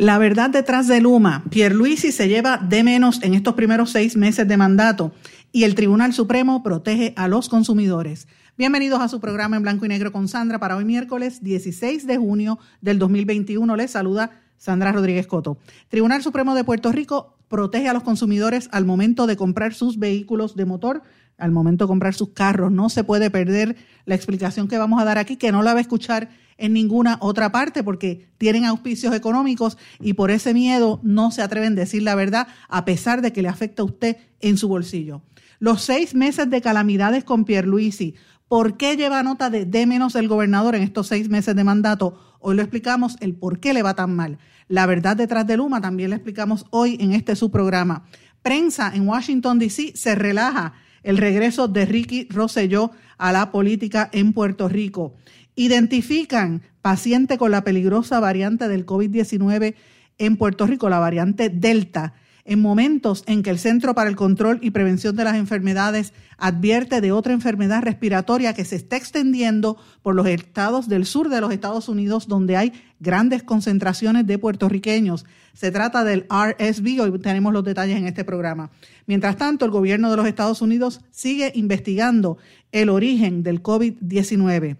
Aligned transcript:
La 0.00 0.16
verdad 0.16 0.48
detrás 0.48 0.88
de 0.88 0.98
Luma, 0.98 1.44
Pierluisi 1.50 2.10
se 2.10 2.26
lleva 2.26 2.56
de 2.56 2.82
menos 2.82 3.22
en 3.22 3.34
estos 3.34 3.52
primeros 3.52 3.90
seis 3.90 4.16
meses 4.16 4.48
de 4.48 4.56
mandato 4.56 5.12
y 5.52 5.64
el 5.64 5.74
Tribunal 5.74 6.14
Supremo 6.14 6.62
protege 6.62 7.12
a 7.18 7.28
los 7.28 7.50
consumidores. 7.50 8.26
Bienvenidos 8.56 9.02
a 9.02 9.08
su 9.08 9.20
programa 9.20 9.58
en 9.58 9.62
blanco 9.62 9.84
y 9.84 9.88
negro 9.88 10.10
con 10.10 10.26
Sandra 10.26 10.58
para 10.58 10.76
hoy 10.76 10.86
miércoles 10.86 11.42
16 11.42 12.06
de 12.06 12.16
junio 12.16 12.58
del 12.80 12.98
2021. 12.98 13.76
Les 13.76 13.90
saluda 13.90 14.30
Sandra 14.56 14.90
Rodríguez 14.90 15.26
Coto. 15.26 15.58
Tribunal 15.90 16.22
Supremo 16.22 16.54
de 16.54 16.64
Puerto 16.64 16.90
Rico 16.92 17.36
protege 17.48 17.90
a 17.90 17.92
los 17.92 18.02
consumidores 18.02 18.70
al 18.72 18.86
momento 18.86 19.26
de 19.26 19.36
comprar 19.36 19.74
sus 19.74 19.98
vehículos 19.98 20.56
de 20.56 20.64
motor 20.64 21.02
al 21.40 21.50
momento 21.50 21.84
de 21.84 21.88
comprar 21.88 22.14
sus 22.14 22.30
carros. 22.30 22.70
No 22.70 22.88
se 22.88 23.04
puede 23.04 23.30
perder 23.30 23.76
la 24.06 24.14
explicación 24.14 24.68
que 24.68 24.78
vamos 24.78 25.00
a 25.00 25.04
dar 25.04 25.18
aquí, 25.18 25.36
que 25.36 25.52
no 25.52 25.62
la 25.62 25.72
va 25.72 25.78
a 25.78 25.82
escuchar 25.82 26.30
en 26.60 26.74
ninguna 26.74 27.16
otra 27.20 27.50
parte 27.50 27.82
porque 27.82 28.28
tienen 28.38 28.66
auspicios 28.66 29.14
económicos 29.14 29.78
y 29.98 30.12
por 30.12 30.30
ese 30.30 30.54
miedo 30.54 31.00
no 31.02 31.30
se 31.30 31.42
atreven 31.42 31.72
a 31.72 31.76
decir 31.76 32.02
la 32.02 32.14
verdad 32.14 32.46
a 32.68 32.84
pesar 32.84 33.22
de 33.22 33.32
que 33.32 33.42
le 33.42 33.48
afecta 33.48 33.82
a 33.82 33.86
usted 33.86 34.18
en 34.40 34.58
su 34.58 34.68
bolsillo. 34.68 35.22
Los 35.58 35.82
seis 35.82 36.14
meses 36.14 36.48
de 36.48 36.60
calamidades 36.60 37.24
con 37.24 37.44
Pierluisi. 37.44 38.14
¿Por 38.46 38.76
qué 38.76 38.96
lleva 38.96 39.22
nota 39.22 39.48
de 39.48 39.64
de 39.64 39.86
menos 39.86 40.14
el 40.16 40.28
gobernador 40.28 40.74
en 40.74 40.82
estos 40.82 41.06
seis 41.06 41.28
meses 41.28 41.56
de 41.56 41.64
mandato? 41.64 42.36
Hoy 42.40 42.56
lo 42.56 42.62
explicamos 42.62 43.16
el 43.20 43.34
por 43.34 43.60
qué 43.60 43.72
le 43.72 43.82
va 43.82 43.94
tan 43.94 44.14
mal. 44.14 44.38
La 44.68 44.86
verdad 44.86 45.16
detrás 45.16 45.46
de 45.46 45.56
Luma 45.56 45.80
también 45.80 46.10
le 46.10 46.16
explicamos 46.16 46.66
hoy 46.70 46.96
en 47.00 47.12
este 47.12 47.36
su 47.36 47.50
programa. 47.50 48.04
Prensa 48.42 48.92
en 48.94 49.06
Washington, 49.06 49.58
D.C. 49.58 49.92
se 49.94 50.14
relaja 50.14 50.74
el 51.02 51.16
regreso 51.16 51.68
de 51.68 51.86
Ricky 51.86 52.26
Rosselló 52.30 52.90
a 53.18 53.32
la 53.32 53.50
política 53.50 54.08
en 54.12 54.32
Puerto 54.32 54.68
Rico. 54.68 55.14
Identifican 55.54 56.62
paciente 56.82 57.38
con 57.38 57.50
la 57.50 57.64
peligrosa 57.64 58.20
variante 58.20 58.68
del 58.68 58.86
COVID-19 58.86 59.74
en 60.18 60.36
Puerto 60.36 60.66
Rico, 60.66 60.88
la 60.88 60.98
variante 60.98 61.48
Delta, 61.48 62.14
en 62.44 62.60
momentos 62.60 63.24
en 63.26 63.42
que 63.42 63.50
el 63.50 63.58
Centro 63.58 63.94
para 63.94 64.10
el 64.10 64.16
Control 64.16 64.58
y 64.62 64.70
Prevención 64.70 65.16
de 65.16 65.24
las 65.24 65.36
Enfermedades 65.36 66.12
advierte 66.38 67.00
de 67.00 67.12
otra 67.12 67.32
enfermedad 67.32 67.82
respiratoria 67.82 68.54
que 68.54 68.64
se 68.64 68.76
está 68.76 68.96
extendiendo 68.96 69.76
por 70.02 70.14
los 70.14 70.26
estados 70.26 70.88
del 70.88 71.06
sur 71.06 71.28
de 71.28 71.40
los 71.40 71.52
Estados 71.52 71.88
Unidos, 71.88 72.28
donde 72.28 72.56
hay 72.56 72.72
grandes 72.98 73.42
concentraciones 73.42 74.26
de 74.26 74.38
puertorriqueños. 74.38 75.26
Se 75.52 75.70
trata 75.70 76.04
del 76.04 76.26
RSV, 76.30 77.00
hoy 77.00 77.18
tenemos 77.18 77.52
los 77.52 77.64
detalles 77.64 77.98
en 77.98 78.06
este 78.06 78.24
programa. 78.24 78.70
Mientras 79.06 79.36
tanto, 79.36 79.64
el 79.64 79.70
gobierno 79.70 80.10
de 80.10 80.16
los 80.16 80.26
Estados 80.26 80.62
Unidos 80.62 81.00
sigue 81.10 81.52
investigando 81.54 82.38
el 82.72 82.88
origen 82.88 83.42
del 83.42 83.62
COVID-19. 83.62 84.76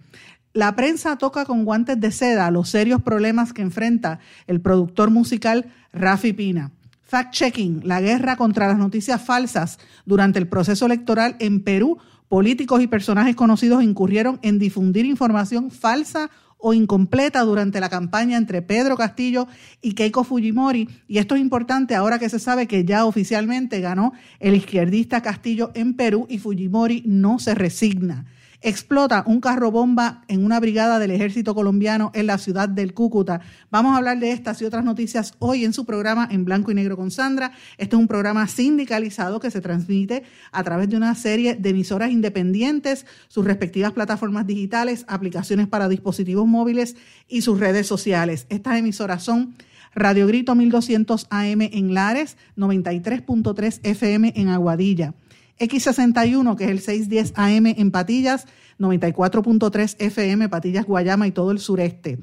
La 0.53 0.75
prensa 0.75 1.17
toca 1.17 1.45
con 1.45 1.63
guantes 1.63 1.99
de 1.99 2.11
seda 2.11 2.51
los 2.51 2.69
serios 2.69 3.01
problemas 3.01 3.53
que 3.53 3.61
enfrenta 3.61 4.19
el 4.47 4.59
productor 4.59 5.09
musical 5.09 5.71
Rafi 5.93 6.33
Pina. 6.33 6.71
Fact-checking, 7.11 7.81
la 7.83 7.99
guerra 7.99 8.37
contra 8.37 8.69
las 8.69 8.77
noticias 8.77 9.21
falsas 9.21 9.79
durante 10.05 10.39
el 10.39 10.47
proceso 10.47 10.85
electoral 10.85 11.35
en 11.39 11.61
Perú. 11.61 11.97
Políticos 12.29 12.81
y 12.81 12.87
personajes 12.87 13.35
conocidos 13.35 13.83
incurrieron 13.83 14.39
en 14.43 14.59
difundir 14.59 15.05
información 15.05 15.71
falsa 15.71 16.31
o 16.57 16.73
incompleta 16.73 17.41
durante 17.41 17.81
la 17.81 17.89
campaña 17.89 18.37
entre 18.37 18.61
Pedro 18.61 18.95
Castillo 18.95 19.49
y 19.81 19.91
Keiko 19.91 20.23
Fujimori. 20.23 20.87
Y 21.09 21.17
esto 21.17 21.35
es 21.35 21.41
importante 21.41 21.95
ahora 21.95 22.17
que 22.17 22.29
se 22.29 22.39
sabe 22.39 22.65
que 22.65 22.85
ya 22.85 23.03
oficialmente 23.03 23.81
ganó 23.81 24.13
el 24.39 24.55
izquierdista 24.55 25.21
Castillo 25.21 25.71
en 25.73 25.95
Perú 25.95 26.27
y 26.29 26.39
Fujimori 26.39 27.03
no 27.05 27.39
se 27.39 27.55
resigna 27.55 28.25
explota 28.61 29.23
un 29.25 29.41
carro 29.41 29.71
bomba 29.71 30.23
en 30.27 30.45
una 30.45 30.59
brigada 30.59 30.99
del 30.99 31.11
ejército 31.11 31.55
colombiano 31.55 32.11
en 32.13 32.27
la 32.27 32.37
ciudad 32.37 32.69
del 32.69 32.93
Cúcuta. 32.93 33.41
Vamos 33.71 33.93
a 33.93 33.97
hablar 33.97 34.19
de 34.19 34.31
estas 34.31 34.61
y 34.61 34.65
otras 34.65 34.85
noticias 34.85 35.33
hoy 35.39 35.65
en 35.65 35.73
su 35.73 35.85
programa 35.85 36.27
en 36.29 36.45
blanco 36.45 36.71
y 36.71 36.75
negro 36.75 36.95
con 36.95 37.11
Sandra. 37.11 37.53
Este 37.77 37.95
es 37.95 37.99
un 37.99 38.07
programa 38.07 38.47
sindicalizado 38.47 39.39
que 39.39 39.51
se 39.51 39.61
transmite 39.61 40.23
a 40.51 40.63
través 40.63 40.89
de 40.89 40.97
una 40.97 41.15
serie 41.15 41.55
de 41.55 41.69
emisoras 41.69 42.11
independientes, 42.11 43.05
sus 43.27 43.45
respectivas 43.45 43.93
plataformas 43.93 44.45
digitales, 44.45 45.05
aplicaciones 45.07 45.67
para 45.67 45.89
dispositivos 45.89 46.45
móviles 46.47 46.95
y 47.27 47.41
sus 47.41 47.59
redes 47.59 47.87
sociales. 47.87 48.45
Estas 48.49 48.77
emisoras 48.77 49.23
son 49.23 49.55
Radio 49.93 50.25
Grito 50.27 50.55
1200 50.55 51.27
AM 51.29 51.61
en 51.61 51.93
Lares, 51.93 52.37
93.3 52.55 53.79
FM 53.83 54.33
en 54.35 54.47
Aguadilla. 54.47 55.13
X61, 55.61 56.55
que 56.55 56.65
es 56.65 56.69
el 56.71 56.79
610 56.79 57.33
AM 57.35 57.67
en 57.67 57.91
Patillas, 57.91 58.47
94.3 58.79 59.95
FM, 59.99 60.49
Patillas, 60.49 60.85
Guayama 60.85 61.27
y 61.27 61.31
todo 61.31 61.51
el 61.51 61.59
sureste. 61.59 62.19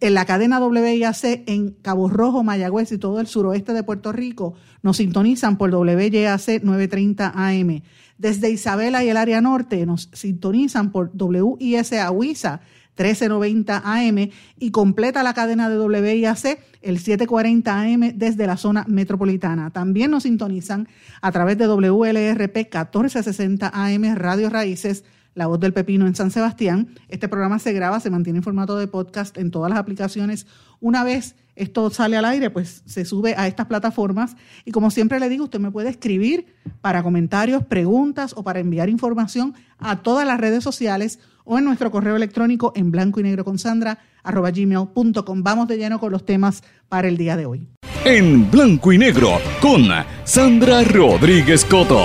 En 0.00 0.14
la 0.14 0.24
cadena 0.24 0.60
WIAC 0.60 1.44
en 1.46 1.70
Cabo 1.82 2.08
Rojo, 2.08 2.42
Mayagüez 2.42 2.92
y 2.92 2.98
todo 2.98 3.20
el 3.20 3.26
suroeste 3.26 3.72
de 3.72 3.82
Puerto 3.82 4.12
Rico 4.12 4.54
nos 4.82 4.98
sintonizan 4.98 5.56
por 5.56 5.74
WIAC 5.74 6.62
930 6.62 7.32
AM. 7.34 7.82
Desde 8.18 8.50
Isabela 8.50 9.04
y 9.04 9.08
el 9.08 9.16
área 9.16 9.40
norte 9.40 9.86
nos 9.86 10.10
sintonizan 10.12 10.92
por 10.92 11.12
WIS 11.14 11.92
Huiza 12.12 12.60
1390 12.98 13.82
AM 13.84 14.30
y 14.58 14.70
completa 14.70 15.22
la 15.22 15.34
cadena 15.34 15.68
de 15.68 15.78
WIAC 15.78 16.58
el 16.82 16.98
740 16.98 17.80
AM 17.80 18.00
desde 18.16 18.46
la 18.46 18.56
zona 18.56 18.84
metropolitana. 18.88 19.70
También 19.70 20.10
nos 20.10 20.24
sintonizan 20.24 20.88
a 21.20 21.32
través 21.32 21.58
de 21.58 21.66
WLRP 21.66 22.56
1460 22.56 23.70
AM 23.72 24.16
Radio 24.16 24.50
Raíces, 24.50 25.04
La 25.34 25.46
Voz 25.46 25.60
del 25.60 25.72
Pepino 25.72 26.06
en 26.06 26.14
San 26.14 26.30
Sebastián. 26.30 26.88
Este 27.08 27.28
programa 27.28 27.58
se 27.58 27.72
graba, 27.72 28.00
se 28.00 28.10
mantiene 28.10 28.38
en 28.38 28.42
formato 28.42 28.76
de 28.76 28.88
podcast 28.88 29.38
en 29.38 29.50
todas 29.50 29.70
las 29.70 29.78
aplicaciones. 29.78 30.46
Una 30.80 31.04
vez 31.04 31.36
esto 31.58 31.90
sale 31.90 32.16
al 32.16 32.24
aire, 32.24 32.50
pues 32.50 32.82
se 32.86 33.04
sube 33.04 33.34
a 33.36 33.48
estas 33.48 33.66
plataformas. 33.66 34.36
Y 34.64 34.70
como 34.70 34.92
siempre 34.92 35.18
le 35.18 35.28
digo, 35.28 35.44
usted 35.44 35.58
me 35.58 35.72
puede 35.72 35.90
escribir 35.90 36.46
para 36.80 37.02
comentarios, 37.02 37.64
preguntas 37.64 38.32
o 38.36 38.44
para 38.44 38.60
enviar 38.60 38.88
información 38.88 39.54
a 39.78 40.02
todas 40.02 40.24
las 40.24 40.38
redes 40.38 40.62
sociales 40.62 41.18
o 41.48 41.58
en 41.58 41.64
nuestro 41.64 41.90
correo 41.90 42.14
electrónico 42.14 42.72
en 42.76 42.90
blanco 42.90 43.20
y 43.20 43.22
negro 43.22 43.44
con 43.44 43.58
Sandra 43.58 43.98
arroba 44.22 44.50
gmail.com. 44.50 45.42
Vamos 45.42 45.66
de 45.66 45.78
lleno 45.78 45.98
con 45.98 46.12
los 46.12 46.24
temas 46.24 46.62
para 46.88 47.08
el 47.08 47.16
día 47.16 47.36
de 47.36 47.46
hoy. 47.46 47.66
En 48.04 48.50
blanco 48.50 48.92
y 48.92 48.98
negro 48.98 49.40
con 49.60 49.88
Sandra 50.24 50.84
Rodríguez 50.84 51.64
Coto. 51.64 52.04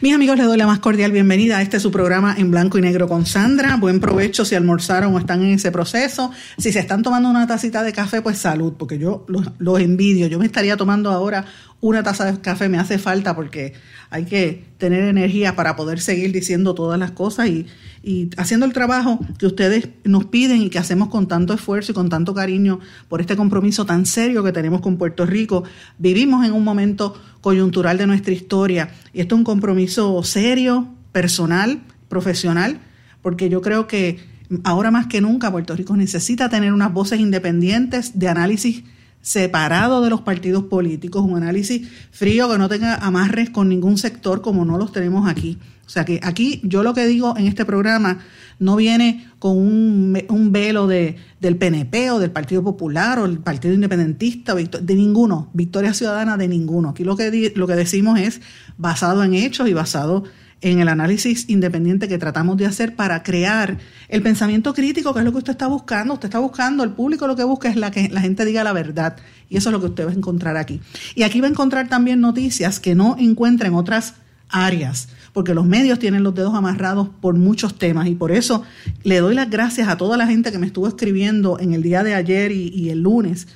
Mis 0.00 0.14
amigos, 0.14 0.36
les 0.36 0.46
doy 0.46 0.56
la 0.56 0.66
más 0.66 0.78
cordial 0.78 1.10
bienvenida 1.10 1.58
a 1.58 1.62
este 1.62 1.80
su 1.80 1.90
programa 1.90 2.34
en 2.38 2.50
blanco 2.50 2.78
y 2.78 2.80
negro 2.80 3.08
con 3.08 3.26
Sandra. 3.26 3.76
Buen 3.76 3.98
provecho 3.98 4.44
si 4.44 4.54
almorzaron 4.54 5.14
o 5.14 5.18
están 5.18 5.42
en 5.42 5.54
ese 5.54 5.72
proceso. 5.72 6.30
Si 6.58 6.70
se 6.70 6.78
están 6.78 7.02
tomando 7.02 7.28
una 7.28 7.46
tacita 7.46 7.82
de 7.82 7.92
café, 7.92 8.22
pues 8.22 8.38
salud, 8.38 8.74
porque 8.78 8.98
yo 8.98 9.24
los, 9.26 9.50
los 9.58 9.80
envidio. 9.80 10.26
Yo 10.26 10.38
me 10.38 10.46
estaría 10.46 10.76
tomando 10.76 11.10
ahora 11.10 11.46
una 11.80 12.02
taza 12.02 12.24
de 12.24 12.40
café 12.40 12.68
me 12.68 12.78
hace 12.78 12.98
falta 12.98 13.34
porque 13.34 13.74
hay 14.16 14.24
que 14.24 14.64
tener 14.78 15.02
energía 15.02 15.56
para 15.56 15.76
poder 15.76 16.00
seguir 16.00 16.32
diciendo 16.32 16.74
todas 16.74 16.98
las 16.98 17.10
cosas 17.12 17.48
y, 17.48 17.66
haciendo 18.36 18.66
el 18.66 18.72
trabajo 18.72 19.18
que 19.36 19.46
ustedes 19.46 19.88
nos 20.04 20.26
piden 20.26 20.62
y 20.62 20.70
que 20.70 20.78
hacemos 20.78 21.08
con 21.08 21.26
tanto 21.26 21.52
esfuerzo 21.52 21.90
y 21.90 21.94
con 21.94 22.08
tanto 22.08 22.34
cariño 22.34 22.78
por 23.08 23.20
este 23.20 23.36
compromiso 23.36 23.84
tan 23.84 24.06
serio 24.06 24.44
que 24.44 24.52
tenemos 24.52 24.80
con 24.80 24.96
Puerto 24.96 25.26
Rico. 25.26 25.64
Vivimos 25.98 26.46
en 26.46 26.52
un 26.52 26.62
momento 26.62 27.20
coyuntural 27.40 27.98
de 27.98 28.06
nuestra 28.06 28.32
historia 28.32 28.90
y 29.12 29.20
esto 29.20 29.34
es 29.34 29.40
un 29.40 29.44
compromiso 29.44 30.22
serio, 30.22 30.86
personal, 31.10 31.80
profesional, 32.08 32.78
porque 33.22 33.48
yo 33.48 33.60
creo 33.60 33.88
que 33.88 34.20
ahora 34.62 34.92
más 34.92 35.08
que 35.08 35.20
nunca 35.20 35.50
Puerto 35.50 35.74
Rico 35.74 35.96
necesita 35.96 36.48
tener 36.48 36.72
unas 36.72 36.92
voces 36.92 37.18
independientes 37.18 38.16
de 38.20 38.28
análisis 38.28 38.84
separado 39.26 40.02
de 40.02 40.08
los 40.08 40.20
partidos 40.20 40.62
políticos, 40.66 41.24
un 41.24 41.36
análisis 41.36 41.88
frío 42.12 42.48
que 42.48 42.58
no 42.58 42.68
tenga 42.68 42.94
amarres 42.94 43.50
con 43.50 43.68
ningún 43.68 43.98
sector 43.98 44.40
como 44.40 44.64
no 44.64 44.78
los 44.78 44.92
tenemos 44.92 45.28
aquí. 45.28 45.58
O 45.84 45.88
sea 45.88 46.04
que 46.04 46.20
aquí 46.22 46.60
yo 46.62 46.84
lo 46.84 46.94
que 46.94 47.06
digo 47.06 47.36
en 47.36 47.48
este 47.48 47.64
programa 47.64 48.20
no 48.60 48.76
viene 48.76 49.28
con 49.40 49.58
un, 49.58 50.52
velo 50.52 50.86
de, 50.86 51.16
del 51.40 51.56
PNP 51.56 52.12
o 52.12 52.20
del 52.20 52.30
Partido 52.30 52.62
Popular 52.62 53.18
o 53.18 53.24
el 53.24 53.40
Partido 53.40 53.74
Independentista, 53.74 54.54
de 54.54 54.94
ninguno, 54.94 55.50
Victoria 55.54 55.92
Ciudadana 55.92 56.36
de 56.36 56.46
ninguno. 56.46 56.90
Aquí 56.90 57.02
lo 57.02 57.16
que, 57.16 57.52
lo 57.56 57.66
que 57.66 57.74
decimos 57.74 58.20
es 58.20 58.40
basado 58.78 59.24
en 59.24 59.34
hechos 59.34 59.68
y 59.68 59.72
basado 59.72 60.22
en 60.22 60.30
el 60.62 60.88
análisis 60.88 61.48
independiente 61.48 62.08
que 62.08 62.18
tratamos 62.18 62.56
de 62.56 62.66
hacer 62.66 62.96
para 62.96 63.22
crear 63.22 63.78
el 64.08 64.22
pensamiento 64.22 64.72
crítico, 64.74 65.12
que 65.12 65.20
es 65.20 65.24
lo 65.24 65.32
que 65.32 65.38
usted 65.38 65.52
está 65.52 65.66
buscando. 65.66 66.14
Usted 66.14 66.28
está 66.28 66.38
buscando, 66.38 66.82
el 66.82 66.90
público 66.90 67.26
lo 67.26 67.36
que 67.36 67.44
busca 67.44 67.68
es 67.68 67.76
la 67.76 67.90
que 67.90 68.08
la 68.08 68.20
gente 68.20 68.44
diga 68.44 68.64
la 68.64 68.72
verdad. 68.72 69.16
Y 69.48 69.56
eso 69.56 69.68
es 69.68 69.72
lo 69.72 69.80
que 69.80 69.86
usted 69.86 70.06
va 70.06 70.10
a 70.10 70.14
encontrar 70.14 70.56
aquí. 70.56 70.80
Y 71.14 71.22
aquí 71.22 71.40
va 71.40 71.46
a 71.46 71.50
encontrar 71.50 71.88
también 71.88 72.20
noticias 72.20 72.80
que 72.80 72.94
no 72.94 73.16
encuentra 73.18 73.68
en 73.68 73.74
otras 73.74 74.14
áreas, 74.48 75.08
porque 75.32 75.54
los 75.54 75.66
medios 75.66 75.98
tienen 75.98 76.22
los 76.22 76.34
dedos 76.34 76.54
amarrados 76.54 77.08
por 77.20 77.34
muchos 77.34 77.78
temas 77.78 78.06
y 78.06 78.14
por 78.14 78.32
eso 78.32 78.62
le 79.02 79.18
doy 79.18 79.34
las 79.34 79.50
gracias 79.50 79.88
a 79.88 79.96
toda 79.96 80.16
la 80.16 80.26
gente 80.26 80.52
que 80.52 80.58
me 80.58 80.66
estuvo 80.66 80.86
escribiendo 80.88 81.58
en 81.58 81.74
el 81.74 81.82
día 81.82 82.02
de 82.02 82.14
ayer 82.14 82.52
y, 82.52 82.90
el 82.90 83.02
lunes. 83.02 83.48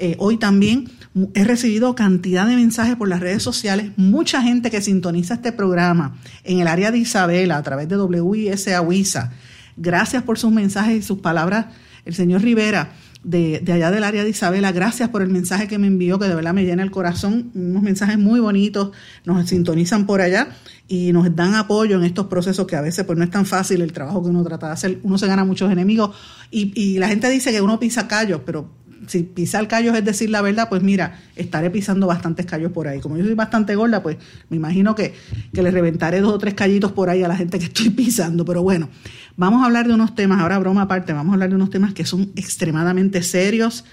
Eh, 0.00 0.14
hoy 0.20 0.36
también 0.36 0.88
he 1.34 1.42
recibido 1.42 1.96
cantidad 1.96 2.46
de 2.46 2.54
mensajes 2.54 2.94
por 2.94 3.08
las 3.08 3.18
redes 3.18 3.42
sociales, 3.42 3.90
mucha 3.96 4.40
gente 4.42 4.70
que 4.70 4.80
sintoniza 4.80 5.34
este 5.34 5.50
programa 5.50 6.16
en 6.44 6.60
el 6.60 6.68
área 6.68 6.92
de 6.92 6.98
Isabela 6.98 7.56
a 7.56 7.62
través 7.64 7.88
de 7.88 7.96
WIS 7.96 8.68
WISA. 8.86 9.32
Gracias 9.76 10.22
por 10.22 10.38
sus 10.38 10.52
mensajes 10.52 10.96
y 10.98 11.02
sus 11.02 11.18
palabras. 11.18 11.66
El 12.04 12.14
señor 12.14 12.42
Rivera 12.42 12.92
de, 13.24 13.60
allá 13.72 13.90
del 13.90 14.04
área 14.04 14.22
de 14.22 14.30
Isabela, 14.30 14.70
gracias 14.70 15.08
por 15.08 15.20
el 15.20 15.30
mensaje 15.30 15.66
que 15.66 15.78
me 15.78 15.88
envió, 15.88 16.18
que 16.20 16.28
de 16.28 16.34
verdad 16.36 16.54
me 16.54 16.64
llena 16.64 16.84
el 16.84 16.92
corazón, 16.92 17.50
unos 17.54 17.82
mensajes 17.82 18.18
muy 18.18 18.38
bonitos, 18.38 18.92
nos 19.24 19.48
sintonizan 19.48 20.06
por 20.06 20.20
allá 20.20 20.48
y 20.86 21.12
nos 21.12 21.34
dan 21.34 21.56
apoyo 21.56 21.96
en 21.96 22.04
estos 22.04 22.26
procesos 22.28 22.68
que 22.68 22.76
a 22.76 22.80
veces 22.80 23.04
pues 23.04 23.18
no 23.18 23.24
es 23.24 23.30
tan 23.30 23.44
fácil 23.46 23.82
el 23.82 23.92
trabajo 23.92 24.22
que 24.22 24.30
uno 24.30 24.44
trata 24.44 24.68
de 24.68 24.72
hacer, 24.74 25.00
uno 25.02 25.18
se 25.18 25.26
gana 25.26 25.44
muchos 25.44 25.70
enemigos 25.72 26.16
y, 26.52 26.72
y 26.80 26.98
la 26.98 27.08
gente 27.08 27.28
dice 27.28 27.50
que 27.50 27.60
uno 27.60 27.80
pisa 27.80 28.06
callos, 28.06 28.42
pero 28.46 28.77
si 29.08 29.22
pisar 29.24 29.66
callos 29.66 29.96
es 29.96 30.04
decir 30.04 30.30
la 30.30 30.42
verdad, 30.42 30.68
pues 30.68 30.82
mira, 30.82 31.18
estaré 31.34 31.70
pisando 31.70 32.06
bastantes 32.06 32.46
callos 32.46 32.70
por 32.70 32.86
ahí. 32.86 33.00
Como 33.00 33.16
yo 33.16 33.24
soy 33.24 33.34
bastante 33.34 33.74
gorda, 33.74 34.02
pues 34.02 34.16
me 34.48 34.56
imagino 34.56 34.94
que, 34.94 35.14
que 35.52 35.62
le 35.62 35.70
reventaré 35.70 36.20
dos 36.20 36.32
o 36.32 36.38
tres 36.38 36.54
callitos 36.54 36.92
por 36.92 37.10
ahí 37.10 37.22
a 37.22 37.28
la 37.28 37.36
gente 37.36 37.58
que 37.58 37.64
estoy 37.64 37.90
pisando. 37.90 38.44
Pero 38.44 38.62
bueno, 38.62 38.88
vamos 39.36 39.62
a 39.62 39.66
hablar 39.66 39.88
de 39.88 39.94
unos 39.94 40.14
temas, 40.14 40.40
ahora 40.40 40.58
broma 40.58 40.82
aparte, 40.82 41.12
vamos 41.12 41.32
a 41.32 41.34
hablar 41.34 41.48
de 41.48 41.56
unos 41.56 41.70
temas 41.70 41.94
que 41.94 42.04
son 42.04 42.30
extremadamente 42.36 43.22
serios 43.22 43.84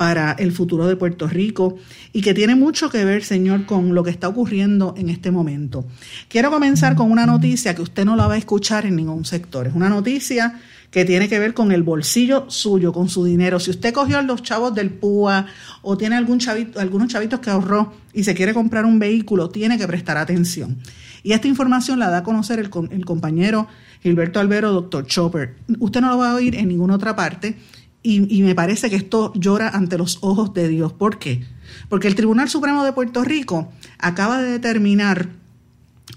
para 0.00 0.32
el 0.32 0.50
futuro 0.50 0.86
de 0.86 0.96
Puerto 0.96 1.28
Rico 1.28 1.76
y 2.14 2.22
que 2.22 2.32
tiene 2.32 2.54
mucho 2.54 2.88
que 2.88 3.04
ver, 3.04 3.22
señor, 3.22 3.66
con 3.66 3.94
lo 3.94 4.02
que 4.02 4.08
está 4.08 4.28
ocurriendo 4.28 4.94
en 4.96 5.10
este 5.10 5.30
momento. 5.30 5.84
Quiero 6.28 6.50
comenzar 6.50 6.94
con 6.94 7.10
una 7.10 7.26
noticia 7.26 7.74
que 7.74 7.82
usted 7.82 8.06
no 8.06 8.16
la 8.16 8.26
va 8.26 8.32
a 8.32 8.38
escuchar 8.38 8.86
en 8.86 8.96
ningún 8.96 9.26
sector. 9.26 9.66
Es 9.66 9.74
una 9.74 9.90
noticia 9.90 10.58
que 10.90 11.04
tiene 11.04 11.28
que 11.28 11.38
ver 11.38 11.54
con 11.54 11.70
el 11.72 11.82
bolsillo 11.82 12.50
suyo, 12.50 12.92
con 12.92 13.08
su 13.08 13.24
dinero. 13.24 13.60
Si 13.60 13.70
usted 13.70 13.94
cogió 13.94 14.18
a 14.18 14.22
los 14.22 14.42
chavos 14.42 14.74
del 14.74 14.90
PUA 14.90 15.46
o 15.82 15.96
tiene 15.96 16.16
algún 16.16 16.38
chavito, 16.38 16.80
algunos 16.80 17.08
chavitos 17.08 17.40
que 17.40 17.50
ahorró 17.50 17.92
y 18.12 18.24
se 18.24 18.34
quiere 18.34 18.52
comprar 18.52 18.84
un 18.84 18.98
vehículo, 18.98 19.50
tiene 19.50 19.78
que 19.78 19.86
prestar 19.86 20.16
atención. 20.16 20.78
Y 21.22 21.32
esta 21.32 21.46
información 21.46 21.98
la 21.98 22.10
da 22.10 22.18
a 22.18 22.22
conocer 22.24 22.58
el, 22.58 22.70
el 22.90 23.04
compañero 23.04 23.68
Gilberto 24.02 24.40
Albero, 24.40 24.72
doctor 24.72 25.06
Chopper. 25.06 25.54
Usted 25.78 26.00
no 26.00 26.08
lo 26.08 26.18
va 26.18 26.32
a 26.32 26.34
oír 26.34 26.56
en 26.56 26.68
ninguna 26.68 26.94
otra 26.94 27.14
parte 27.14 27.56
y, 28.02 28.36
y 28.36 28.42
me 28.42 28.54
parece 28.54 28.90
que 28.90 28.96
esto 28.96 29.32
llora 29.36 29.68
ante 29.68 29.96
los 29.96 30.18
ojos 30.22 30.54
de 30.54 30.68
Dios. 30.68 30.92
¿Por 30.92 31.18
qué? 31.18 31.44
Porque 31.88 32.08
el 32.08 32.16
Tribunal 32.16 32.48
Supremo 32.48 32.84
de 32.84 32.92
Puerto 32.92 33.22
Rico 33.22 33.70
acaba 33.98 34.42
de 34.42 34.50
determinar 34.50 35.28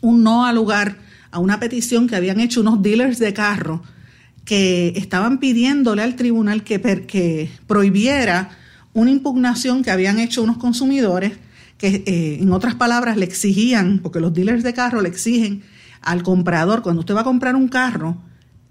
un 0.01 0.23
no 0.23 0.45
al 0.45 0.55
lugar 0.55 0.97
a 1.29 1.39
una 1.39 1.59
petición 1.59 2.07
que 2.07 2.15
habían 2.15 2.39
hecho 2.39 2.61
unos 2.61 2.81
dealers 2.81 3.19
de 3.19 3.33
carro 3.33 3.83
que 4.45 4.93
estaban 4.95 5.39
pidiéndole 5.39 6.01
al 6.01 6.15
tribunal 6.15 6.63
que, 6.63 6.81
que 6.81 7.49
prohibiera 7.67 8.57
una 8.93 9.11
impugnación 9.11 9.83
que 9.83 9.91
habían 9.91 10.19
hecho 10.19 10.43
unos 10.43 10.57
consumidores 10.57 11.33
que, 11.77 12.03
eh, 12.05 12.37
en 12.41 12.51
otras 12.51 12.75
palabras, 12.75 13.17
le 13.17 13.25
exigían, 13.25 13.99
porque 13.99 14.19
los 14.19 14.33
dealers 14.33 14.63
de 14.63 14.73
carro 14.73 15.01
le 15.01 15.09
exigen 15.09 15.63
al 16.01 16.23
comprador, 16.23 16.81
cuando 16.81 17.01
usted 17.01 17.15
va 17.15 17.21
a 17.21 17.25
comprar 17.25 17.55
un 17.55 17.67
carro, 17.67 18.17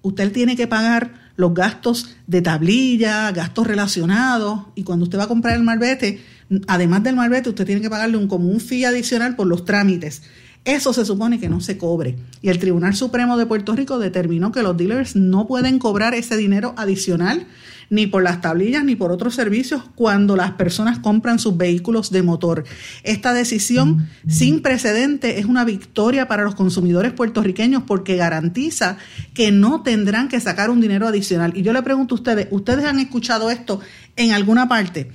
usted 0.02 0.32
tiene 0.32 0.56
que 0.56 0.66
pagar 0.66 1.22
los 1.36 1.54
gastos 1.54 2.16
de 2.26 2.42
tablilla, 2.42 3.32
gastos 3.32 3.66
relacionados, 3.66 4.66
y 4.74 4.84
cuando 4.84 5.04
usted 5.04 5.18
va 5.18 5.24
a 5.24 5.28
comprar 5.28 5.56
el 5.56 5.62
marbete, 5.62 6.20
además 6.66 7.02
del 7.02 7.16
marbete, 7.16 7.48
usted 7.48 7.66
tiene 7.66 7.80
que 7.80 7.90
pagarle 7.90 8.16
un, 8.16 8.28
como 8.28 8.48
un 8.48 8.60
fee 8.60 8.84
adicional 8.84 9.34
por 9.34 9.46
los 9.46 9.64
trámites. 9.64 10.22
Eso 10.64 10.92
se 10.92 11.04
supone 11.04 11.40
que 11.40 11.48
no 11.48 11.60
se 11.60 11.76
cobre. 11.76 12.16
Y 12.40 12.48
el 12.48 12.60
Tribunal 12.60 12.94
Supremo 12.94 13.36
de 13.36 13.46
Puerto 13.46 13.74
Rico 13.74 13.98
determinó 13.98 14.52
que 14.52 14.62
los 14.62 14.76
dealers 14.76 15.16
no 15.16 15.48
pueden 15.48 15.80
cobrar 15.80 16.14
ese 16.14 16.36
dinero 16.36 16.72
adicional 16.76 17.46
ni 17.90 18.06
por 18.06 18.22
las 18.22 18.40
tablillas 18.40 18.84
ni 18.84 18.96
por 18.96 19.12
otros 19.12 19.34
servicios 19.34 19.82
cuando 19.96 20.34
las 20.34 20.52
personas 20.52 21.00
compran 21.00 21.38
sus 21.38 21.58
vehículos 21.58 22.10
de 22.10 22.22
motor. 22.22 22.64
Esta 23.02 23.34
decisión 23.34 24.08
sin 24.26 24.62
precedente 24.62 25.40
es 25.40 25.44
una 25.44 25.64
victoria 25.66 26.26
para 26.26 26.44
los 26.44 26.54
consumidores 26.54 27.12
puertorriqueños 27.12 27.82
porque 27.82 28.16
garantiza 28.16 28.96
que 29.34 29.52
no 29.52 29.82
tendrán 29.82 30.28
que 30.28 30.40
sacar 30.40 30.70
un 30.70 30.80
dinero 30.80 31.06
adicional. 31.06 31.54
Y 31.54 31.62
yo 31.62 31.74
le 31.74 31.82
pregunto 31.82 32.14
a 32.14 32.18
ustedes, 32.18 32.48
¿ustedes 32.50 32.86
han 32.86 32.98
escuchado 32.98 33.50
esto 33.50 33.80
en 34.16 34.32
alguna 34.32 34.68
parte? 34.68 35.10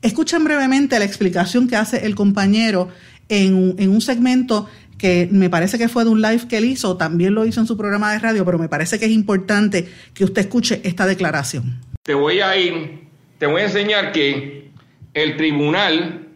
Escuchen 0.00 0.42
brevemente 0.42 0.98
la 0.98 1.04
explicación 1.04 1.68
que 1.68 1.76
hace 1.76 2.06
el 2.06 2.14
compañero 2.14 2.88
en, 3.28 3.74
en 3.78 3.90
un 3.90 4.00
segmento 4.00 4.68
que 5.02 5.28
me 5.32 5.50
parece 5.50 5.78
que 5.78 5.88
fue 5.88 6.04
de 6.04 6.10
un 6.10 6.22
live 6.22 6.46
que 6.48 6.58
él 6.58 6.64
hizo, 6.64 6.96
también 6.96 7.34
lo 7.34 7.44
hizo 7.44 7.60
en 7.60 7.66
su 7.66 7.76
programa 7.76 8.12
de 8.12 8.20
radio, 8.20 8.44
pero 8.44 8.56
me 8.56 8.68
parece 8.68 9.00
que 9.00 9.06
es 9.06 9.10
importante 9.10 9.88
que 10.14 10.22
usted 10.22 10.42
escuche 10.42 10.80
esta 10.84 11.06
declaración. 11.06 11.80
Te 12.04 12.14
voy 12.14 12.38
a 12.38 12.56
ir, 12.56 13.08
te 13.36 13.46
voy 13.46 13.62
a 13.62 13.64
enseñar 13.64 14.12
que 14.12 14.70
el 15.12 15.36
tribunal 15.36 16.28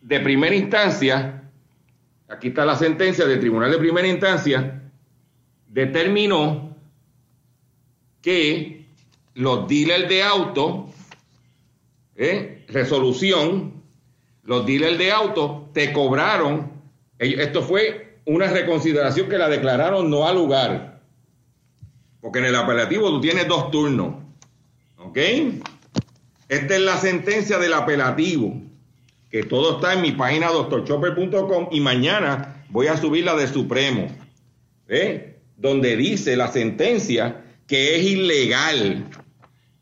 de 0.00 0.20
primera 0.20 0.54
instancia, 0.54 1.42
aquí 2.28 2.48
está 2.48 2.64
la 2.64 2.76
sentencia 2.76 3.26
del 3.26 3.40
tribunal 3.40 3.72
de 3.72 3.78
primera 3.78 4.06
instancia, 4.06 4.82
determinó 5.66 6.76
que 8.22 8.86
los 9.34 9.66
dealers 9.66 10.08
de 10.08 10.22
auto, 10.22 10.88
¿eh? 12.14 12.64
resolución, 12.68 13.82
los 14.44 14.64
dealers 14.64 14.98
de 14.98 15.10
auto 15.10 15.68
te 15.74 15.92
cobraron 15.92 16.79
esto 17.20 17.62
fue 17.62 18.18
una 18.24 18.46
reconsideración 18.48 19.28
que 19.28 19.38
la 19.38 19.48
declararon 19.48 20.10
no 20.10 20.26
al 20.26 20.36
lugar. 20.36 21.00
Porque 22.20 22.38
en 22.38 22.46
el 22.46 22.56
apelativo 22.56 23.10
tú 23.10 23.20
tienes 23.20 23.46
dos 23.46 23.70
turnos. 23.70 24.14
¿Ok? 24.96 25.18
Esta 26.48 26.74
es 26.74 26.80
la 26.80 26.96
sentencia 26.96 27.58
del 27.58 27.74
apelativo. 27.74 28.60
Que 29.30 29.44
todo 29.44 29.76
está 29.76 29.94
en 29.94 30.02
mi 30.02 30.12
página 30.12 30.48
doctorchopper.com 30.48 31.68
y 31.70 31.80
mañana 31.80 32.64
voy 32.70 32.88
a 32.88 32.96
subir 32.96 33.24
la 33.24 33.36
de 33.36 33.46
Supremo. 33.46 34.08
¿eh? 34.88 35.38
Donde 35.56 35.96
dice 35.96 36.36
la 36.36 36.48
sentencia 36.48 37.44
que 37.66 37.96
es 37.96 38.04
ilegal 38.04 39.06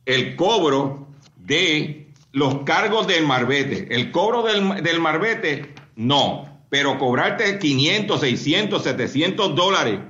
el 0.04 0.36
cobro 0.36 1.08
de 1.36 2.08
los 2.32 2.62
cargos 2.64 3.06
del 3.06 3.26
marbete. 3.26 3.94
El 3.94 4.10
cobro 4.10 4.42
del, 4.42 4.82
del 4.82 5.00
marbete, 5.00 5.72
no 5.96 6.47
pero 6.68 6.98
cobrarte 6.98 7.58
500, 7.58 8.20
600, 8.20 8.82
700 8.82 9.54
dólares 9.54 10.00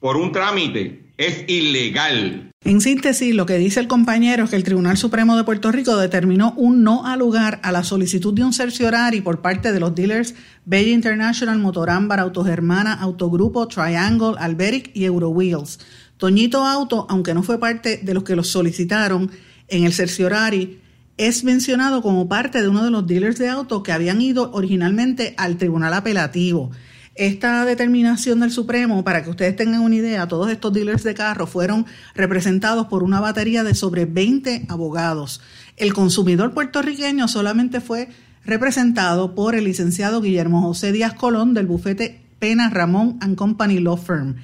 por 0.00 0.16
un 0.16 0.32
trámite 0.32 1.02
es 1.16 1.44
ilegal. 1.48 2.50
En 2.64 2.80
síntesis, 2.80 3.34
lo 3.34 3.44
que 3.44 3.58
dice 3.58 3.80
el 3.80 3.88
compañero 3.88 4.44
es 4.44 4.50
que 4.50 4.56
el 4.56 4.64
Tribunal 4.64 4.96
Supremo 4.96 5.36
de 5.36 5.44
Puerto 5.44 5.72
Rico 5.72 5.96
determinó 5.96 6.52
un 6.56 6.84
no 6.84 7.06
al 7.06 7.18
lugar 7.18 7.60
a 7.62 7.72
la 7.72 7.82
solicitud 7.82 8.32
de 8.34 8.44
un 8.44 8.52
cerciorari 8.52 9.20
por 9.20 9.40
parte 9.40 9.72
de 9.72 9.80
los 9.80 9.94
dealers 9.94 10.34
Bella 10.64 10.92
International, 10.92 11.58
Motorámbar, 11.58 12.20
Autogermana, 12.20 12.94
Autogrupo, 12.94 13.66
Triangle, 13.66 14.34
Alberic 14.38 14.90
y 14.94 15.04
Eurowheels. 15.04 15.80
Toñito 16.18 16.64
Auto, 16.64 17.06
aunque 17.08 17.34
no 17.34 17.42
fue 17.42 17.58
parte 17.58 18.00
de 18.02 18.14
los 18.14 18.22
que 18.22 18.36
los 18.36 18.48
solicitaron 18.48 19.30
en 19.66 19.84
el 19.84 19.92
cerciorari, 19.92 20.81
es 21.16 21.44
mencionado 21.44 22.02
como 22.02 22.28
parte 22.28 22.62
de 22.62 22.68
uno 22.68 22.84
de 22.84 22.90
los 22.90 23.06
dealers 23.06 23.38
de 23.38 23.48
auto 23.48 23.82
que 23.82 23.92
habían 23.92 24.20
ido 24.20 24.50
originalmente 24.52 25.34
al 25.36 25.56
tribunal 25.56 25.94
apelativo. 25.94 26.70
Esta 27.14 27.66
determinación 27.66 28.40
del 28.40 28.50
Supremo, 28.50 29.04
para 29.04 29.22
que 29.22 29.28
ustedes 29.28 29.54
tengan 29.54 29.82
una 29.82 29.96
idea, 29.96 30.26
todos 30.26 30.50
estos 30.50 30.72
dealers 30.72 31.02
de 31.02 31.14
carro 31.14 31.46
fueron 31.46 31.84
representados 32.14 32.86
por 32.86 33.02
una 33.02 33.20
batería 33.20 33.64
de 33.64 33.74
sobre 33.74 34.06
20 34.06 34.66
abogados. 34.68 35.42
El 35.76 35.92
consumidor 35.92 36.54
puertorriqueño 36.54 37.28
solamente 37.28 37.82
fue 37.82 38.08
representado 38.44 39.34
por 39.34 39.54
el 39.54 39.64
licenciado 39.64 40.22
Guillermo 40.22 40.62
José 40.62 40.90
Díaz 40.90 41.12
Colón 41.12 41.52
del 41.52 41.66
bufete 41.66 42.22
Pena 42.38 42.70
Ramón 42.70 43.18
and 43.20 43.36
Company 43.36 43.78
Law 43.78 43.98
Firm. 43.98 44.36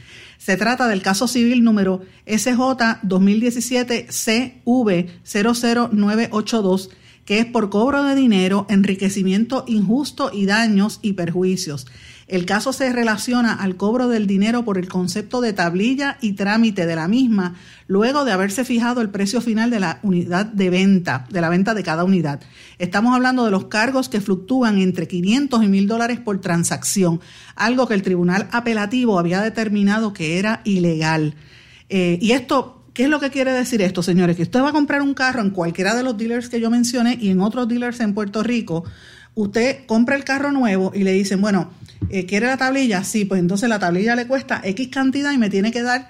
Se 0.49 0.57
trata 0.57 0.89
del 0.89 1.03
caso 1.03 1.29
civil 1.29 1.63
número 1.63 2.01
SJ 2.27 3.01
2017 3.03 4.07
CV 4.09 5.07
00982 5.23 6.89
que 7.27 7.41
es 7.41 7.45
por 7.45 7.69
cobro 7.69 8.03
de 8.05 8.15
dinero, 8.15 8.65
enriquecimiento 8.71 9.65
injusto 9.67 10.31
y 10.33 10.47
daños 10.47 11.01
y 11.03 11.13
perjuicios. 11.13 11.87
El 12.29 12.45
caso 12.45 12.75
se 12.75 12.93
relaciona 12.93 13.55
al 13.55 13.77
cobro 13.77 14.07
del 14.09 14.27
dinero 14.27 14.63
por 14.63 14.77
el 14.77 14.87
concepto 14.87 15.41
de 15.41 15.55
tablilla 15.55 16.19
y 16.21 16.35
trámite 16.35 16.85
de 16.85 16.95
la 16.95 17.09
misma, 17.09 17.55
luego 17.87 18.27
de 18.27 18.33
haberse 18.33 18.67
fijado 18.67 19.01
el 19.01 19.09
precio 19.09 19.41
final 19.41 19.71
de 19.71 19.81
la 19.81 19.99
unidad 20.03 20.45
de 20.45 20.69
venta, 20.69 21.27
de 21.31 21.41
la 21.41 21.49
venta 21.49 21.73
de 21.73 21.83
cada 21.83 22.05
unidad. 22.05 22.41
Estamos 22.79 23.15
hablando 23.15 23.47
de 23.47 23.51
los 23.51 23.65
cargos 23.65 24.11
que 24.11 24.21
fluctúan 24.21 24.79
entre 24.79 25.09
500 25.09 25.65
y 25.65 25.69
1000 25.69 25.89
dólares 25.89 26.21
por 26.21 26.39
transacción, 26.43 27.19
algo 27.57 27.89
que 27.89 27.95
el 27.95 28.03
tribunal 28.03 28.47
apelativo 28.53 29.19
había 29.19 29.41
determinado 29.41 30.13
que 30.13 30.39
era 30.39 30.61
ilegal. 30.65 31.35
Eh, 31.89 32.19
y 32.21 32.33
esto 32.33 32.75
¿Qué 32.99 33.05
es 33.05 33.11
lo 33.11 33.21
que 33.21 33.31
quiere 33.31 33.53
decir 33.53 33.81
esto, 33.81 34.03
señores? 34.03 34.35
Que 34.35 34.43
usted 34.43 34.61
va 34.61 34.71
a 34.71 34.73
comprar 34.73 35.03
un 35.03 35.15
carro 35.15 35.41
en 35.41 35.51
cualquiera 35.51 35.95
de 35.95 36.03
los 36.03 36.19
dealers 36.19 36.49
que 36.49 36.61
yo 36.61 36.69
mencioné 36.69 37.17
y 37.21 37.31
en 37.31 37.41
otros 37.41 37.69
dealers 37.69 38.01
en 38.01 38.13
Puerto 38.13 38.43
Rico. 38.43 38.83
Usted 39.37 39.87
compra 39.87 40.17
el 40.17 40.25
carro 40.25 40.51
nuevo 40.51 40.91
y 40.93 41.05
le 41.05 41.13
dicen, 41.13 41.41
bueno, 41.41 41.71
eh, 42.11 42.27
¿quiere 42.27 42.47
la 42.47 42.57
tablilla? 42.57 43.05
Sí, 43.05 43.25
pues 43.25 43.41
entonces 43.41 43.69
la 43.69 43.79
tablilla 43.79 44.17
le 44.17 44.27
cuesta 44.27 44.61
X 44.65 44.89
cantidad 44.89 45.33
y 45.33 45.39
me 45.39 45.51
tiene 45.51 45.73
que 45.73 45.83
dar, 45.83 46.09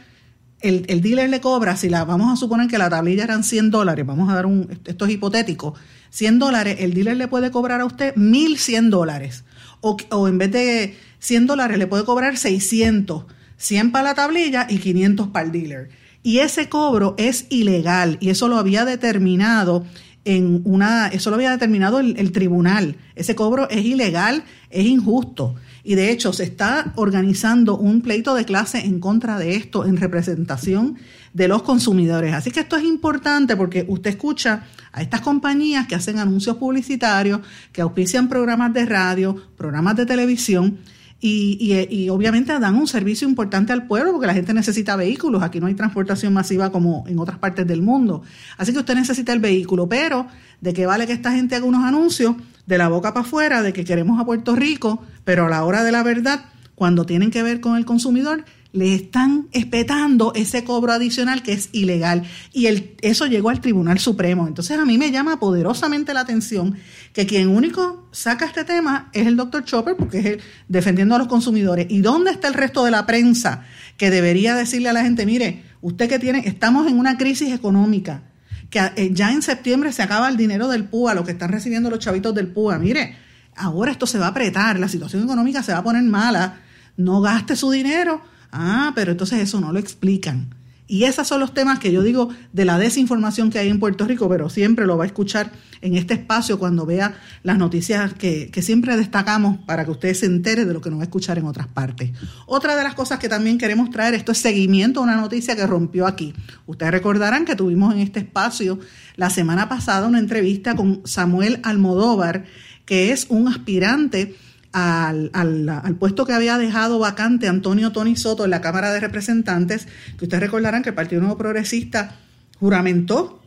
el, 0.61 0.85
el 0.89 1.01
dealer 1.01 1.31
le 1.31 1.41
cobra, 1.41 1.77
si 1.77 1.89
la 1.89 2.05
vamos 2.05 2.33
a 2.33 2.37
suponer 2.37 2.69
que 2.69 2.79
la 2.79 2.91
tablilla 2.91 3.25
eran 3.25 3.45
100 3.45 3.71
dólares, 3.71 4.05
vamos 4.07 4.31
a 4.31 4.35
dar 4.35 4.47
un, 4.47 4.81
esto 4.85 5.07
es 5.07 5.13
hipotético, 5.13 5.75
100 6.11 6.39
dólares, 6.39 6.77
el 6.81 6.95
dealer 6.95 7.17
le 7.17 7.29
puede 7.29 7.51
cobrar 7.51 7.81
a 7.81 7.85
usted 7.85 8.15
1.100 8.15 8.91
dólares. 8.91 9.45
O, 9.81 9.97
o 10.11 10.29
en 10.29 10.39
vez 10.39 10.51
de 10.51 10.97
100 11.21 11.47
dólares 11.47 11.79
le 11.79 11.87
puede 11.87 12.05
cobrar 12.05 12.37
600, 12.37 13.27
100 13.57 13.93
para 13.93 14.05
la 14.05 14.15
tablilla 14.15 14.67
y 14.69 14.79
500 14.79 15.29
para 15.29 15.47
el 15.47 15.53
dealer. 15.53 15.91
Y 16.23 16.41
ese 16.41 16.69
cobro 16.69 17.15
es 17.17 17.47
ilegal 17.49 18.19
y 18.21 18.31
eso 18.31 18.49
lo 18.49 18.59
había 18.59 18.85
determinado 18.85 19.85
en 20.29 20.61
una, 20.65 21.09
eso 21.09 21.31
lo 21.31 21.37
había 21.37 21.53
determinado 21.53 22.01
el, 22.01 22.33
tribunal. 22.33 22.97
Ese 23.15 23.35
cobro 23.35 23.67
es 23.71 23.83
ilegal, 23.83 24.45
es 24.69 24.85
injusto. 24.85 25.55
Y 25.83 25.95
de 25.95 26.11
hecho 26.11 26.35
se 26.35 26.45
está 26.45 26.93
organizando 26.97 27.79
un 27.79 28.03
pleito 28.03 28.35
de 28.35 28.45
clase 28.45 28.85
en 28.85 29.01
contra 29.01 29.39
de 29.39 29.57
esto 29.57 29.87
en 29.87 29.97
representación 29.97 30.99
de 31.33 31.49
los 31.49 31.63
consumidores. 31.63 32.35
Así 32.35 32.51
que 32.51 32.61
esto 32.61 32.77
es 32.77 32.85
importante 32.85 33.57
porque 33.57 33.87
usted 33.89 34.11
escucha 34.11 34.67
a 34.93 35.01
estas 35.01 35.23
compañías 35.23 35.87
que 35.87 35.95
hacen 35.95 36.19
anuncios 36.19 36.57
publicitarios, 36.57 37.41
que 37.73 37.81
auspician 37.81 38.29
programas 38.29 38.75
de 38.75 38.85
radio, 38.85 39.35
programas 39.57 39.97
de 39.97 40.05
televisión 40.05 40.79
y, 41.21 42.09
obviamente 42.11 42.57
dan 42.59 42.77
un 42.77 42.87
servicio 42.87 43.29
importante 43.29 43.73
al 43.73 43.87
pueblo 43.87 44.13
porque 44.13 44.27
la 44.27 44.35
gente 44.35 44.55
necesita 44.55 44.95
vehículos. 44.95 45.43
Aquí 45.43 45.59
no 45.59 45.67
hay 45.67 45.75
transportación 45.75 46.33
masiva 46.33 46.71
como 46.71 47.05
en 47.09 47.19
otras 47.19 47.39
partes 47.39 47.67
del 47.67 47.83
mundo. 47.83 48.23
Así 48.57 48.73
que 48.73 48.79
usted 48.79 48.95
necesita 48.95 49.33
el 49.33 49.41
vehículo. 49.41 49.89
Pero, 49.89 50.29
¿de 50.61 50.73
qué 50.73 50.87
vale 50.87 51.07
que 51.07 51.13
esta 51.13 51.33
gente 51.33 51.57
haga 51.57 51.65
unos 51.65 51.85
anuncios 51.85 52.37
de 52.67 52.79
la 52.79 52.89
boca 52.89 53.15
para 53.15 53.27
afuera 53.27 53.63
de 53.63 53.73
que 53.73 53.85
queremos 53.85 54.21
a 54.21 54.25
Puerto 54.25 54.55
Rico, 54.55 55.03
pero 55.25 55.47
a 55.47 55.49
la 55.49 55.65
hora 55.65 55.83
de 55.83 55.91
la 55.91 56.03
verdad, 56.03 56.45
cuando 56.75 57.05
tienen 57.07 57.31
que 57.31 57.43
ver 57.43 57.61
con 57.61 57.77
el 57.77 57.85
consumidor, 57.85 58.45
le 58.73 58.95
están 58.95 59.49
espetando 59.53 60.33
ese 60.35 60.63
cobro 60.63 60.93
adicional 60.93 61.43
que 61.43 61.53
es 61.53 61.71
ilegal. 61.73 62.25
Y 62.53 62.67
el, 62.67 62.97
eso 63.01 63.27
llegó 63.27 63.49
al 63.49 63.61
Tribunal 63.61 63.99
Supremo. 63.99 64.47
Entonces 64.47 64.79
a 64.79 64.85
mí 64.85 64.99
me 64.99 65.11
llama 65.11 65.41
poderosamente 65.41 66.13
la 66.13 66.21
atención 66.21 66.77
que 67.15 67.27
quien 67.27 67.49
único 67.49 68.09
saca 68.13 68.45
este 68.45 68.65
tema 68.65 69.11
es 69.15 69.27
el 69.27 69.37
doctor 69.37 69.65
Chopper, 69.65 69.97
porque 69.97 70.19
es 70.19 70.27
el 70.27 70.41
defendiendo 70.69 71.15
a 71.15 71.19
los 71.19 71.29
consumidores. 71.29 71.87
¿Y 71.89 72.03
dónde 72.03 72.31
está 72.31 72.49
el 72.49 72.55
resto 72.55 72.85
de 72.85 72.91
la 72.91 73.07
prensa 73.07 73.65
que 73.97 74.11
debería 74.11 74.55
decirle 74.55 74.91
a 74.91 74.93
la 74.93 75.03
gente, 75.03 75.25
mire, 75.25 75.65
usted 75.81 76.09
que 76.09 76.19
tiene, 76.19 76.43
estamos 76.47 76.87
en 76.89 76.99
una 76.99 77.17
crisis 77.17 77.53
económica, 77.53 78.23
que 78.69 78.81
eh, 78.97 79.11
ya 79.13 79.33
en 79.33 79.41
septiembre 79.41 79.93
se 79.93 80.03
acaba 80.03 80.29
el 80.29 80.37
dinero 80.37 80.69
del 80.69 80.85
PUA, 80.85 81.15
lo 81.15 81.25
que 81.25 81.33
están 81.33 81.51
recibiendo 81.51 81.89
los 81.89 82.01
chavitos 82.01 82.35
del 82.35 82.49
PUA. 82.49 82.79
Mire, 82.79 83.17
ahora 83.57 83.93
esto 83.93 84.07
se 84.07 84.19
va 84.19 84.27
a 84.27 84.31
apretar, 84.31 84.79
la 84.79 84.89
situación 84.89 85.23
económica 85.25 85.63
se 85.63 85.73
va 85.73 85.79
a 85.79 85.83
poner 85.83 86.03
mala, 86.03 86.61
no 86.99 87.23
gaste 87.23 87.57
su 87.57 87.71
dinero 87.71 88.21
Ah, 88.53 88.93
pero 88.95 89.13
entonces 89.13 89.41
eso 89.41 89.61
no 89.61 89.73
lo 89.73 89.79
explican. 89.79 90.55
Y 90.91 91.05
esos 91.05 91.29
son 91.29 91.41
los 91.41 91.53
temas 91.53 91.79
que 91.79 91.93
yo 91.93 92.03
digo 92.03 92.31
de 92.55 92.65
la 92.65 92.79
desinformación 92.79 93.51
que 93.51 93.59
hay 93.59 93.69
en 93.69 93.79
Puerto 93.79 94.07
Rico, 94.07 94.27
pero 94.27 94.49
siempre 94.49 94.87
lo 94.87 94.97
va 94.97 95.05
a 95.05 95.07
escuchar 95.07 95.53
en 95.83 95.97
este 95.97 96.15
espacio 96.15 96.59
cuando 96.59 96.87
vea 96.87 97.15
las 97.43 97.59
noticias 97.59 98.15
que, 98.15 98.51
siempre 98.63 98.97
destacamos 98.97 99.59
para 99.67 99.85
que 99.85 99.91
usted 99.91 100.15
se 100.15 100.25
entere 100.25 100.65
de 100.65 100.73
lo 100.73 100.81
que 100.81 100.89
no 100.89 100.97
va 100.97 101.03
a 101.03 101.05
escuchar 101.05 101.37
en 101.37 101.45
otras 101.45 101.69
partes. 101.69 102.13
Otra 102.47 102.75
de 102.75 102.83
las 102.83 102.95
cosas 102.95 103.19
que 103.19 103.29
también 103.29 103.59
queremos 103.59 103.91
traer, 103.91 104.15
esto 104.15 104.33
es 104.33 104.39
seguimiento 104.39 105.01
a 105.01 105.03
una 105.03 105.17
noticia 105.17 105.55
que 105.55 105.67
rompió 105.67 106.07
aquí. 106.07 106.33
Ustedes 106.65 106.91
recordarán 106.91 107.45
que 107.45 107.55
tuvimos 107.55 107.93
en 107.93 108.01
este 108.01 108.21
espacio 108.21 108.79
la 109.17 109.29
semana 109.29 109.69
pasada 109.69 110.09
una 110.09 110.19
entrevista 110.19 110.75
con 110.75 111.03
Samuel 111.05 111.61
Almodóvar, 111.65 112.47
que 112.87 113.13
es 113.13 113.27
un 113.29 113.47
aspirante 113.47 114.35
al, 114.79 115.31
al, 115.33 115.95
puesto 115.97 116.25
que 116.25 116.33
había 116.33 116.59
dejado 116.59 116.99
vacante 116.99 117.49
Antonio 117.49 117.93
Tony 117.93 118.17
Soto 118.17 118.45
en 118.45 118.51
la 118.51 118.61
Cámara 118.61 118.93
de 118.93 119.01
Representantes, 119.01 119.87
que 120.17 120.25
ustedes 120.25 120.43
recordarán 120.43 120.83
que 120.83 120.91
el 120.91 120.95
Partido 120.95 121.21
Nuevo 121.21 121.39
Progresista 121.39 122.17
juramentó 122.61 123.43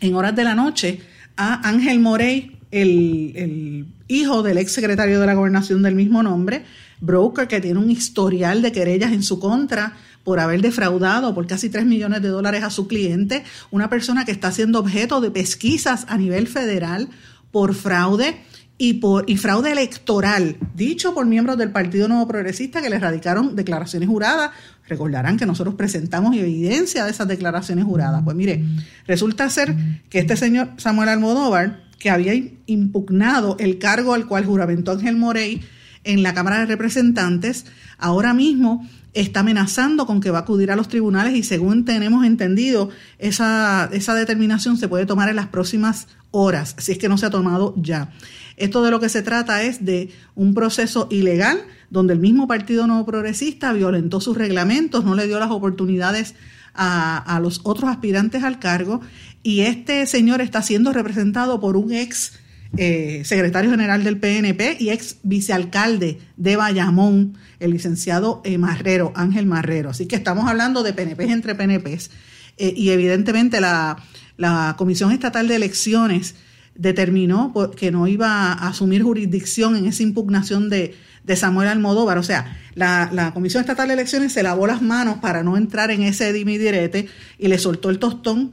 en 0.00 0.14
horas 0.14 0.34
de 0.34 0.44
la 0.44 0.54
noche 0.54 1.00
a 1.36 1.68
Ángel 1.68 2.00
Morey, 2.00 2.58
el, 2.70 3.32
el 3.36 3.86
hijo 4.08 4.42
del 4.42 4.58
ex 4.58 4.72
secretario 4.72 5.20
de 5.20 5.26
la 5.26 5.34
gobernación 5.34 5.82
del 5.82 5.94
mismo 5.94 6.22
nombre, 6.22 6.64
broker 7.00 7.46
que 7.46 7.60
tiene 7.60 7.78
un 7.78 7.90
historial 7.90 8.62
de 8.62 8.72
querellas 8.72 9.12
en 9.12 9.22
su 9.22 9.38
contra 9.38 9.94
por 10.24 10.40
haber 10.40 10.62
defraudado 10.62 11.34
por 11.34 11.46
casi 11.46 11.68
3 11.68 11.84
millones 11.84 12.22
de 12.22 12.28
dólares 12.28 12.64
a 12.64 12.70
su 12.70 12.88
cliente, 12.88 13.44
una 13.70 13.90
persona 13.90 14.24
que 14.24 14.32
está 14.32 14.50
siendo 14.50 14.78
objeto 14.78 15.20
de 15.20 15.30
pesquisas 15.30 16.06
a 16.08 16.16
nivel 16.16 16.46
federal 16.46 17.08
por 17.52 17.74
fraude 17.74 18.40
y, 18.86 18.92
por, 18.94 19.24
fraude 19.38 19.72
electoral, 19.72 20.58
dicho 20.74 21.14
por 21.14 21.24
miembros 21.24 21.56
del 21.56 21.70
Partido 21.70 22.06
Nuevo 22.06 22.28
Progresista 22.28 22.82
que 22.82 22.90
le 22.90 22.98
radicaron 22.98 23.56
declaraciones 23.56 24.10
juradas. 24.10 24.50
Recordarán 24.86 25.38
que 25.38 25.46
nosotros 25.46 25.74
presentamos 25.74 26.36
evidencia 26.36 27.06
de 27.06 27.10
esas 27.10 27.26
declaraciones 27.26 27.86
juradas. 27.86 28.20
Pues 28.22 28.36
mire, 28.36 28.62
resulta 29.06 29.48
ser 29.48 29.74
que 30.10 30.18
este 30.18 30.36
señor 30.36 30.68
Samuel 30.76 31.08
Almodóvar, 31.08 31.84
que 31.98 32.10
había 32.10 32.34
impugnado 32.66 33.56
el 33.58 33.78
cargo 33.78 34.12
al 34.12 34.26
cual 34.26 34.44
juramentó 34.44 34.92
Ángel 34.92 35.16
Morey 35.16 35.62
en 36.04 36.22
la 36.22 36.34
Cámara 36.34 36.58
de 36.58 36.66
Representantes, 36.66 37.64
ahora 37.96 38.34
mismo 38.34 38.86
está 39.14 39.40
amenazando 39.40 40.04
con 40.04 40.20
que 40.20 40.30
va 40.30 40.40
a 40.40 40.42
acudir 40.42 40.70
a 40.70 40.76
los 40.76 40.88
tribunales 40.88 41.34
y 41.34 41.42
según 41.42 41.86
tenemos 41.86 42.26
entendido, 42.26 42.90
esa, 43.18 43.88
esa 43.92 44.14
determinación 44.14 44.76
se 44.76 44.88
puede 44.88 45.06
tomar 45.06 45.30
en 45.30 45.36
las 45.36 45.46
próximas 45.46 46.06
horas, 46.32 46.76
si 46.78 46.92
es 46.92 46.98
que 46.98 47.08
no 47.08 47.16
se 47.16 47.24
ha 47.24 47.30
tomado 47.30 47.72
ya. 47.78 48.10
Esto 48.56 48.82
de 48.82 48.90
lo 48.90 49.00
que 49.00 49.08
se 49.08 49.22
trata 49.22 49.62
es 49.62 49.84
de 49.84 50.10
un 50.34 50.54
proceso 50.54 51.08
ilegal 51.10 51.62
donde 51.90 52.12
el 52.12 52.20
mismo 52.20 52.46
Partido 52.46 52.86
Nuevo 52.86 53.06
Progresista 53.06 53.72
violentó 53.72 54.20
sus 54.20 54.36
reglamentos, 54.36 55.04
no 55.04 55.14
le 55.14 55.26
dio 55.26 55.38
las 55.38 55.50
oportunidades 55.50 56.34
a, 56.74 57.38
los 57.40 57.60
otros 57.62 57.88
aspirantes 57.88 58.42
al 58.42 58.58
cargo 58.58 59.00
y 59.42 59.60
este 59.60 60.06
señor 60.06 60.40
está 60.40 60.62
siendo 60.62 60.92
representado 60.92 61.60
por 61.60 61.76
un 61.76 61.92
ex 61.92 62.32
eh, 62.76 63.22
secretario 63.24 63.70
general 63.70 64.02
del 64.02 64.18
PNP 64.18 64.78
y 64.80 64.90
ex 64.90 65.18
vicealcalde 65.22 66.18
de 66.36 66.56
Bayamón, 66.56 67.38
el 67.60 67.70
licenciado 67.70 68.42
eh, 68.44 68.58
Marrero, 68.58 69.12
Ángel 69.14 69.46
Marrero. 69.46 69.90
Así 69.90 70.06
que 70.06 70.16
estamos 70.16 70.48
hablando 70.48 70.82
de 70.82 70.92
PNP 70.92 71.24
entre 71.30 71.54
PNPs. 71.54 72.10
Eh, 72.56 72.74
y 72.76 72.90
evidentemente 72.90 73.60
la, 73.60 73.96
la 74.36 74.74
Comisión 74.76 75.12
Estatal 75.12 75.46
de 75.46 75.56
Elecciones 75.56 76.34
determinó 76.74 77.52
que 77.76 77.90
no 77.90 78.06
iba 78.06 78.52
a 78.52 78.68
asumir 78.68 79.02
jurisdicción 79.02 79.76
en 79.76 79.86
esa 79.86 80.02
impugnación 80.02 80.70
de, 80.70 80.94
Samuel 81.36 81.68
Almodóvar. 81.68 82.18
O 82.18 82.22
sea, 82.22 82.58
la, 82.74 83.30
Comisión 83.32 83.60
Estatal 83.60 83.88
de 83.88 83.94
Elecciones 83.94 84.32
se 84.32 84.42
lavó 84.42 84.66
las 84.66 84.82
manos 84.82 85.18
para 85.18 85.42
no 85.42 85.56
entrar 85.56 85.90
en 85.90 86.02
ese 86.02 86.32
dimidirete 86.32 87.08
y 87.38 87.48
le 87.48 87.58
soltó 87.58 87.90
el 87.90 87.98
tostón 87.98 88.52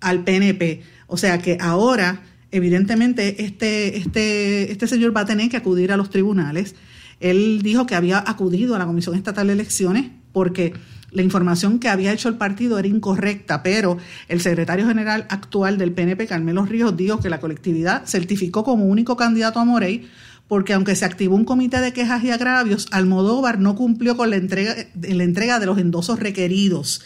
al 0.00 0.24
PNP. 0.24 0.82
O 1.06 1.16
sea 1.16 1.38
que 1.38 1.58
ahora, 1.60 2.22
evidentemente, 2.50 3.44
este, 3.44 3.98
este, 3.98 4.72
este 4.72 4.86
señor 4.86 5.16
va 5.16 5.22
a 5.22 5.26
tener 5.26 5.48
que 5.48 5.56
acudir 5.56 5.92
a 5.92 5.96
los 5.96 6.10
tribunales. 6.10 6.74
Él 7.20 7.60
dijo 7.62 7.86
que 7.86 7.94
había 7.94 8.22
acudido 8.26 8.74
a 8.74 8.78
la 8.78 8.86
Comisión 8.86 9.14
Estatal 9.14 9.46
de 9.46 9.52
Elecciones 9.52 10.10
porque 10.32 10.72
la 11.10 11.22
información 11.22 11.78
que 11.78 11.88
había 11.88 12.12
hecho 12.12 12.28
el 12.28 12.36
partido 12.36 12.78
era 12.78 12.88
incorrecta, 12.88 13.62
pero 13.62 13.98
el 14.28 14.40
secretario 14.40 14.86
general 14.86 15.26
actual 15.30 15.78
del 15.78 15.92
PNP, 15.92 16.26
Carmelo 16.26 16.64
Ríos, 16.66 16.96
dijo 16.96 17.18
que 17.20 17.30
la 17.30 17.40
colectividad 17.40 18.04
certificó 18.06 18.64
como 18.64 18.84
único 18.86 19.16
candidato 19.16 19.58
a 19.58 19.64
Morey 19.64 20.08
porque 20.48 20.72
aunque 20.72 20.96
se 20.96 21.04
activó 21.04 21.36
un 21.36 21.44
comité 21.44 21.80
de 21.80 21.92
quejas 21.92 22.24
y 22.24 22.30
agravios, 22.30 22.88
Almodóvar 22.90 23.58
no 23.58 23.76
cumplió 23.76 24.16
con 24.16 24.30
la 24.30 24.36
entrega, 24.36 24.74
la 24.94 25.24
entrega 25.24 25.60
de 25.60 25.66
los 25.66 25.78
endosos 25.78 26.18
requeridos. 26.18 27.02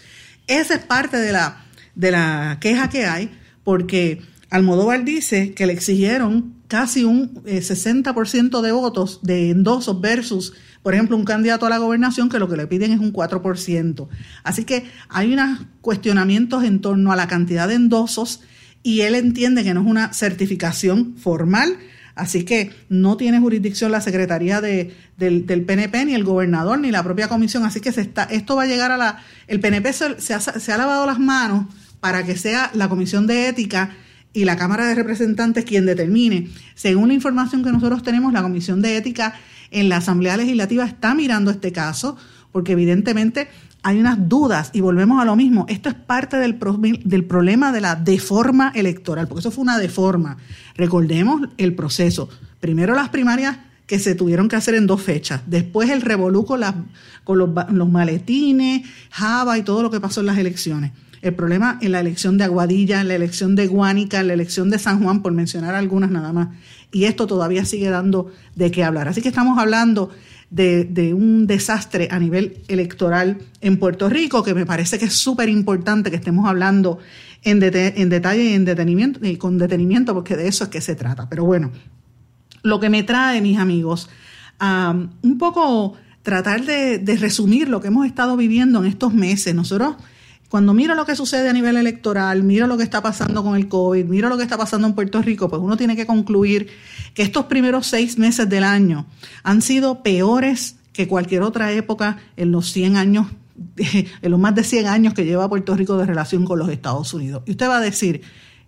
Esa 0.46 0.74
es 0.74 0.84
parte 0.84 1.16
de 1.16 1.32
la, 1.32 1.64
de 1.96 2.12
la 2.12 2.58
queja 2.60 2.88
que 2.88 3.04
hay, 3.04 3.30
porque 3.64 4.22
Almodóvar 4.48 5.04
dice 5.04 5.54
que 5.54 5.66
le 5.66 5.72
exigieron 5.72 6.54
casi 6.68 7.04
un 7.04 7.34
60% 7.44 8.58
eh, 8.58 8.62
de 8.62 8.72
votos 8.72 9.20
de 9.22 9.50
endosos 9.50 10.00
versus 10.00 10.54
por 10.82 10.94
ejemplo, 10.94 11.16
un 11.16 11.24
candidato 11.24 11.66
a 11.66 11.70
la 11.70 11.78
gobernación 11.78 12.28
que 12.28 12.38
lo 12.38 12.48
que 12.48 12.56
le 12.56 12.66
piden 12.66 12.92
es 12.92 13.00
un 13.00 13.12
4%. 13.12 14.08
Así 14.42 14.64
que 14.64 14.84
hay 15.08 15.32
unos 15.32 15.60
cuestionamientos 15.80 16.64
en 16.64 16.80
torno 16.80 17.12
a 17.12 17.16
la 17.16 17.28
cantidad 17.28 17.68
de 17.68 17.74
endosos 17.74 18.40
y 18.82 19.02
él 19.02 19.14
entiende 19.14 19.62
que 19.62 19.74
no 19.74 19.82
es 19.82 19.86
una 19.86 20.12
certificación 20.12 21.16
formal 21.16 21.78
Así 22.14 22.44
que 22.44 22.70
no 22.88 23.16
tiene 23.16 23.40
jurisdicción 23.40 23.90
la 23.90 24.00
Secretaría 24.00 24.60
de, 24.60 24.94
del, 25.16 25.64
PNP, 25.64 26.04
ni 26.04 26.14
el 26.14 26.24
gobernador, 26.24 26.78
ni 26.78 26.90
la 26.90 27.02
propia 27.02 27.28
comisión. 27.28 27.64
Así 27.64 27.80
que 27.80 27.92
se 27.92 28.02
está, 28.02 28.24
esto 28.24 28.56
va 28.56 28.64
a 28.64 28.66
llegar 28.66 28.90
a 28.90 28.96
la... 28.96 29.22
El 29.46 29.60
PNP 29.60 29.92
se 29.92 30.34
ha 30.34 30.76
lavado 30.76 31.06
las 31.06 31.18
manos 31.18 31.66
para 32.00 32.24
que 32.24 32.36
sea 32.36 32.70
la 32.74 32.88
Comisión 32.88 33.26
de 33.26 33.48
Ética 33.48 33.96
y 34.34 34.44
la 34.44 34.56
Cámara 34.56 34.86
de 34.86 34.94
Representantes 34.94 35.64
quien 35.64 35.86
determine. 35.86 36.48
Según 36.74 37.08
la 37.08 37.14
información 37.14 37.64
que 37.64 37.72
nosotros 37.72 38.02
tenemos, 38.02 38.32
la 38.32 38.42
Comisión 38.42 38.82
de 38.82 38.96
Ética 38.96 39.34
en 39.72 39.88
la 39.88 39.96
Asamblea 39.96 40.36
Legislativa 40.36 40.84
está 40.84 41.14
mirando 41.14 41.50
este 41.50 41.72
caso, 41.72 42.16
porque 42.52 42.72
evidentemente 42.72 43.48
hay 43.82 43.98
unas 43.98 44.28
dudas 44.28 44.70
y 44.72 44.80
volvemos 44.80 45.20
a 45.20 45.24
lo 45.24 45.34
mismo. 45.34 45.66
Esto 45.68 45.88
es 45.88 45.94
parte 45.94 46.36
del, 46.36 46.58
del 47.04 47.24
problema 47.24 47.72
de 47.72 47.80
la 47.80 47.96
deforma 47.96 48.72
electoral, 48.74 49.26
porque 49.26 49.40
eso 49.40 49.50
fue 49.50 49.62
una 49.62 49.78
deforma. 49.78 50.36
Recordemos 50.76 51.48
el 51.58 51.74
proceso. 51.74 52.28
Primero 52.60 52.94
las 52.94 53.08
primarias 53.08 53.58
que 53.86 53.98
se 53.98 54.14
tuvieron 54.14 54.48
que 54.48 54.56
hacer 54.56 54.74
en 54.74 54.86
dos 54.86 55.02
fechas. 55.02 55.42
Después 55.46 55.90
el 55.90 56.00
revolú 56.00 56.44
con, 56.44 56.62
con 57.24 57.38
los, 57.38 57.50
los, 57.72 57.90
maletines, 57.90 58.88
Java 59.10 59.58
y 59.58 59.62
todo 59.62 59.82
lo 59.82 59.90
que 59.90 60.00
pasó 60.00 60.20
en 60.20 60.26
las 60.26 60.38
elecciones. 60.38 60.92
El 61.20 61.34
problema 61.34 61.78
en 61.80 61.92
la 61.92 62.00
elección 62.00 62.38
de 62.38 62.44
Aguadilla, 62.44 63.00
en 63.00 63.08
la 63.08 63.14
elección 63.14 63.54
de 63.54 63.66
Guánica, 63.66 64.20
en 64.20 64.28
la 64.28 64.32
elección 64.32 64.70
de 64.70 64.78
San 64.78 65.02
Juan, 65.02 65.22
por 65.22 65.32
mencionar 65.32 65.74
algunas 65.74 66.10
nada 66.10 66.32
más. 66.32 66.48
Y 66.92 67.04
esto 67.04 67.26
todavía 67.26 67.64
sigue 67.64 67.88
dando 67.88 68.30
de 68.54 68.70
qué 68.70 68.84
hablar. 68.84 69.08
Así 69.08 69.22
que 69.22 69.28
estamos 69.28 69.58
hablando 69.58 70.10
de, 70.50 71.14
un 71.14 71.46
desastre 71.46 72.08
a 72.10 72.18
nivel 72.18 72.58
electoral 72.68 73.38
en 73.62 73.78
Puerto 73.78 74.10
Rico, 74.10 74.42
que 74.42 74.54
me 74.54 74.66
parece 74.66 74.98
que 74.98 75.06
es 75.06 75.14
súper 75.14 75.48
importante 75.48 76.10
que 76.10 76.16
estemos 76.16 76.46
hablando 76.48 76.98
en, 77.42 77.58
detalle 77.58 78.44
y 78.44 78.52
en 78.52 78.66
detenimiento, 78.66 79.26
y 79.26 79.36
con 79.36 79.56
detenimiento, 79.56 80.12
porque 80.12 80.36
de 80.36 80.48
eso 80.48 80.64
es 80.64 80.70
que 80.70 80.82
se 80.82 80.94
trata. 80.94 81.28
Pero 81.30 81.44
bueno, 81.44 81.72
lo 82.62 82.78
que 82.78 82.90
me 82.90 83.02
trae, 83.02 83.40
mis 83.40 83.58
amigos, 83.58 84.10
a 84.60 84.94
un 85.22 85.38
poco 85.38 85.94
tratar 86.22 86.64
de, 86.66 86.98
de 86.98 87.16
resumir 87.16 87.68
lo 87.68 87.80
que 87.80 87.88
hemos 87.88 88.06
estado 88.06 88.36
viviendo 88.36 88.80
en 88.80 88.86
estos 88.86 89.14
meses. 89.14 89.54
Nosotros 89.54 89.96
cuando 90.52 90.74
miro 90.74 90.94
lo 90.94 91.06
que 91.06 91.16
sucede 91.16 91.48
a 91.48 91.52
nivel 91.54 91.78
electoral, 91.78 92.42
miro 92.42 92.66
lo 92.66 92.76
que 92.76 92.82
está 92.82 93.00
pasando 93.00 93.42
con 93.42 93.56
el 93.56 93.68
COVID, 93.68 94.04
miro 94.04 94.28
lo 94.28 94.36
que 94.36 94.42
está 94.42 94.58
pasando 94.58 94.86
en 94.86 94.92
Puerto 94.92 95.22
Rico, 95.22 95.48
pues 95.48 95.62
uno 95.62 95.78
tiene 95.78 95.96
que 95.96 96.04
concluir 96.04 96.68
que 97.14 97.22
estos 97.22 97.46
primeros 97.46 97.86
seis 97.86 98.18
meses 98.18 98.50
del 98.50 98.62
año 98.62 99.06
han 99.44 99.62
sido 99.62 100.02
peores 100.02 100.76
que 100.92 101.08
cualquier 101.08 101.40
otra 101.40 101.72
época 101.72 102.18
en 102.36 102.52
los 102.52 102.70
100 102.70 102.98
años, 102.98 103.28
en 103.78 104.30
los 104.30 104.38
más 104.38 104.54
de 104.54 104.62
100 104.62 104.88
años 104.88 105.14
que 105.14 105.24
lleva 105.24 105.48
Puerto 105.48 105.74
Rico 105.74 105.96
de 105.96 106.04
relación 106.04 106.44
con 106.44 106.58
los 106.58 106.68
Estados 106.68 107.14
Unidos. 107.14 107.42
Y 107.46 107.52
usted 107.52 107.66
va 107.66 107.78
a 107.78 107.80
decir, 107.80 108.20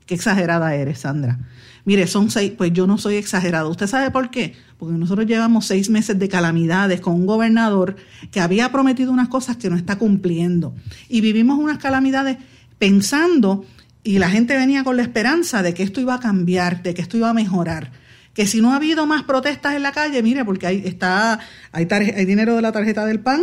qué 0.06 0.14
exagerada 0.14 0.75
eres, 0.75 1.00
Sandra. 1.00 1.38
Mire, 1.84 2.06
son 2.06 2.30
seis, 2.30 2.52
pues 2.56 2.73
yo 2.73 2.87
no 2.87 2.96
soy 2.96 3.16
exagerado. 3.16 3.68
¿Usted 3.68 3.87
sabe 3.87 4.11
por 4.11 4.30
qué? 4.30 4.54
Porque 4.78 4.96
nosotros 4.96 5.26
llevamos 5.26 5.66
seis 5.66 5.90
meses 5.90 6.18
de 6.18 6.28
calamidades 6.28 7.00
con 7.00 7.14
un 7.14 7.26
gobernador 7.26 7.96
que 8.30 8.40
había 8.40 8.73
prometido 8.73 9.12
unas 9.12 9.28
cosas 9.28 9.58
que 9.58 9.68
no 9.68 9.76
está 9.76 9.96
cumpliendo. 9.96 10.75
Y 11.08 11.20
vivimos 11.20 11.58
unas 11.58 11.78
calamidades 11.78 12.38
pensando, 12.78 13.66
y 14.02 14.18
la 14.18 14.30
gente 14.30 14.56
venía 14.56 14.82
con 14.82 14.96
la 14.96 15.02
esperanza 15.02 15.62
de 15.62 15.75
que 15.75 15.82
esto 15.82 16.00
iba 16.00 16.14
a 16.14 16.20
cambiar, 16.20 16.82
de 16.82 16.94
que 16.94 17.02
esto 17.02 17.18
iba 17.18 17.28
a 17.28 17.34
mejorar. 17.34 17.92
Que 18.32 18.46
si 18.46 18.62
no 18.62 18.73
ha 18.73 18.76
habido 18.76 19.06
más 19.06 19.23
protestas 19.23 19.75
en 19.75 19.82
la 19.82 19.92
calle, 19.92 20.23
mire, 20.23 20.44
porque 20.44 20.66
hay, 20.66 20.82
está, 20.87 21.38
hay, 21.70 21.87
hay 21.90 22.25
dinero 22.25 22.56
de 22.56 22.62
la 22.62 22.73
tarjeta 22.73 23.04
del 23.04 23.20
PAN, 23.20 23.42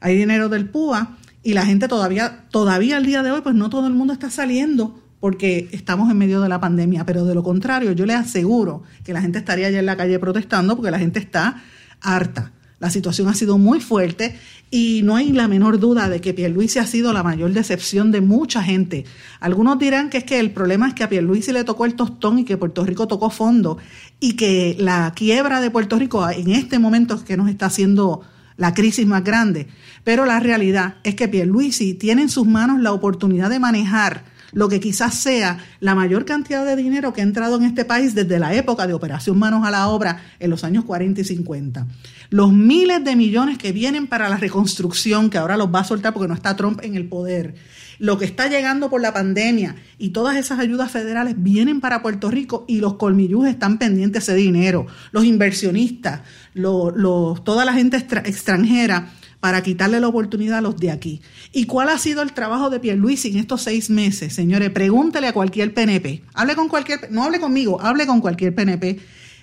hay 0.00 0.16
dinero 0.16 0.48
del 0.48 0.68
PUA, 0.68 1.18
y 1.42 1.54
la 1.54 1.66
gente 1.66 1.88
todavía, 1.88 2.44
todavía 2.50 2.96
al 2.96 3.06
día 3.06 3.22
de 3.22 3.32
hoy, 3.32 3.40
pues 3.40 3.54
no 3.54 3.68
todo 3.68 3.86
el 3.88 3.94
mundo 3.94 4.12
está 4.12 4.30
saliendo 4.30 5.00
porque 5.20 5.68
estamos 5.72 6.10
en 6.10 6.18
medio 6.18 6.40
de 6.40 6.48
la 6.48 6.60
pandemia, 6.60 7.04
pero 7.04 7.24
de 7.24 7.34
lo 7.34 7.42
contrario, 7.42 7.92
yo 7.92 8.06
le 8.06 8.14
aseguro 8.14 8.82
que 9.04 9.12
la 9.12 9.20
gente 9.20 9.38
estaría 9.38 9.68
allá 9.68 9.78
en 9.78 9.86
la 9.86 9.96
calle 9.96 10.18
protestando 10.18 10.74
porque 10.74 10.90
la 10.90 10.98
gente 10.98 11.20
está 11.20 11.62
harta. 12.00 12.52
La 12.80 12.88
situación 12.88 13.28
ha 13.28 13.34
sido 13.34 13.58
muy 13.58 13.78
fuerte 13.78 14.34
y 14.70 15.02
no 15.04 15.14
hay 15.14 15.32
la 15.32 15.48
menor 15.48 15.78
duda 15.78 16.08
de 16.08 16.22
que 16.22 16.32
Pierluisi 16.32 16.78
ha 16.78 16.86
sido 16.86 17.12
la 17.12 17.22
mayor 17.22 17.52
decepción 17.52 18.10
de 18.10 18.22
mucha 18.22 18.62
gente. 18.62 19.04
Algunos 19.38 19.78
dirán 19.78 20.08
que 20.08 20.16
es 20.16 20.24
que 20.24 20.40
el 20.40 20.52
problema 20.52 20.88
es 20.88 20.94
que 20.94 21.04
a 21.04 21.10
Pierluisi 21.10 21.52
le 21.52 21.64
tocó 21.64 21.84
el 21.84 21.94
tostón 21.94 22.38
y 22.38 22.44
que 22.44 22.56
Puerto 22.56 22.82
Rico 22.86 23.06
tocó 23.06 23.28
fondo 23.28 23.76
y 24.18 24.32
que 24.32 24.76
la 24.78 25.12
quiebra 25.14 25.60
de 25.60 25.70
Puerto 25.70 25.98
Rico 25.98 26.26
en 26.30 26.52
este 26.52 26.78
momento 26.78 27.16
es 27.16 27.22
que 27.22 27.36
nos 27.36 27.50
está 27.50 27.66
haciendo 27.66 28.22
la 28.56 28.72
crisis 28.72 29.06
más 29.06 29.24
grande. 29.24 29.66
Pero 30.02 30.24
la 30.24 30.40
realidad 30.40 30.96
es 31.04 31.14
que 31.14 31.28
Pierluisi 31.28 31.92
tiene 31.92 32.22
en 32.22 32.28
sus 32.30 32.46
manos 32.46 32.80
la 32.80 32.92
oportunidad 32.92 33.50
de 33.50 33.58
manejar 33.58 34.24
lo 34.52 34.68
que 34.68 34.80
quizás 34.80 35.14
sea 35.14 35.58
la 35.80 35.94
mayor 35.94 36.24
cantidad 36.24 36.64
de 36.64 36.76
dinero 36.76 37.12
que 37.12 37.20
ha 37.20 37.24
entrado 37.24 37.56
en 37.56 37.64
este 37.64 37.84
país 37.84 38.14
desde 38.14 38.38
la 38.38 38.54
época 38.54 38.86
de 38.86 38.94
Operación 38.94 39.38
Manos 39.38 39.66
a 39.66 39.70
la 39.70 39.88
Obra 39.88 40.22
en 40.38 40.50
los 40.50 40.64
años 40.64 40.84
40 40.84 41.20
y 41.20 41.24
50. 41.24 41.86
Los 42.30 42.52
miles 42.52 43.04
de 43.04 43.16
millones 43.16 43.58
que 43.58 43.72
vienen 43.72 44.06
para 44.06 44.28
la 44.28 44.36
reconstrucción, 44.36 45.30
que 45.30 45.38
ahora 45.38 45.56
los 45.56 45.74
va 45.74 45.80
a 45.80 45.84
soltar 45.84 46.12
porque 46.12 46.28
no 46.28 46.34
está 46.34 46.56
Trump 46.56 46.80
en 46.82 46.94
el 46.94 47.08
poder, 47.08 47.54
lo 47.98 48.18
que 48.18 48.24
está 48.24 48.48
llegando 48.48 48.88
por 48.88 49.02
la 49.02 49.12
pandemia 49.12 49.76
y 49.98 50.08
todas 50.10 50.36
esas 50.36 50.58
ayudas 50.58 50.90
federales 50.90 51.34
vienen 51.36 51.80
para 51.82 52.00
Puerto 52.00 52.30
Rico 52.30 52.64
y 52.66 52.80
los 52.80 52.94
colmillús 52.94 53.46
están 53.46 53.78
pendientes 53.78 54.26
de 54.26 54.32
ese 54.32 54.40
dinero. 54.40 54.86
Los 55.12 55.24
inversionistas, 55.24 56.22
toda 56.54 57.64
la 57.66 57.74
gente 57.74 57.98
extranjera 57.98 59.10
para 59.40 59.62
quitarle 59.62 60.00
la 60.00 60.08
oportunidad 60.08 60.58
a 60.58 60.60
los 60.60 60.76
de 60.76 60.90
aquí. 60.90 61.22
¿Y 61.52 61.64
cuál 61.64 61.88
ha 61.88 61.98
sido 61.98 62.22
el 62.22 62.32
trabajo 62.32 62.70
de 62.70 62.78
Pierluisi 62.78 63.28
en 63.30 63.38
estos 63.38 63.62
seis 63.62 63.90
meses? 63.90 64.34
Señores, 64.34 64.70
pregúntele 64.70 65.26
a 65.26 65.32
cualquier 65.32 65.72
PNP. 65.72 66.22
Hable 66.34 66.54
con 66.54 66.68
cualquier, 66.68 67.10
no 67.10 67.24
hable 67.24 67.40
conmigo, 67.40 67.80
hable 67.80 68.06
con 68.06 68.20
cualquier 68.20 68.54
PNP 68.54 69.00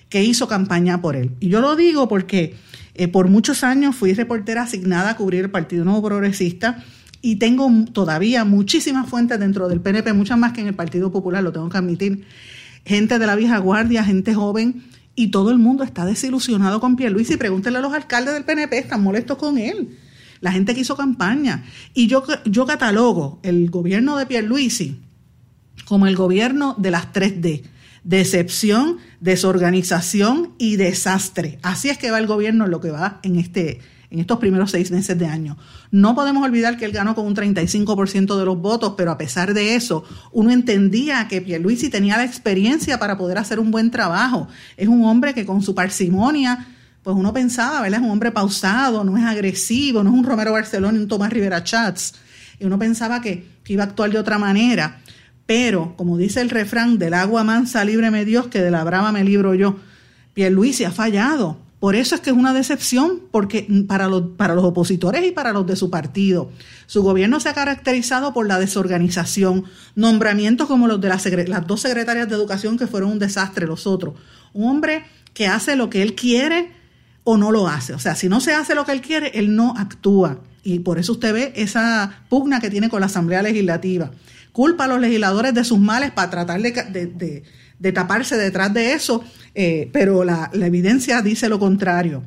que 0.08 0.24
hizo 0.24 0.46
campaña 0.48 1.02
por 1.02 1.16
él. 1.16 1.32
Y 1.40 1.48
yo 1.48 1.60
lo 1.60 1.76
digo 1.76 2.08
porque 2.08 2.54
eh, 2.94 3.08
por 3.08 3.28
muchos 3.28 3.64
años 3.64 3.96
fui 3.96 4.14
reportera 4.14 4.62
asignada 4.62 5.10
a 5.10 5.16
cubrir 5.16 5.44
el 5.44 5.50
Partido 5.50 5.84
Nuevo 5.84 6.02
Progresista 6.02 6.84
y 7.20 7.36
tengo 7.36 7.68
todavía 7.92 8.44
muchísimas 8.44 9.08
fuentes 9.08 9.40
dentro 9.40 9.68
del 9.68 9.80
PNP, 9.80 10.12
muchas 10.12 10.38
más 10.38 10.52
que 10.52 10.60
en 10.60 10.68
el 10.68 10.74
Partido 10.74 11.10
Popular, 11.10 11.42
lo 11.42 11.52
tengo 11.52 11.68
que 11.68 11.78
admitir. 11.78 12.24
Gente 12.84 13.18
de 13.18 13.26
la 13.26 13.34
vieja 13.34 13.58
guardia, 13.58 14.04
gente 14.04 14.32
joven 14.32 14.82
y 15.18 15.32
todo 15.32 15.50
el 15.50 15.58
mundo 15.58 15.82
está 15.82 16.06
desilusionado 16.06 16.80
con 16.80 16.94
Pierluisi. 16.94 17.36
Pregúntele 17.36 17.78
a 17.78 17.80
los 17.80 17.92
alcaldes 17.92 18.34
del 18.34 18.44
PNP, 18.44 18.78
están 18.78 19.02
molestos 19.02 19.36
con 19.36 19.58
él. 19.58 19.98
La 20.40 20.52
gente 20.52 20.76
que 20.76 20.82
hizo 20.82 20.96
campaña. 20.96 21.64
Y 21.92 22.06
yo, 22.06 22.22
yo 22.44 22.66
catalogo 22.66 23.40
el 23.42 23.68
gobierno 23.68 24.16
de 24.16 24.26
Pierluisi 24.26 25.00
como 25.86 26.06
el 26.06 26.14
gobierno 26.14 26.76
de 26.78 26.92
las 26.92 27.12
3D. 27.12 27.64
Decepción, 28.04 28.98
desorganización 29.18 30.54
y 30.56 30.76
desastre. 30.76 31.58
Así 31.62 31.88
es 31.88 31.98
que 31.98 32.12
va 32.12 32.20
el 32.20 32.28
gobierno 32.28 32.66
en 32.66 32.70
lo 32.70 32.80
que 32.80 32.92
va 32.92 33.18
en 33.24 33.34
este, 33.40 33.80
en 34.10 34.20
estos 34.20 34.38
primeros 34.38 34.70
seis 34.70 34.90
meses 34.90 35.18
de 35.18 35.26
año. 35.26 35.56
No 35.90 36.14
podemos 36.14 36.44
olvidar 36.44 36.76
que 36.78 36.84
él 36.84 36.92
ganó 36.92 37.14
con 37.14 37.26
un 37.26 37.36
35% 37.36 38.38
de 38.38 38.44
los 38.44 38.58
votos, 38.58 38.94
pero 38.96 39.10
a 39.10 39.18
pesar 39.18 39.52
de 39.52 39.74
eso, 39.74 40.04
uno 40.32 40.50
entendía 40.50 41.28
que 41.28 41.42
Pierluisi 41.42 41.90
tenía 41.90 42.16
la 42.16 42.24
experiencia 42.24 42.98
para 42.98 43.18
poder 43.18 43.38
hacer 43.38 43.60
un 43.60 43.70
buen 43.70 43.90
trabajo. 43.90 44.48
Es 44.76 44.88
un 44.88 45.04
hombre 45.04 45.34
que 45.34 45.44
con 45.44 45.62
su 45.62 45.74
parsimonia, 45.74 46.66
pues 47.02 47.16
uno 47.16 47.32
pensaba, 47.32 47.82
¿verdad? 47.82 48.00
Es 48.00 48.06
un 48.06 48.12
hombre 48.12 48.32
pausado, 48.32 49.04
no 49.04 49.16
es 49.16 49.24
agresivo, 49.24 50.02
no 50.02 50.10
es 50.10 50.16
un 50.16 50.24
Romero 50.24 50.52
Barcelona 50.52 50.98
y 50.98 51.02
un 51.02 51.08
Tomás 51.08 51.30
Rivera 51.30 51.62
Chats. 51.62 52.14
Y 52.58 52.64
uno 52.64 52.78
pensaba 52.78 53.20
que, 53.20 53.58
iba 53.66 53.84
a 53.84 53.86
actuar 53.86 54.10
de 54.10 54.18
otra 54.18 54.38
manera. 54.38 55.00
Pero, 55.44 55.94
como 55.96 56.16
dice 56.16 56.40
el 56.40 56.48
refrán, 56.48 56.98
del 56.98 57.12
agua 57.12 57.44
mansa 57.44 57.84
líbreme 57.84 58.24
Dios, 58.24 58.46
que 58.46 58.62
de 58.62 58.70
la 58.70 58.82
brava 58.84 59.12
me 59.12 59.24
libro 59.24 59.54
yo. 59.54 59.76
Pierluisi 60.32 60.84
ha 60.84 60.90
fallado 60.90 61.67
por 61.80 61.94
eso 61.94 62.16
es 62.16 62.20
que 62.20 62.30
es 62.30 62.36
una 62.36 62.52
decepción 62.52 63.20
porque 63.30 63.68
para 63.86 64.08
los, 64.08 64.22
para 64.36 64.54
los 64.54 64.64
opositores 64.64 65.24
y 65.24 65.30
para 65.30 65.52
los 65.52 65.64
de 65.66 65.76
su 65.76 65.90
partido. 65.90 66.50
Su 66.86 67.02
gobierno 67.02 67.38
se 67.38 67.48
ha 67.48 67.54
caracterizado 67.54 68.32
por 68.32 68.48
la 68.48 68.58
desorganización, 68.58 69.64
nombramientos 69.94 70.66
como 70.66 70.88
los 70.88 71.00
de 71.00 71.08
las, 71.08 71.24
las 71.26 71.66
dos 71.66 71.80
secretarias 71.80 72.28
de 72.28 72.34
educación 72.34 72.78
que 72.78 72.88
fueron 72.88 73.12
un 73.12 73.18
desastre, 73.20 73.66
los 73.66 73.86
otros. 73.86 74.14
Un 74.54 74.68
hombre 74.68 75.04
que 75.34 75.46
hace 75.46 75.76
lo 75.76 75.88
que 75.88 76.02
él 76.02 76.16
quiere 76.16 76.72
o 77.22 77.36
no 77.36 77.52
lo 77.52 77.68
hace. 77.68 77.94
O 77.94 77.98
sea, 78.00 78.16
si 78.16 78.28
no 78.28 78.40
se 78.40 78.54
hace 78.54 78.74
lo 78.74 78.84
que 78.84 78.92
él 78.92 79.00
quiere, 79.00 79.38
él 79.38 79.54
no 79.54 79.74
actúa. 79.76 80.40
Y 80.64 80.80
por 80.80 80.98
eso 80.98 81.12
usted 81.12 81.32
ve 81.32 81.52
esa 81.54 82.24
pugna 82.28 82.58
que 82.58 82.70
tiene 82.70 82.88
con 82.88 83.00
la 83.00 83.06
Asamblea 83.06 83.40
Legislativa. 83.42 84.10
Culpa 84.50 84.84
a 84.84 84.88
los 84.88 85.00
legisladores 85.00 85.54
de 85.54 85.62
sus 85.62 85.78
males 85.78 86.10
para 86.10 86.30
tratar 86.30 86.60
de 86.60 86.72
de 86.72 87.44
taparse 87.92 88.36
detrás 88.36 88.72
de 88.74 88.92
eso, 88.92 89.22
eh, 89.54 89.88
pero 89.92 90.24
la, 90.24 90.50
evidencia 90.52 91.22
dice 91.22 91.48
lo 91.48 91.58
contrario. 91.58 92.22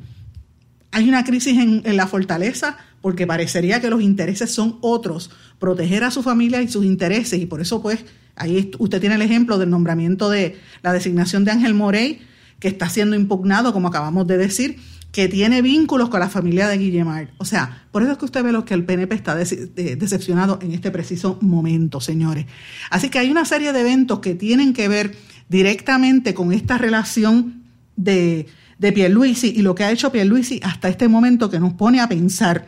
Hay 0.90 1.08
una 1.08 1.24
crisis 1.24 1.58
en, 1.58 1.96
la 1.96 2.06
fortaleza 2.06 2.76
porque 3.00 3.26
parecería 3.26 3.80
que 3.80 3.90
los 3.90 4.02
intereses 4.02 4.50
son 4.50 4.78
otros, 4.80 5.30
proteger 5.58 6.04
a 6.04 6.10
su 6.10 6.22
familia 6.22 6.62
y 6.62 6.68
sus 6.68 6.84
intereses, 6.84 7.40
y 7.40 7.46
por 7.46 7.60
eso 7.60 7.82
pues 7.82 8.04
ahí 8.36 8.70
usted 8.78 9.00
tiene 9.00 9.16
el 9.16 9.22
ejemplo 9.22 9.58
del 9.58 9.70
nombramiento 9.70 10.28
de 10.30 10.58
la 10.82 10.92
designación 10.92 11.44
de 11.44 11.50
Ángel 11.50 11.74
Morey, 11.74 12.20
que 12.58 12.68
está 12.68 12.88
siendo 12.88 13.16
impugnado, 13.16 13.72
como 13.72 13.88
acabamos 13.88 14.26
de 14.26 14.38
decir, 14.38 14.78
que 15.12 15.28
tiene 15.28 15.60
vínculos 15.60 16.08
con 16.08 16.20
la 16.20 16.30
familia 16.30 16.66
de 16.68 16.78
Guillemard. 16.78 17.28
O 17.36 17.44
sea, 17.44 17.84
por 17.92 18.02
eso 18.02 18.12
es 18.12 18.18
que 18.18 18.24
usted 18.24 18.42
ve 18.42 18.50
lo 18.50 18.64
que 18.64 18.72
el 18.72 18.84
PNP 18.84 19.14
está 19.14 19.34
decepcionado 19.34 20.58
en 20.62 20.72
este 20.72 20.90
preciso 20.90 21.38
momento, 21.42 22.00
señores. 22.00 22.46
Así 22.88 23.10
que 23.10 23.18
hay 23.18 23.30
una 23.30 23.44
serie 23.44 23.74
de 23.74 23.80
eventos 23.80 24.20
que 24.20 24.34
tienen 24.34 24.72
que 24.72 24.88
ver 24.88 25.14
directamente 25.52 26.32
con 26.32 26.50
esta 26.52 26.78
relación 26.78 27.62
de, 27.94 28.46
de 28.78 28.92
Pierluisi 28.92 29.52
y 29.54 29.60
lo 29.60 29.74
que 29.74 29.84
ha 29.84 29.92
hecho 29.92 30.10
Pierluisi 30.10 30.60
hasta 30.64 30.88
este 30.88 31.08
momento 31.08 31.50
que 31.50 31.60
nos 31.60 31.74
pone 31.74 32.00
a 32.00 32.08
pensar. 32.08 32.66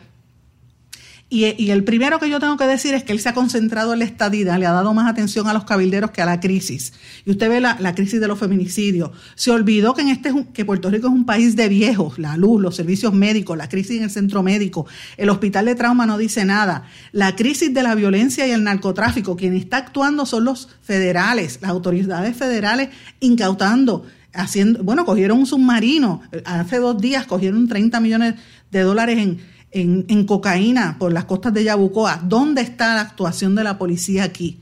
Y, 1.27 1.71
el 1.71 1.83
primero 1.83 2.19
que 2.19 2.29
yo 2.29 2.39
tengo 2.39 2.55
que 2.55 2.67
decir 2.67 2.93
es 2.93 3.03
que 3.03 3.11
él 3.11 3.19
se 3.19 3.29
ha 3.29 3.33
concentrado 3.33 3.93
en 3.93 3.99
la 3.99 4.05
estadidad, 4.05 4.59
le 4.59 4.67
ha 4.67 4.71
dado 4.71 4.93
más 4.93 5.09
atención 5.09 5.47
a 5.47 5.53
los 5.53 5.63
cabilderos 5.65 6.11
que 6.11 6.21
a 6.21 6.25
la 6.25 6.39
crisis. 6.39 6.93
Y 7.25 7.31
usted 7.31 7.49
ve 7.49 7.59
la, 7.59 7.95
crisis 7.95 8.21
de 8.21 8.27
los 8.27 8.37
feminicidios. 8.37 9.09
Se 9.33 9.49
olvidó 9.49 9.95
que, 9.95 10.03
en 10.03 10.09
este, 10.09 10.31
que 10.53 10.65
Puerto 10.65 10.91
Rico 10.91 11.07
es 11.07 11.13
un 11.13 11.25
país 11.25 11.55
de 11.55 11.67
viejos, 11.67 12.19
la 12.19 12.37
luz, 12.37 12.61
los 12.61 12.75
servicios 12.75 13.11
médicos, 13.13 13.57
la 13.57 13.67
crisis 13.67 13.97
en 13.97 14.03
el 14.03 14.11
centro 14.11 14.43
médico, 14.43 14.85
el 15.17 15.29
hospital 15.29 15.65
de 15.65 15.73
trauma 15.73 16.05
no 16.05 16.19
dice 16.19 16.45
nada. 16.45 16.85
La 17.11 17.35
crisis 17.35 17.73
de 17.73 17.81
la 17.81 17.95
violencia 17.95 18.45
y 18.45 18.51
el 18.51 18.63
narcotráfico, 18.63 19.35
quien 19.35 19.55
está 19.55 19.77
actuando 19.77 20.27
son 20.27 20.45
los 20.45 20.69
federales, 20.83 21.57
las 21.59 21.71
autoridades 21.71 22.37
federales 22.37 22.89
incautando 23.19 24.05
haciendo, 24.31 24.83
bueno, 24.83 25.05
cogieron 25.05 25.39
un 25.39 25.45
submarino, 25.45 26.21
hace 26.43 26.77
dos 26.77 26.99
días 26.99 27.25
cogieron 27.25 27.69
30 27.69 27.99
millones 28.01 28.35
de 28.69 28.81
dólares 28.81 29.17
en, 29.17 29.39
en, 29.75 30.25
cocaína 30.25 30.97
por 30.97 31.11
las 31.11 31.25
costas 31.25 31.53
de 31.53 31.65
Yabucoa. 31.65 32.21
¿Dónde 32.23 32.61
está 32.61 32.95
la 32.95 33.01
actuación 33.01 33.55
de 33.55 33.63
la 33.63 33.77
policía 33.77 34.23
aquí? 34.23 34.59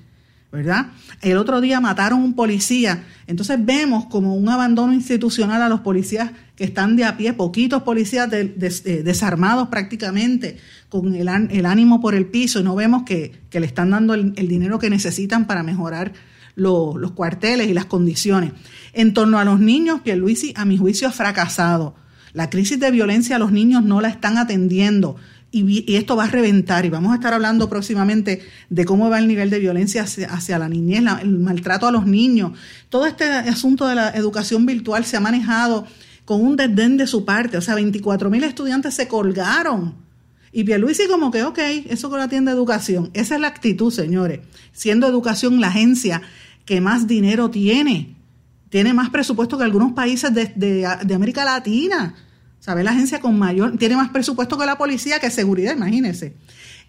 ¿Verdad? 0.52 0.88
El 1.22 1.38
otro 1.38 1.62
día 1.62 1.80
mataron 1.80 2.20
un 2.20 2.34
policía. 2.34 3.04
Entonces 3.28 3.64
vemos 3.64 4.06
como 4.06 4.36
un 4.36 4.50
abandono 4.50 4.94
institucional 4.94 5.62
a 5.62 5.70
los 5.70 5.82
policías 5.82 6.32
que 6.56 6.64
están 6.64 6.96
de 6.96 7.06
a 7.06 7.18
pie, 7.18 7.34
poquitos 7.34 7.84
policías 7.84 8.30
desarmados 8.30 9.68
prácticamente, 9.70 10.58
con 10.90 11.16
el, 11.16 11.28
ánimo 11.28 12.02
por 12.02 12.14
el 12.14 12.28
piso, 12.28 12.60
y 12.60 12.64
no 12.64 12.76
vemos 12.76 13.04
que, 13.04 13.32
le 13.52 13.66
están 13.66 13.92
dando 13.92 14.14
el, 14.14 14.34
dinero 14.34 14.78
que 14.78 14.92
necesitan 14.92 15.48
para 15.48 15.64
mejorar 15.64 16.14
los 16.56 17.12
cuarteles 17.12 17.68
y 17.68 17.74
las 17.74 17.86
condiciones. 17.86 18.52
En 18.94 19.14
torno 19.14 19.40
a 19.40 19.46
los 19.46 19.60
niños, 19.60 20.02
Pierluisi, 20.02 20.54
a 20.56 20.66
mi 20.66 20.78
juicio, 20.78 21.08
ha 21.08 21.12
fracasado. 21.12 21.96
La 22.34 22.50
crisis 22.50 22.80
de 22.80 22.92
violencia 22.92 23.36
a 23.36 23.40
los 23.40 23.52
niños 23.52 23.84
no 23.84 24.02
la 24.02 24.10
están 24.10 24.38
atendiendo 24.38 25.16
y, 25.54 25.96
esto 25.96 26.16
va 26.16 26.24
a 26.24 26.28
reventar 26.28 26.84
y 26.84 26.90
vamos 26.90 27.12
a 27.12 27.16
estar 27.16 27.32
hablando 27.32 27.70
próximamente 27.70 28.42
de 28.72 28.86
cómo 28.86 29.10
va 29.12 29.20
el 29.20 29.28
nivel 29.28 29.52
de 29.52 29.60
violencia 29.60 30.04
hacia, 30.04 30.58
la 30.58 30.68
niñez, 30.68 31.04
el 31.22 31.38
maltrato 31.38 31.86
a 31.86 31.92
los 31.92 32.08
niños. 32.08 32.54
Todo 32.90 33.06
este 33.06 33.26
asunto 33.26 33.88
de 33.88 33.94
la 33.94 34.10
educación 34.10 34.66
virtual 34.66 35.06
se 35.06 35.16
ha 35.16 35.20
manejado 35.20 35.86
con 36.26 36.42
un 36.42 36.56
desdén 36.56 36.98
de 36.98 37.06
su 37.06 37.24
parte, 37.24 37.58
o 37.58 37.62
sea, 37.62 37.76
24 37.76 38.32
mil 38.32 38.44
estudiantes 38.44 38.96
se 38.96 39.08
colgaron. 39.08 39.94
Y 40.52 40.64
Pierluisi 40.64 41.08
como 41.08 41.30
que, 41.30 41.44
ok, 41.44 41.60
eso 41.88 42.10
con 42.10 42.20
la 42.20 42.28
tienda 42.28 42.52
de 42.52 42.58
educación. 42.58 43.12
Esa 43.14 43.36
es 43.36 43.42
la 43.42 43.48
actitud, 43.48 43.92
señores. 43.92 44.40
Siendo 44.72 45.08
educación 45.08 45.62
la 45.62 45.68
agencia 45.68 46.24
que 46.66 46.82
más 46.82 47.08
dinero 47.08 47.52
tiene 47.52 48.13
tiene 48.74 48.92
más 48.92 49.12
presupuesto 49.12 49.56
que 49.56 49.64
algunos 49.64 49.92
países 49.92 50.34
de, 50.34 51.14
América 51.14 51.46
Latina. 51.46 52.16
¿Sabe? 52.60 52.84
La 52.84 52.90
agencia 52.90 53.22
con 53.22 53.38
mayor, 53.38 53.78
tiene 53.78 53.96
más 53.96 54.10
presupuesto 54.10 54.58
que 54.58 54.66
la 54.66 54.80
policía, 54.80 55.20
que 55.20 55.30
seguridad, 55.30 55.76
imagínese. 55.76 56.34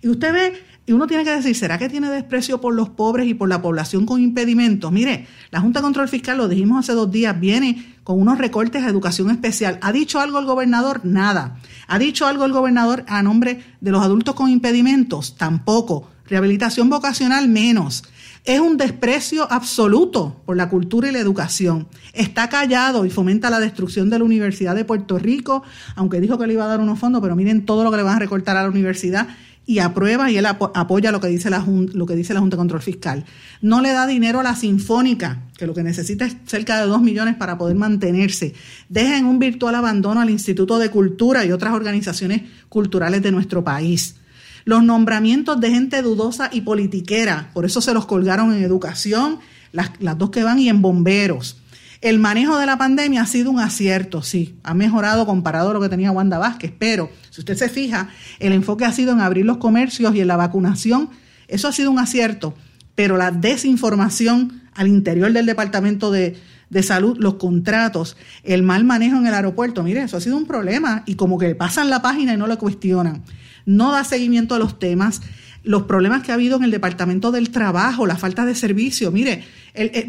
Y 0.01 0.09
usted 0.09 0.33
ve, 0.33 0.63
y 0.87 0.93
uno 0.93 1.07
tiene 1.07 1.25
que 1.25 1.33
decir, 1.33 1.55
¿será 1.55 1.77
que 1.77 1.91
tiene 1.91 2.09
desprecio 2.09 2.59
por 2.59 2.75
los 2.75 2.89
pobres 2.89 3.27
y 3.27 3.35
por 3.35 3.51
la 3.51 3.61
población 3.61 4.07
con 4.07 4.23
impedimentos? 4.23 4.91
Mire, 4.93 5.27
la 5.51 5.61
Junta 5.61 5.81
de 5.81 5.83
Control 5.83 6.09
Fiscal, 6.09 6.39
lo 6.39 6.49
dijimos 6.49 6.79
hace 6.79 6.95
dos 6.95 7.13
días, 7.13 7.39
viene 7.39 7.97
con 8.03 8.19
unos 8.19 8.39
recortes 8.39 8.83
a 8.83 8.89
educación 8.89 9.29
especial. 9.29 9.79
¿Ha 9.83 9.93
dicho 9.93 10.21
algo 10.21 10.39
el 10.39 10.47
gobernador? 10.47 11.03
Nada. 11.05 11.59
¿Ha 11.87 11.99
dicho 11.99 12.27
algo 12.27 12.47
el 12.47 12.53
gobernador 12.53 13.05
a 13.09 13.23
nombre 13.23 13.63
de 13.83 13.91
los 13.91 14.03
adultos 14.03 14.35
con 14.35 14.49
impedimentos? 14.49 15.37
Tampoco. 15.37 16.09
Rehabilitación 16.27 16.89
vocacional, 16.89 17.47
menos. 17.47 18.05
Es 18.45 18.61
un 18.61 18.77
desprecio 18.77 19.51
absoluto 19.51 20.43
por 20.45 20.55
la 20.55 20.69
cultura 20.69 21.09
y 21.09 21.13
la 21.13 21.19
educación. 21.19 21.89
Está 22.13 22.51
callado 22.51 23.07
y 23.07 23.11
fomenta 23.11 23.49
la 23.49 23.59
destrucción 23.59 24.11
de 24.11 24.19
la 24.19 24.25
Universidad 24.27 24.75
de 24.75 24.85
Puerto 24.85 25.19
Rico, 25.19 25.63
aunque 25.95 26.21
dijo 26.21 26.37
que 26.37 26.47
le 26.47 26.53
iba 26.53 26.65
a 26.65 26.69
dar 26.69 26.81
unos 26.81 26.99
fondos, 26.99 27.23
pero 27.23 27.37
miren 27.37 27.65
todo 27.65 27.85
lo 27.85 27.91
que 27.91 27.97
le 27.97 28.03
van 28.03 28.17
a 28.17 28.19
recortar 28.19 28.59
a 28.59 28.63
la 28.63 28.69
universidad 28.69 29.29
y 29.65 29.79
aprueba 29.79 30.31
y 30.31 30.37
él 30.37 30.45
apoya 30.45 31.11
lo 31.11 31.21
que 31.21 31.29
dice 31.29 31.49
la 31.49 31.65
lo 31.67 32.05
que 32.05 32.15
dice 32.15 32.35
la 32.35 32.41
Junta 32.41 32.57
de 32.57 32.59
Control 32.59 32.83
Fiscal. 32.83 33.25
No 33.63 33.81
le 33.81 33.93
da 33.93 34.07
dinero 34.07 34.41
a 34.41 34.43
la 34.43 34.55
Sinfónica, 34.55 35.45
que 35.57 35.67
lo 35.67 35.73
que 35.73 35.83
necesita 35.83 36.27
es 36.27 36.37
cerca 36.45 36.79
de 36.83 36.87
dos 36.87 37.01
millones 37.01 37.37
para 37.37 37.57
poder 37.57 37.77
mantenerse. 37.77 38.53
Deja 38.91 39.17
en 39.17 39.25
un 39.25 39.39
virtual 39.39 39.75
abandono 39.75 40.21
al 40.21 40.29
Instituto 40.29 40.79
de 40.79 40.91
Cultura 40.91 41.47
y 41.47 41.53
otras 41.53 41.73
organizaciones 41.73 42.43
culturales 42.69 43.23
de 43.23 43.33
nuestro 43.33 43.65
país 43.65 44.17
los 44.65 44.83
nombramientos 44.83 45.61
de 45.61 45.71
gente 45.71 46.03
dudosa 46.03 46.49
y 46.53 46.63
politiquera, 46.63 47.51
por 47.53 47.65
eso 47.65 47.81
se 47.81 47.95
los 47.95 48.07
colgaron 48.07 48.53
en 48.53 48.63
educación, 48.63 49.41
las, 49.73 49.91
dos 50.19 50.31
que 50.31 50.43
van 50.43 50.59
y 50.59 50.69
en 50.69 50.83
bomberos. 50.83 51.59
El 52.01 52.19
manejo 52.19 52.59
de 52.59 52.67
la 52.67 52.77
pandemia 52.77 53.23
ha 53.23 53.27
sido 53.27 53.51
un 53.51 53.61
acierto, 53.61 54.23
sí, 54.23 54.59
ha 54.63 54.75
mejorado 54.75 55.27
comparado 55.27 55.71
a 55.71 55.73
lo 55.73 55.81
que 55.81 55.89
tenía 55.89 56.11
Wanda 56.11 56.39
Vázquez, 56.39 56.73
pero 56.79 57.11
si 57.31 57.41
usted 57.41 57.57
se 57.57 57.69
fija, 57.69 58.11
el 58.41 58.53
enfoque 58.53 58.85
ha 58.85 58.93
sido 58.93 59.13
en 59.13 59.21
abrir 59.21 59.47
los 59.47 59.57
comercios 59.57 60.15
y 60.15 60.21
en 60.21 60.29
la 60.29 60.37
vacunación, 60.37 61.11
eso 61.49 61.69
ha 61.69 61.73
sido 61.73 61.91
un 61.91 61.99
acierto, 61.99 62.55
pero 62.95 63.17
la 63.17 63.31
desinformación 63.31 64.63
al 64.75 64.89
interior 64.89 65.33
del 65.33 65.47
Departamento 65.47 66.11
de, 66.11 66.37
de 66.69 66.83
Salud, 66.83 67.17
los 67.19 67.35
contratos, 67.35 68.17
el 68.43 68.63
mal 68.63 68.85
manejo 68.85 69.17
en 69.17 69.27
el 69.27 69.35
aeropuerto, 69.35 69.83
mire, 69.83 70.03
eso 70.03 70.17
ha 70.17 70.21
sido 70.21 70.37
un 70.37 70.47
problema 70.47 71.05
y 71.07 71.15
como 71.15 71.39
que 71.39 71.55
pasan 71.55 71.89
la 71.89 72.03
página 72.03 72.35
y 72.35 72.37
no 72.37 72.47
lo 72.47 72.59
cuestionan 72.59 73.23
no 73.67 73.93
da 73.93 74.05
seguimiento 74.05 74.55
a 74.55 74.59
los 74.59 74.79
temas, 74.79 75.23
los 75.63 75.85
problemas 75.85 76.23
que 76.23 76.31
ha 76.31 76.35
habido 76.35 76.57
en 76.57 76.65
el 76.65 76.71
Departamento 76.71 77.33
del 77.33 77.51
Trabajo, 77.51 78.07
la 78.07 78.17
falta 78.17 78.45
de 78.45 78.55
servicio. 78.55 79.11
Mire, 79.11 79.45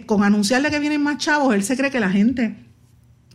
con 0.05 0.23
anunciarle 0.23 0.69
que 0.69 0.79
vienen 0.79 1.01
más 1.01 1.17
chavos, 1.17 1.55
él 1.55 1.63
se 1.63 1.77
cree 1.77 1.91
que 1.91 1.99
la 1.99 2.09
gente 2.09 2.57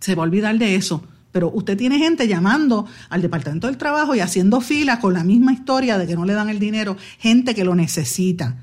se 0.00 0.14
va 0.14 0.22
a 0.22 0.26
olvidar 0.26 0.58
de 0.58 0.74
eso. 0.74 1.02
Pero 1.32 1.50
usted 1.50 1.76
tiene 1.76 1.98
gente 1.98 2.26
llamando 2.26 2.86
al 3.08 3.22
Departamento 3.22 3.68
del 3.68 3.78
Trabajo 3.78 4.14
y 4.14 4.20
haciendo 4.20 4.60
fila 4.60 4.98
con 4.98 5.14
la 5.14 5.24
misma 5.24 5.52
historia 5.52 5.96
de 5.96 6.06
que 6.06 6.16
no 6.16 6.24
le 6.24 6.32
dan 6.32 6.48
el 6.48 6.58
dinero, 6.58 6.96
gente 7.18 7.54
que 7.54 7.64
lo 7.64 7.74
necesita. 7.74 8.56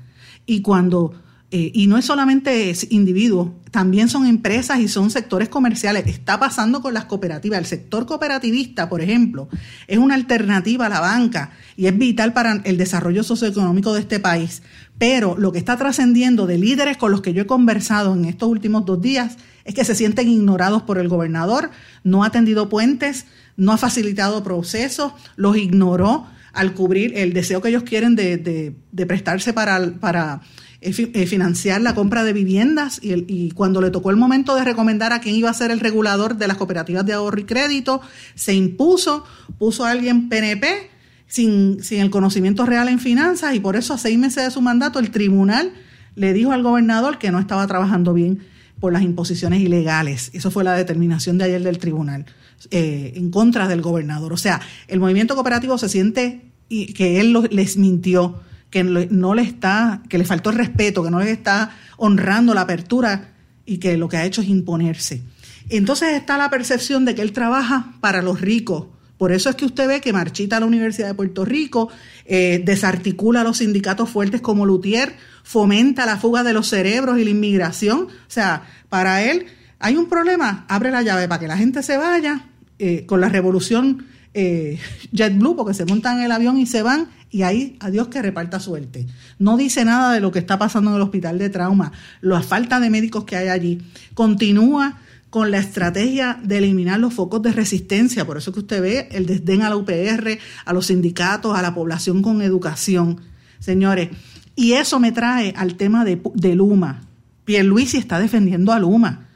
Y 0.44 0.60
cuando 0.60 1.14
eh, 1.50 1.70
y 1.72 1.86
no 1.86 1.96
es 1.96 2.04
solamente 2.04 2.74
individuos, 2.90 3.50
también 3.70 4.08
son 4.08 4.26
empresas 4.26 4.80
y 4.80 4.88
son 4.88 5.10
sectores 5.10 5.48
comerciales. 5.48 6.06
Está 6.06 6.38
pasando 6.38 6.82
con 6.82 6.92
las 6.92 7.06
cooperativas. 7.06 7.58
El 7.58 7.64
sector 7.66 8.04
cooperativista, 8.04 8.88
por 8.88 9.00
ejemplo, 9.00 9.48
es 9.86 9.98
una 9.98 10.14
alternativa 10.14 10.86
a 10.86 10.88
la 10.90 11.00
banca 11.00 11.52
y 11.76 11.86
es 11.86 11.96
vital 11.96 12.34
para 12.34 12.60
el 12.64 12.76
desarrollo 12.76 13.22
socioeconómico 13.22 13.94
de 13.94 14.00
este 14.00 14.20
país. 14.20 14.62
Pero 14.98 15.38
lo 15.38 15.52
que 15.52 15.58
está 15.58 15.76
trascendiendo 15.76 16.46
de 16.46 16.58
líderes 16.58 16.96
con 16.96 17.12
los 17.12 17.22
que 17.22 17.32
yo 17.32 17.42
he 17.42 17.46
conversado 17.46 18.14
en 18.14 18.26
estos 18.26 18.48
últimos 18.48 18.84
dos 18.84 19.00
días 19.00 19.38
es 19.64 19.74
que 19.74 19.84
se 19.84 19.94
sienten 19.94 20.28
ignorados 20.28 20.82
por 20.82 20.98
el 20.98 21.08
gobernador, 21.08 21.70
no 22.02 22.24
ha 22.24 22.28
atendido 22.28 22.68
puentes, 22.68 23.26
no 23.56 23.72
ha 23.72 23.76
facilitado 23.76 24.42
procesos, 24.42 25.12
los 25.36 25.56
ignoró 25.56 26.26
al 26.52 26.74
cubrir 26.74 27.12
el 27.16 27.32
deseo 27.32 27.60
que 27.60 27.68
ellos 27.68 27.82
quieren 27.82 28.16
de, 28.16 28.74
prestarse 29.06 29.52
para, 29.52 30.40
financiar 30.80 31.80
la 31.80 31.94
compra 31.94 32.22
de 32.22 32.32
viviendas 32.32 33.00
y, 33.02 33.24
y, 33.26 33.50
cuando 33.50 33.80
le 33.80 33.90
tocó 33.90 34.10
el 34.10 34.16
momento 34.16 34.54
de 34.54 34.64
recomendar 34.64 35.12
a 35.12 35.20
quién 35.20 35.34
iba 35.34 35.50
a 35.50 35.54
ser 35.54 35.72
el 35.72 35.80
regulador 35.80 36.36
de 36.36 36.46
las 36.46 36.56
cooperativas 36.56 37.04
de 37.04 37.14
ahorro 37.14 37.40
y 37.40 37.44
crédito, 37.44 38.00
se 38.36 38.54
impuso, 38.54 39.24
puso 39.58 39.84
a 39.84 39.90
alguien 39.90 40.28
PNP 40.28 40.90
sin, 41.26 41.82
sin 41.82 42.00
el 42.00 42.10
conocimiento 42.10 42.64
real 42.64 42.88
en 42.88 43.00
finanzas 43.00 43.54
y 43.54 43.60
por 43.60 43.74
eso 43.74 43.94
a 43.94 43.98
seis 43.98 44.18
meses 44.18 44.44
de 44.44 44.50
su 44.52 44.60
mandato 44.60 45.00
el 45.00 45.10
tribunal 45.10 45.72
le 46.14 46.32
dijo 46.32 46.52
al 46.52 46.62
gobernador 46.62 47.18
que 47.18 47.30
no 47.30 47.38
estaba 47.38 47.66
trabajando 47.66 48.14
bien 48.14 48.40
por 48.80 48.92
las 48.92 49.02
imposiciones 49.02 49.60
ilegales. 49.60 50.30
Eso 50.32 50.50
fue 50.50 50.64
la 50.64 50.74
determinación 50.74 51.38
de 51.38 51.44
ayer 51.44 51.62
del 51.62 51.78
tribunal 51.78 52.26
eh, 52.70 53.12
en 53.16 53.30
contra 53.30 53.68
del 53.68 53.82
gobernador. 53.82 54.32
O 54.32 54.36
sea, 54.36 54.60
el 54.86 55.00
movimiento 55.00 55.34
cooperativo 55.34 55.76
se 55.78 55.88
siente 55.88 56.42
que 56.68 57.20
él 57.20 57.48
les 57.50 57.76
mintió 57.76 58.40
que 58.70 58.84
no 58.84 59.34
le 59.34 59.42
está, 59.42 60.02
que 60.08 60.18
le 60.18 60.24
faltó 60.24 60.50
el 60.50 60.56
respeto, 60.56 61.02
que 61.02 61.10
no 61.10 61.20
le 61.20 61.30
está 61.30 61.76
honrando 61.96 62.54
la 62.54 62.62
apertura 62.62 63.32
y 63.64 63.78
que 63.78 63.96
lo 63.96 64.08
que 64.08 64.16
ha 64.16 64.24
hecho 64.24 64.42
es 64.42 64.48
imponerse. 64.48 65.22
Entonces 65.68 66.14
está 66.14 66.38
la 66.38 66.50
percepción 66.50 67.04
de 67.04 67.14
que 67.14 67.22
él 67.22 67.32
trabaja 67.32 67.92
para 68.00 68.22
los 68.22 68.40
ricos. 68.40 68.86
Por 69.18 69.32
eso 69.32 69.50
es 69.50 69.56
que 69.56 69.64
usted 69.64 69.88
ve 69.88 70.00
que 70.00 70.12
marchita 70.12 70.56
a 70.56 70.60
la 70.60 70.66
Universidad 70.66 71.08
de 71.08 71.14
Puerto 71.14 71.44
Rico, 71.44 71.88
eh, 72.24 72.62
desarticula 72.64 73.40
a 73.40 73.44
los 73.44 73.58
sindicatos 73.58 74.08
fuertes 74.08 74.40
como 74.40 74.64
Lutier, 74.64 75.16
fomenta 75.42 76.06
la 76.06 76.18
fuga 76.18 76.44
de 76.44 76.52
los 76.52 76.68
cerebros 76.68 77.18
y 77.18 77.24
la 77.24 77.30
inmigración. 77.30 78.02
O 78.02 78.30
sea, 78.30 78.62
para 78.88 79.22
él 79.24 79.46
hay 79.80 79.96
un 79.96 80.08
problema, 80.08 80.64
abre 80.68 80.90
la 80.90 81.02
llave 81.02 81.26
para 81.26 81.40
que 81.40 81.48
la 81.48 81.56
gente 81.56 81.82
se 81.82 81.96
vaya 81.96 82.46
eh, 82.78 83.06
con 83.06 83.20
la 83.20 83.28
revolución 83.28 84.06
eh, 84.34 84.78
JetBlue, 85.12 85.56
porque 85.56 85.74
se 85.74 85.84
montan 85.84 86.20
el 86.20 86.32
avión 86.32 86.58
y 86.58 86.66
se 86.66 86.82
van 86.82 87.08
y 87.30 87.42
ahí 87.42 87.76
a 87.80 87.90
Dios 87.90 88.08
que 88.08 88.22
reparta 88.22 88.60
suerte. 88.60 89.06
No 89.38 89.56
dice 89.56 89.84
nada 89.84 90.12
de 90.12 90.20
lo 90.20 90.32
que 90.32 90.38
está 90.38 90.58
pasando 90.58 90.90
en 90.90 90.96
el 90.96 91.02
hospital 91.02 91.38
de 91.38 91.50
trauma, 91.50 91.92
la 92.20 92.42
falta 92.42 92.80
de 92.80 92.90
médicos 92.90 93.24
que 93.24 93.36
hay 93.36 93.48
allí. 93.48 93.82
Continúa 94.14 94.98
con 95.30 95.50
la 95.50 95.58
estrategia 95.58 96.40
de 96.42 96.58
eliminar 96.58 96.98
los 96.98 97.12
focos 97.12 97.42
de 97.42 97.52
resistencia, 97.52 98.24
por 98.24 98.38
eso 98.38 98.52
que 98.52 98.60
usted 98.60 98.80
ve 98.80 99.08
el 99.12 99.26
desdén 99.26 99.62
a 99.62 99.68
la 99.68 99.76
UPR, 99.76 100.38
a 100.64 100.72
los 100.72 100.86
sindicatos, 100.86 101.56
a 101.56 101.62
la 101.62 101.74
población 101.74 102.22
con 102.22 102.40
educación. 102.40 103.20
Señores, 103.58 104.08
y 104.56 104.72
eso 104.72 104.98
me 104.98 105.12
trae 105.12 105.52
al 105.56 105.74
tema 105.74 106.04
de, 106.04 106.20
de 106.34 106.54
Luma. 106.54 107.02
Pierluisi 107.44 107.98
está 107.98 108.18
defendiendo 108.18 108.72
a 108.72 108.78
Luma. 108.78 109.27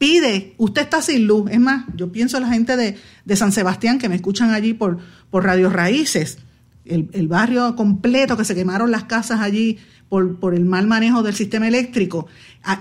Pide, 0.00 0.54
usted 0.56 0.80
está 0.80 1.02
sin 1.02 1.26
luz. 1.26 1.50
Es 1.50 1.60
más, 1.60 1.84
yo 1.94 2.10
pienso 2.10 2.38
en 2.38 2.44
la 2.44 2.48
gente 2.48 2.74
de, 2.74 2.96
de 3.26 3.36
San 3.36 3.52
Sebastián 3.52 3.98
que 3.98 4.08
me 4.08 4.14
escuchan 4.14 4.50
allí 4.50 4.72
por, 4.72 4.98
por 5.28 5.44
Radio 5.44 5.68
Raíces, 5.68 6.38
el, 6.86 7.10
el, 7.12 7.28
barrio 7.28 7.76
completo 7.76 8.34
que 8.34 8.46
se 8.46 8.54
quemaron 8.54 8.90
las 8.90 9.04
casas 9.04 9.40
allí 9.40 9.78
por, 10.08 10.40
por 10.40 10.54
el 10.54 10.64
mal 10.64 10.86
manejo 10.86 11.22
del 11.22 11.34
sistema 11.34 11.68
eléctrico, 11.68 12.26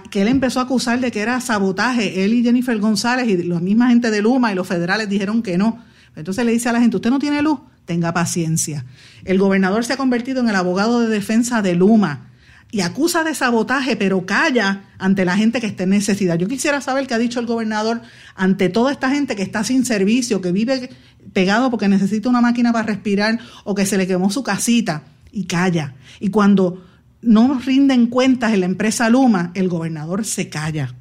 que 0.10 0.22
él 0.22 0.30
empezó 0.30 0.62
a 0.62 0.64
acusar 0.64 1.02
de 1.02 1.12
que 1.12 1.20
era 1.20 1.42
sabotaje. 1.42 2.24
Él 2.24 2.34
y 2.34 2.42
Jennifer 2.42 2.80
González 2.80 3.28
y 3.28 3.44
la 3.44 3.60
misma 3.60 3.90
gente 3.90 4.12
de 4.12 4.22
Luma 4.22 4.54
y 4.54 4.56
los 4.56 4.66
federales 4.66 5.10
dijeron 5.10 5.44
que 5.44 5.58
no. 5.58 5.84
Entonces 6.16 6.46
le 6.46 6.54
dice 6.54 6.70
a 6.70 6.72
la 6.72 6.80
gente, 6.80 6.96
usted 6.96 7.10
no 7.10 7.20
tiene 7.20 7.42
luz, 7.42 7.60
tenga 7.84 8.14
paciencia. 8.14 8.86
El 9.26 9.40
gobernador 9.40 9.84
se 9.84 9.92
ha 9.92 9.98
convertido 9.98 10.40
en 10.40 10.48
el 10.48 10.56
abogado 10.56 11.02
de 11.02 11.10
defensa 11.10 11.62
de 11.62 11.76
Luma 11.76 12.29
y 12.72 12.82
acusa 12.82 13.24
de 13.24 13.34
sabotaje, 13.34 13.96
pero 13.96 14.26
calla 14.26 14.84
ante 15.00 15.26
la 15.26 15.36
gente 15.36 15.60
que 15.60 15.68
está 15.68 15.84
en 15.84 15.90
necesidad. 15.90 16.38
Yo 16.38 16.48
quisiera 16.48 16.82
saber 16.82 17.08
qué 17.08 17.16
ha 17.16 17.18
dicho 17.18 17.40
el 17.40 17.48
gobernador 17.48 18.02
ante 18.36 18.70
toda 18.70 18.92
esta 18.92 19.10
gente 19.10 19.36
que 19.36 19.42
está 19.42 19.64
sin 19.64 19.86
servicio, 19.86 20.42
que 20.42 20.52
vive 20.52 20.90
pegado 21.34 21.72
porque 21.72 21.88
necesita 21.88 22.30
una 22.30 22.42
máquina 22.42 22.72
para 22.72 22.86
respirar 22.86 23.40
o 23.64 23.74
que 23.74 23.86
se 23.86 23.98
le 23.98 24.08
quemó 24.08 24.30
su 24.30 24.44
casita 24.44 25.04
y 25.32 25.46
calla. 25.46 25.96
Y 26.20 26.30
cuando 26.30 26.86
no 27.22 27.60
rinden 27.60 28.08
cuentas 28.08 28.54
en 28.54 28.62
la 28.62 28.66
empresa 28.68 29.10
Luma, 29.10 29.52
el 29.56 29.68
gobernador 29.68 30.26
se 30.26 30.50
calla. 30.50 30.96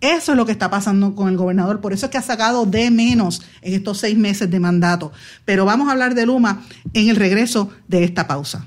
Eso 0.00 0.32
es 0.32 0.36
lo 0.36 0.44
que 0.44 0.50
está 0.50 0.68
pasando 0.68 1.14
con 1.14 1.28
el 1.28 1.36
gobernador. 1.36 1.80
Por 1.80 1.92
eso 1.92 2.06
es 2.06 2.12
que 2.12 2.18
ha 2.18 2.22
sacado 2.22 2.66
de 2.66 2.90
menos 2.90 3.42
en 3.60 3.74
estos 3.74 3.98
seis 3.98 4.18
meses 4.18 4.50
de 4.50 4.58
mandato. 4.58 5.12
Pero 5.44 5.64
vamos 5.64 5.88
a 5.88 5.92
hablar 5.92 6.16
de 6.16 6.26
Luma 6.26 6.64
en 6.92 7.08
el 7.08 7.14
regreso 7.14 7.70
de 7.86 8.02
esta 8.02 8.26
pausa. 8.26 8.66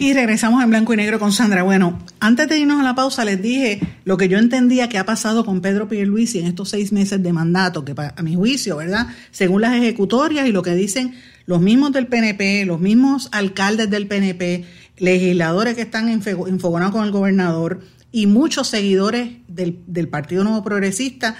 Y 0.00 0.14
regresamos 0.14 0.64
en 0.64 0.70
blanco 0.70 0.94
y 0.94 0.96
negro 0.96 1.18
con 1.18 1.30
Sandra. 1.30 1.62
Bueno, 1.62 1.98
antes 2.20 2.48
de 2.48 2.58
irnos 2.58 2.80
a 2.80 2.82
la 2.82 2.94
pausa 2.94 3.22
les 3.22 3.42
dije 3.42 3.80
lo 4.04 4.16
que 4.16 4.30
yo 4.30 4.38
entendía 4.38 4.88
que 4.88 4.96
ha 4.96 5.04
pasado 5.04 5.44
con 5.44 5.60
Pedro 5.60 5.88
Pierluisi 5.88 6.38
en 6.38 6.46
estos 6.46 6.70
seis 6.70 6.90
meses 6.90 7.22
de 7.22 7.34
mandato, 7.34 7.84
que 7.84 7.94
a 7.94 8.22
mi 8.22 8.34
juicio, 8.34 8.78
¿verdad? 8.78 9.08
Según 9.30 9.60
las 9.60 9.74
ejecutorias 9.74 10.48
y 10.48 10.52
lo 10.52 10.62
que 10.62 10.74
dicen 10.74 11.16
los 11.44 11.60
mismos 11.60 11.92
del 11.92 12.06
PNP, 12.06 12.64
los 12.64 12.80
mismos 12.80 13.28
alcaldes 13.30 13.90
del 13.90 14.06
PNP, 14.06 14.64
legisladores 14.96 15.74
que 15.74 15.82
están 15.82 16.08
enfogonados 16.08 16.94
con 16.94 17.04
el 17.04 17.10
gobernador 17.10 17.82
y 18.10 18.26
muchos 18.26 18.68
seguidores 18.68 19.32
del, 19.48 19.80
del 19.86 20.08
Partido 20.08 20.44
Nuevo 20.44 20.64
Progresista, 20.64 21.36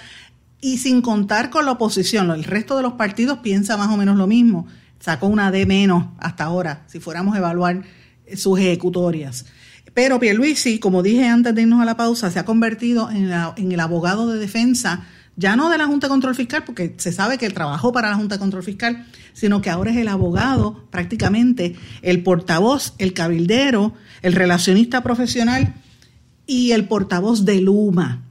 y 0.61 0.77
sin 0.77 1.01
contar 1.01 1.49
con 1.49 1.65
la 1.65 1.71
oposición, 1.71 2.29
el 2.29 2.43
resto 2.43 2.77
de 2.77 2.83
los 2.83 2.93
partidos 2.93 3.39
piensa 3.39 3.75
más 3.75 3.89
o 3.89 3.97
menos 3.97 4.17
lo 4.17 4.27
mismo. 4.27 4.67
Sacó 4.99 5.25
una 5.25 5.49
D 5.49 5.65
menos 5.65 6.09
hasta 6.19 6.43
ahora, 6.43 6.83
si 6.85 6.99
fuéramos 6.99 7.33
a 7.33 7.39
evaluar 7.39 7.81
sus 8.35 8.59
ejecutorias. 8.59 9.45
Pero 9.93 10.19
Pierluisi, 10.19 10.79
como 10.79 11.03
dije 11.03 11.27
antes 11.27 11.53
de 11.53 11.63
irnos 11.63 11.81
a 11.81 11.85
la 11.85 11.97
pausa, 11.97 12.31
se 12.31 12.39
ha 12.39 12.45
convertido 12.45 13.09
en, 13.09 13.31
en, 13.57 13.71
el 13.71 13.79
abogado 13.79 14.31
de 14.31 14.39
defensa, 14.39 15.05
ya 15.35 15.55
no 15.55 15.69
de 15.69 15.77
la 15.77 15.87
Junta 15.87 16.07
de 16.07 16.11
Control 16.11 16.35
Fiscal, 16.35 16.63
porque 16.63 16.93
se 16.97 17.11
sabe 17.11 17.37
que 17.37 17.45
él 17.45 17.53
trabajó 17.53 17.91
para 17.91 18.09
la 18.09 18.15
Junta 18.15 18.35
de 18.35 18.39
Control 18.39 18.63
Fiscal, 18.63 19.05
sino 19.33 19.61
que 19.61 19.69
ahora 19.69 19.91
es 19.91 19.97
el 19.97 20.07
abogado, 20.07 20.85
prácticamente 20.91 21.75
el 22.01 22.23
portavoz, 22.23 22.93
el 22.99 23.13
cabildero, 23.13 23.93
el 24.21 24.33
relacionista 24.33 25.03
profesional 25.03 25.73
y 26.45 26.71
el 26.71 26.87
portavoz 26.87 27.43
de 27.43 27.59
Luma. 27.59 28.23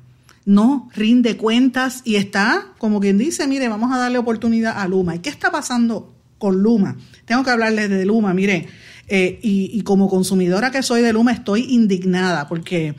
No 0.46 0.88
rinde 0.94 1.36
cuentas 1.36 2.00
y 2.04 2.16
está, 2.16 2.68
como 2.78 3.00
quien 3.00 3.18
dice, 3.18 3.46
mire, 3.46 3.68
vamos 3.68 3.92
a 3.92 3.98
darle 3.98 4.18
oportunidad 4.18 4.80
a 4.80 4.88
Luma. 4.88 5.14
¿Y 5.14 5.18
qué 5.18 5.28
está 5.28 5.50
pasando 5.50 6.14
con 6.38 6.62
Luma? 6.62 6.96
Tengo 7.26 7.44
que 7.44 7.50
hablarles 7.50 7.90
de 7.90 8.06
Luma, 8.06 8.32
mire 8.32 8.68
eh, 9.12 9.40
y, 9.42 9.82
como 9.82 10.08
consumidora 10.08 10.70
que 10.70 10.84
soy 10.84 11.02
de 11.02 11.12
Luma 11.12 11.32
estoy 11.32 11.62
indignada 11.62 12.46
porque 12.46 12.94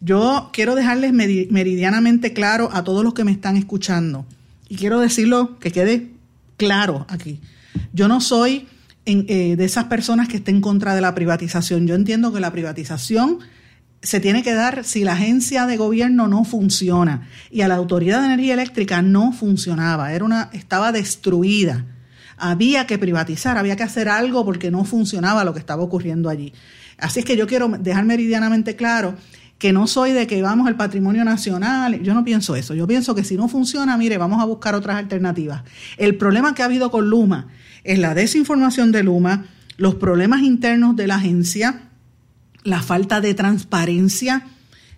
yo 0.00 0.50
quiero 0.52 0.76
dejarles 0.76 1.12
meridianamente 1.12 2.32
claro 2.32 2.70
a 2.72 2.84
todos 2.84 3.02
los 3.02 3.14
que 3.14 3.24
me 3.24 3.32
están 3.32 3.56
escuchando 3.56 4.24
y 4.68 4.76
quiero 4.76 5.00
decirlo 5.00 5.58
que 5.58 5.72
quede 5.72 6.12
claro 6.56 7.04
aquí. 7.08 7.40
Yo 7.92 8.06
no 8.06 8.20
soy 8.20 8.68
eh, 9.06 9.56
de 9.56 9.64
esas 9.64 9.86
personas 9.86 10.28
que 10.28 10.36
estén 10.36 10.56
en 10.56 10.60
contra 10.60 10.94
de 10.94 11.00
la 11.00 11.16
privatización. 11.16 11.88
Yo 11.88 11.96
entiendo 11.96 12.32
que 12.32 12.38
la 12.38 12.52
privatización 12.52 13.40
se 14.02 14.20
tiene 14.20 14.44
que 14.44 14.54
dar 14.54 14.84
si 14.84 15.02
la 15.02 15.14
agencia 15.14 15.66
de 15.66 15.76
gobierno 15.76 16.28
no 16.28 16.44
funciona 16.44 17.26
y 17.50 17.62
a 17.62 17.68
la 17.68 17.74
Autoridad 17.74 18.20
de 18.20 18.26
Energía 18.26 18.54
Eléctrica 18.54 19.02
no 19.02 19.32
funcionaba, 19.32 20.12
era 20.12 20.24
una 20.24 20.48
estaba 20.52 20.92
destruida 20.92 21.84
había 22.36 22.86
que 22.86 22.98
privatizar, 22.98 23.58
había 23.58 23.76
que 23.76 23.82
hacer 23.82 24.08
algo 24.08 24.44
porque 24.44 24.70
no 24.70 24.84
funcionaba 24.84 25.44
lo 25.44 25.52
que 25.52 25.58
estaba 25.60 25.82
ocurriendo 25.82 26.28
allí. 26.28 26.52
Así 26.98 27.20
es 27.20 27.24
que 27.24 27.36
yo 27.36 27.46
quiero 27.46 27.68
dejar 27.68 28.04
meridianamente 28.04 28.76
claro 28.76 29.16
que 29.58 29.72
no 29.72 29.86
soy 29.86 30.12
de 30.12 30.26
que 30.26 30.42
vamos 30.42 30.66
al 30.66 30.76
patrimonio 30.76 31.24
nacional, 31.24 32.02
yo 32.02 32.12
no 32.12 32.24
pienso 32.24 32.56
eso, 32.56 32.74
yo 32.74 32.86
pienso 32.86 33.14
que 33.14 33.24
si 33.24 33.36
no 33.36 33.48
funciona, 33.48 33.96
mire, 33.96 34.18
vamos 34.18 34.42
a 34.42 34.44
buscar 34.44 34.74
otras 34.74 34.96
alternativas. 34.96 35.62
El 35.96 36.16
problema 36.16 36.54
que 36.54 36.62
ha 36.62 36.66
habido 36.66 36.90
con 36.90 37.08
Luma 37.08 37.48
es 37.82 37.98
la 37.98 38.14
desinformación 38.14 38.92
de 38.92 39.02
Luma, 39.02 39.46
los 39.78 39.94
problemas 39.94 40.42
internos 40.42 40.94
de 40.96 41.06
la 41.06 41.16
agencia, 41.16 41.88
la 42.64 42.82
falta 42.82 43.20
de 43.20 43.32
transparencia, 43.32 44.46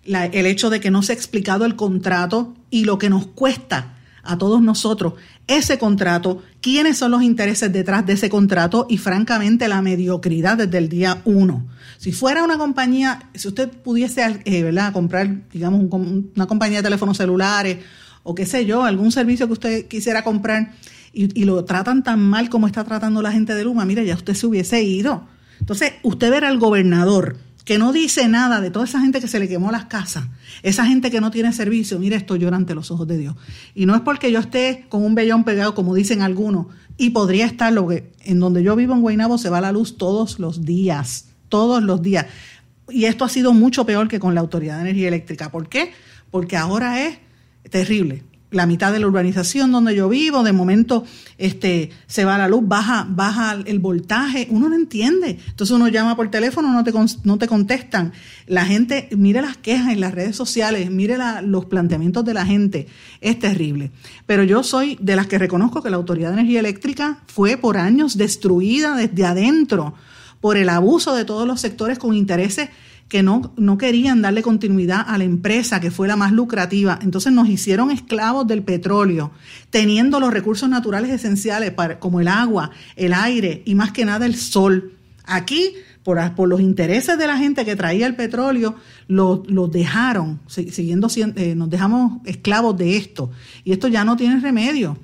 el 0.03 0.45
hecho 0.45 0.69
de 0.69 0.79
que 0.79 0.91
no 0.91 1.03
se 1.03 1.13
ha 1.13 1.15
explicado 1.15 1.65
el 1.65 1.75
contrato 1.75 2.55
y 2.69 2.83
lo 2.83 2.97
que 2.97 3.09
nos 3.09 3.27
cuesta 3.27 3.98
a 4.23 4.37
todos 4.37 4.61
nosotros 4.61 5.13
ese 5.47 5.79
contrato, 5.79 6.43
quiénes 6.61 6.97
son 6.97 7.11
los 7.11 7.23
intereses 7.23 7.71
detrás 7.73 8.05
de 8.05 8.13
ese 8.13 8.29
contrato 8.29 8.85
y 8.89 8.97
francamente 8.97 9.67
la 9.67 9.81
mediocridad 9.81 10.57
desde 10.57 10.77
el 10.77 10.89
día 10.89 11.21
uno. 11.25 11.67
Si 11.97 12.11
fuera 12.11 12.43
una 12.43 12.57
compañía, 12.57 13.29
si 13.33 13.47
usted 13.47 13.69
pudiese 13.69 14.41
eh, 14.45 14.91
comprar, 14.93 15.49
digamos, 15.51 15.81
una 15.91 16.45
compañía 16.45 16.79
de 16.79 16.83
teléfonos 16.83 17.17
celulares 17.17 17.79
o 18.23 18.35
qué 18.35 18.45
sé 18.45 18.65
yo, 18.65 18.83
algún 18.83 19.11
servicio 19.11 19.47
que 19.47 19.53
usted 19.53 19.87
quisiera 19.87 20.23
comprar 20.23 20.73
y, 21.13 21.39
y 21.39 21.45
lo 21.45 21.65
tratan 21.65 22.03
tan 22.03 22.19
mal 22.21 22.49
como 22.49 22.67
está 22.67 22.83
tratando 22.83 23.21
la 23.21 23.31
gente 23.31 23.55
de 23.55 23.63
Luma, 23.63 23.85
mire, 23.85 24.05
ya 24.05 24.15
usted 24.15 24.35
se 24.35 24.45
hubiese 24.45 24.83
ido. 24.83 25.27
Entonces, 25.59 25.93
usted 26.03 26.29
ver 26.29 26.45
al 26.45 26.59
gobernador 26.59 27.37
que 27.65 27.77
no 27.77 27.91
dice 27.91 28.27
nada 28.27 28.61
de 28.61 28.71
toda 28.71 28.85
esa 28.85 28.99
gente 28.99 29.21
que 29.21 29.27
se 29.27 29.39
le 29.39 29.47
quemó 29.47 29.71
las 29.71 29.85
casas, 29.85 30.25
esa 30.63 30.85
gente 30.85 31.11
que 31.11 31.21
no 31.21 31.31
tiene 31.31 31.53
servicio, 31.53 31.99
mire, 31.99 32.15
esto 32.15 32.35
llora 32.35 32.57
ante 32.57 32.75
los 32.75 32.91
ojos 32.91 33.07
de 33.07 33.17
Dios. 33.17 33.35
Y 33.75 33.85
no 33.85 33.95
es 33.95 34.01
porque 34.01 34.31
yo 34.31 34.39
esté 34.39 34.85
con 34.89 35.03
un 35.03 35.15
vellón 35.15 35.43
pegado, 35.43 35.75
como 35.75 35.95
dicen 35.95 36.21
algunos, 36.21 36.67
y 36.97 37.11
podría 37.11 37.45
estar 37.45 37.71
lo 37.71 37.87
que 37.87 38.11
en 38.23 38.39
donde 38.39 38.63
yo 38.63 38.75
vivo 38.75 38.93
en 38.93 39.01
Guaynabo 39.01 39.37
se 39.37 39.49
va 39.49 39.61
la 39.61 39.71
luz 39.71 39.97
todos 39.97 40.39
los 40.39 40.65
días, 40.65 41.29
todos 41.47 41.83
los 41.83 42.01
días. 42.01 42.25
Y 42.89 43.05
esto 43.05 43.25
ha 43.25 43.29
sido 43.29 43.53
mucho 43.53 43.85
peor 43.85 44.07
que 44.07 44.19
con 44.19 44.35
la 44.35 44.41
Autoridad 44.41 44.75
de 44.75 44.81
Energía 44.81 45.07
Eléctrica. 45.07 45.51
¿Por 45.51 45.69
qué? 45.69 45.91
Porque 46.31 46.57
ahora 46.57 47.05
es 47.05 47.19
terrible 47.69 48.23
la 48.51 48.65
mitad 48.65 48.91
de 48.91 48.99
la 48.99 49.07
urbanización 49.07 49.71
donde 49.71 49.95
yo 49.95 50.09
vivo, 50.09 50.43
de 50.43 50.53
momento 50.53 51.03
este, 51.37 51.91
se 52.07 52.25
va 52.25 52.37
la 52.37 52.47
luz, 52.47 52.61
baja, 52.63 53.05
baja 53.07 53.57
el 53.65 53.79
voltaje, 53.79 54.47
uno 54.49 54.69
no 54.69 54.75
entiende. 54.75 55.37
Entonces 55.47 55.75
uno 55.75 55.87
llama 55.87 56.15
por 56.15 56.31
teléfono, 56.31 56.71
no 56.71 56.83
te, 56.83 56.91
no 57.23 57.37
te 57.37 57.47
contestan. 57.47 58.11
La 58.47 58.65
gente, 58.65 59.07
mire 59.11 59.41
las 59.41 59.57
quejas 59.57 59.93
en 59.93 60.01
las 60.01 60.13
redes 60.13 60.35
sociales, 60.35 60.89
mire 60.89 61.17
los 61.43 61.65
planteamientos 61.65 62.25
de 62.25 62.33
la 62.33 62.45
gente, 62.45 62.87
es 63.21 63.37
terrible. 63.37 63.91
Pero 64.25 64.43
yo 64.43 64.63
soy 64.63 64.97
de 64.99 65.15
las 65.15 65.27
que 65.27 65.37
reconozco 65.37 65.83
que 65.83 65.89
la 65.91 65.97
Autoridad 65.97 66.29
de 66.29 66.39
Energía 66.39 66.59
Eléctrica 66.59 67.19
fue 67.27 67.57
por 67.57 67.77
años 67.77 68.17
destruida 68.17 68.95
desde 68.95 69.25
adentro 69.25 69.93
por 70.41 70.57
el 70.57 70.69
abuso 70.69 71.15
de 71.15 71.25
todos 71.25 71.45
los 71.45 71.61
sectores 71.61 71.99
con 71.99 72.15
intereses 72.15 72.69
que 73.09 73.23
no, 73.23 73.53
no 73.57 73.77
querían 73.79 74.21
darle 74.21 74.43
continuidad 74.43 75.03
a 75.05 75.17
la 75.17 75.23
empresa 75.23 75.81
que 75.81 75.89
fue 75.89 76.07
la 76.07 76.15
más 76.15 76.31
lucrativa. 76.31 76.99
Entonces 77.01 77.33
nos 77.33 77.49
hicieron 77.49 77.89
esclavos 77.89 78.47
del 78.47 78.61
petróleo, 78.61 79.31
teniendo 79.71 80.19
los 80.19 80.31
recursos 80.31 80.69
naturales 80.69 81.09
esenciales 81.09 81.71
para, 81.71 81.99
como 81.99 82.21
el 82.21 82.27
agua, 82.27 82.69
el 82.95 83.13
aire 83.13 83.63
y 83.65 83.73
más 83.73 83.91
que 83.91 84.05
nada 84.05 84.27
el 84.27 84.35
sol. 84.35 84.93
Aquí, 85.25 85.73
por, 86.03 86.19
por 86.35 86.47
los 86.47 86.61
intereses 86.61 87.17
de 87.17 87.25
la 87.25 87.37
gente 87.37 87.65
que 87.65 87.75
traía 87.75 88.05
el 88.05 88.15
petróleo, 88.15 88.75
los 89.07 89.49
lo 89.49 89.67
dejaron, 89.67 90.39
siguiendo, 90.45 91.07
eh, 91.35 91.55
nos 91.55 91.69
dejamos 91.69 92.21
esclavos 92.25 92.77
de 92.77 92.95
esto. 92.95 93.31
Y 93.63 93.71
esto 93.71 93.87
ya 93.87 94.05
no 94.05 94.17
tiene 94.17 94.39
remedio. 94.39 94.99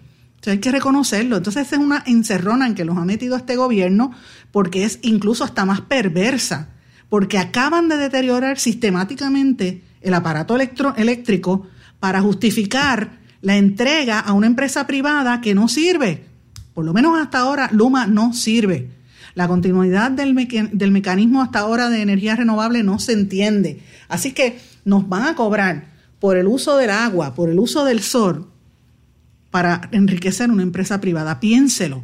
hay 0.46 0.60
que 0.60 0.72
reconocerlo. 0.72 1.38
Entonces 1.38 1.74
es 1.74 1.80
una 1.80 2.04
encerrona 2.06 2.68
en 2.68 2.76
que 2.76 2.86
los 2.86 2.98
ha 2.98 3.06
metido 3.06 3.36
este 3.36 3.56
gobierno 3.56 4.12
porque 4.52 4.84
es 4.84 5.00
incluso 5.02 5.44
hasta 5.44 5.66
más 5.66 5.82
perversa 5.82 6.70
porque 7.10 7.38
acaban 7.38 7.88
de 7.90 7.98
deteriorar 7.98 8.60
sistemáticamente 8.60 9.82
el 10.02 10.14
aparato 10.14 10.56
eléctrico 10.56 11.68
para 12.00 12.22
justificar 12.22 13.20
la 13.42 13.58
entrega 13.58 14.20
a 14.20 14.34
una 14.34 14.48
empresa 14.48 14.88
privada 14.88 15.42
que 15.42 15.56
no 15.56 15.68
sirve. 15.68 16.26
Por 16.74 16.86
lo 16.86 16.94
menos 16.94 17.18
hasta 17.20 17.40
ahora 17.40 17.70
Luma 17.72 18.08
no 18.08 18.34
sirve. 18.34 18.90
La 19.36 19.48
continuidad 19.48 20.12
del, 20.12 20.34
mecanismo 20.34 21.42
hasta 21.42 21.60
ahora 21.60 21.90
de 21.90 22.02
energía 22.02 22.36
renovable 22.36 22.84
no 22.84 23.00
se 23.00 23.14
entiende. 23.14 23.82
Así 24.08 24.32
que 24.32 24.60
nos 24.86 25.10
van 25.10 25.24
a 25.28 25.36
cobrar 25.36 25.90
por 26.20 26.38
el 26.38 26.48
uso 26.48 26.78
del 26.78 26.90
agua, 26.90 27.36
por 27.36 27.50
el 27.50 27.60
uso 27.60 27.84
del 27.86 28.02
sol, 28.02 28.48
para 29.52 29.90
enriquecer 29.92 30.50
una 30.50 30.64
empresa 30.64 31.02
privada. 31.02 31.40
Piénselo, 31.40 32.04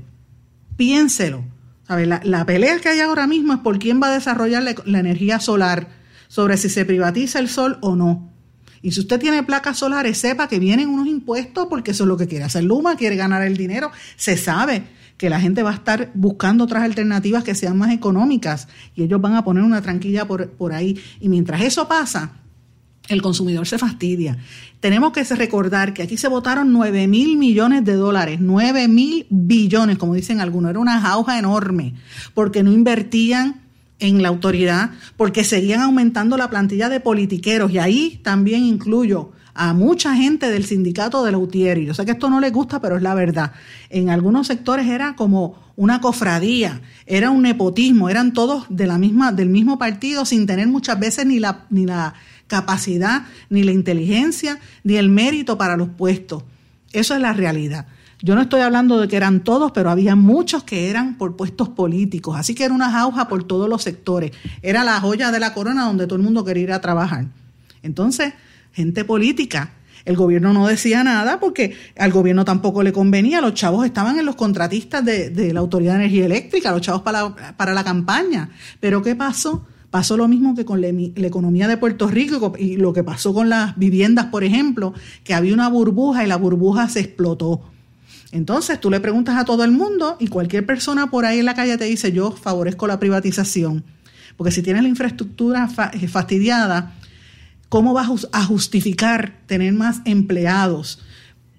piénselo. 0.76 1.44
La, 1.88 2.22
la, 2.24 2.46
pelea 2.46 2.80
que 2.80 2.90
hay 2.90 3.00
ahora 3.02 3.28
mismo 3.28 3.54
es 3.54 3.60
por 3.60 3.78
quién 3.78 4.02
va 4.02 4.08
a 4.08 4.14
desarrollar 4.14 4.64
la, 4.86 5.00
energía 5.00 5.40
solar, 5.40 5.90
sobre 6.30 6.56
si 6.56 6.70
se 6.70 6.86
privatiza 6.86 7.40
el 7.40 7.50
sol 7.50 7.78
o 7.82 7.96
no. 7.96 8.32
Y 8.82 8.92
si 8.92 9.02
usted 9.02 9.20
tiene 9.20 9.44
placas 9.44 9.78
solares, 9.78 10.18
sepa 10.18 10.48
que 10.48 10.58
vienen 10.58 10.90
unos 10.90 11.08
impuestos 11.08 11.68
porque 11.70 11.92
eso 11.92 12.06
es 12.06 12.08
lo 12.08 12.18
que 12.18 12.28
quiere 12.28 12.46
hacer 12.46 12.64
Luma, 12.64 12.96
quiere 12.96 13.16
ganar 13.16 13.42
el 13.44 13.58
dinero. 13.58 13.92
Se 14.16 14.38
sabe 14.38 14.84
que 15.18 15.30
la 15.30 15.40
gente 15.40 15.62
va 15.62 15.72
a 15.72 15.76
estar 15.76 16.10
buscando 16.16 16.64
otras 16.64 16.84
alternativas 16.84 17.44
que 17.44 17.54
sean 17.54 17.78
más 17.78 17.92
económicas 17.92 18.68
y 18.96 19.04
ellos 19.04 19.22
van 19.22 19.36
a 19.36 19.44
poner 19.44 19.64
una 19.64 19.82
tranquilla 19.82 20.26
por, 20.26 20.50
por 20.52 20.74
ahí. 20.74 21.00
Y 21.20 21.30
mientras 21.30 21.62
eso 21.62 21.88
pasa, 21.88 22.42
el 23.14 23.22
consumidor 23.22 23.68
se 23.68 23.78
fastidia. 23.78 24.38
Tenemos 24.80 25.12
que 25.12 25.24
recordar 25.24 25.94
que 25.94 26.04
aquí 26.04 26.18
se 26.18 26.28
votaron 26.28 26.74
9 26.74 27.08
mil 27.08 27.38
millones 27.38 27.84
de 27.86 27.94
dólares, 27.94 28.40
9 28.42 28.88
mil 28.88 29.28
billones, 29.30 29.98
como 29.98 30.16
dicen 30.16 30.42
algunos, 30.42 30.72
era 30.72 30.80
una 30.80 31.02
jauja 31.02 31.38
enorme, 31.38 31.96
porque 32.34 32.64
no 32.64 32.72
invertían 32.72 33.62
en 34.00 34.22
la 34.24 34.30
autoridad, 34.30 34.92
porque 35.18 35.44
seguían 35.44 35.82
aumentando 35.82 36.38
la 36.38 36.50
plantilla 36.50 36.90
de 36.90 37.00
politiqueros, 37.00 37.72
y 37.72 37.78
ahí 37.78 38.20
también 38.24 38.64
incluyo 38.64 39.32
a 39.54 39.74
mucha 39.74 40.16
gente 40.16 40.50
del 40.50 40.66
sindicato 40.66 41.24
de 41.24 41.32
Lautieri. 41.32 41.86
Yo 41.86 41.94
sé 41.94 42.06
que 42.06 42.12
esto 42.12 42.30
no 42.30 42.40
les 42.40 42.52
gusta, 42.52 42.82
pero 42.82 42.96
es 42.96 43.04
la 43.04 43.14
verdad. 43.14 43.52
En 43.90 44.10
algunos 44.10 44.48
sectores 44.48 44.88
era 44.88 45.16
como 45.16 45.56
una 45.76 46.02
cofradía, 46.02 46.82
era 47.06 47.32
un 47.32 47.42
nepotismo, 47.42 48.10
eran 48.10 48.34
todos 48.34 48.66
de 48.70 48.88
la 48.88 48.98
misma, 48.98 49.32
del 49.32 49.50
mismo 49.50 49.78
partido 49.78 50.26
sin 50.26 50.46
tener 50.46 50.68
muchas 50.68 51.00
veces 51.00 51.26
ni 51.26 51.40
la, 51.40 51.66
ni 51.70 51.86
la 51.86 52.14
capacidad, 52.52 53.24
ni 53.50 53.64
la 53.64 53.72
inteligencia, 53.72 54.60
ni 54.84 54.98
el 54.98 55.08
mérito 55.08 55.58
para 55.58 55.78
los 55.78 55.88
puestos. 55.88 56.44
Eso 56.92 57.16
es 57.16 57.22
la 57.22 57.32
realidad. 57.32 57.88
Yo 58.22 58.36
no 58.36 58.42
estoy 58.42 58.60
hablando 58.60 59.00
de 59.00 59.08
que 59.08 59.16
eran 59.16 59.46
todos, 59.46 59.72
pero 59.72 59.90
había 59.90 60.18
muchos 60.18 60.64
que 60.64 60.90
eran 60.90 61.18
por 61.18 61.38
puestos 61.38 61.70
políticos. 61.70 62.36
Así 62.38 62.54
que 62.54 62.66
era 62.66 62.74
una 62.74 62.92
jauja 62.92 63.30
por 63.30 63.46
todos 63.46 63.70
los 63.70 63.84
sectores. 63.84 64.32
Era 64.62 64.84
la 64.84 65.00
joya 65.00 65.32
de 65.32 65.40
la 65.40 65.54
corona 65.54 65.86
donde 65.86 66.08
todo 66.08 66.18
el 66.18 66.24
mundo 66.24 66.44
quería 66.44 66.64
ir 66.64 66.72
a 66.74 66.82
trabajar. 66.82 67.28
Entonces, 67.84 68.34
gente 68.74 69.06
política. 69.06 69.72
El 70.04 70.18
gobierno 70.18 70.52
no 70.52 70.68
decía 70.68 71.06
nada 71.06 71.40
porque 71.40 71.78
al 71.98 72.12
gobierno 72.12 72.44
tampoco 72.44 72.84
le 72.84 72.92
convenía. 72.92 73.40
Los 73.40 73.54
chavos 73.54 73.86
estaban 73.86 74.20
en 74.20 74.26
los 74.26 74.36
contratistas 74.36 75.06
de, 75.06 75.54
la 75.54 75.62
Autoridad 75.62 75.94
de 75.94 76.00
Energía 76.00 76.26
Eléctrica, 76.26 76.72
los 76.72 76.82
chavos 76.82 77.04
para 77.04 77.56
para 77.56 77.74
la 77.74 77.84
campaña. 77.84 78.50
Pero 78.82 79.02
¿qué 79.02 79.16
pasó? 79.16 79.66
Pasó 79.92 80.16
lo 80.16 80.30
mismo 80.30 80.56
que 80.56 80.64
con 80.64 80.80
la, 80.80 80.88
economía 80.88 81.68
de 81.68 81.76
Puerto 81.76 82.08
Rico 82.08 82.54
y 82.58 82.78
lo 82.78 82.94
que 82.94 83.04
pasó 83.04 83.34
con 83.34 83.50
las 83.50 83.78
viviendas, 83.78 84.28
por 84.28 84.46
ejemplo, 84.46 84.94
que 85.26 85.34
había 85.34 85.54
una 85.54 85.68
burbuja 85.68 86.24
y 86.24 86.28
la 86.28 86.38
burbuja 86.38 86.88
se 86.88 87.02
explotó. 87.02 87.62
Entonces 88.32 88.80
tú 88.80 88.90
le 88.90 89.02
preguntas 89.02 89.38
a 89.38 89.44
todo 89.44 89.66
el 89.66 89.72
mundo 89.72 90.16
y 90.18 90.28
cualquier 90.28 90.66
persona 90.66 91.12
por 91.12 91.26
ahí 91.26 91.40
en 91.40 91.46
la 91.46 91.56
calle 91.56 91.78
te 91.78 91.84
dice 91.84 92.14
yo 92.14 92.32
favorezco 92.32 92.88
la 92.88 93.00
privatización. 93.00 93.84
Porque 94.38 94.52
si 94.52 94.62
tienes 94.62 94.82
la 94.84 94.90
infraestructura 94.90 95.70
eh, 95.92 96.08
fastidiada, 96.08 96.94
¿cómo 97.68 97.94
vas 97.94 98.28
a 98.32 98.46
justificar 98.46 99.34
tener 99.46 99.74
más 99.74 100.00
empleados? 100.06 101.00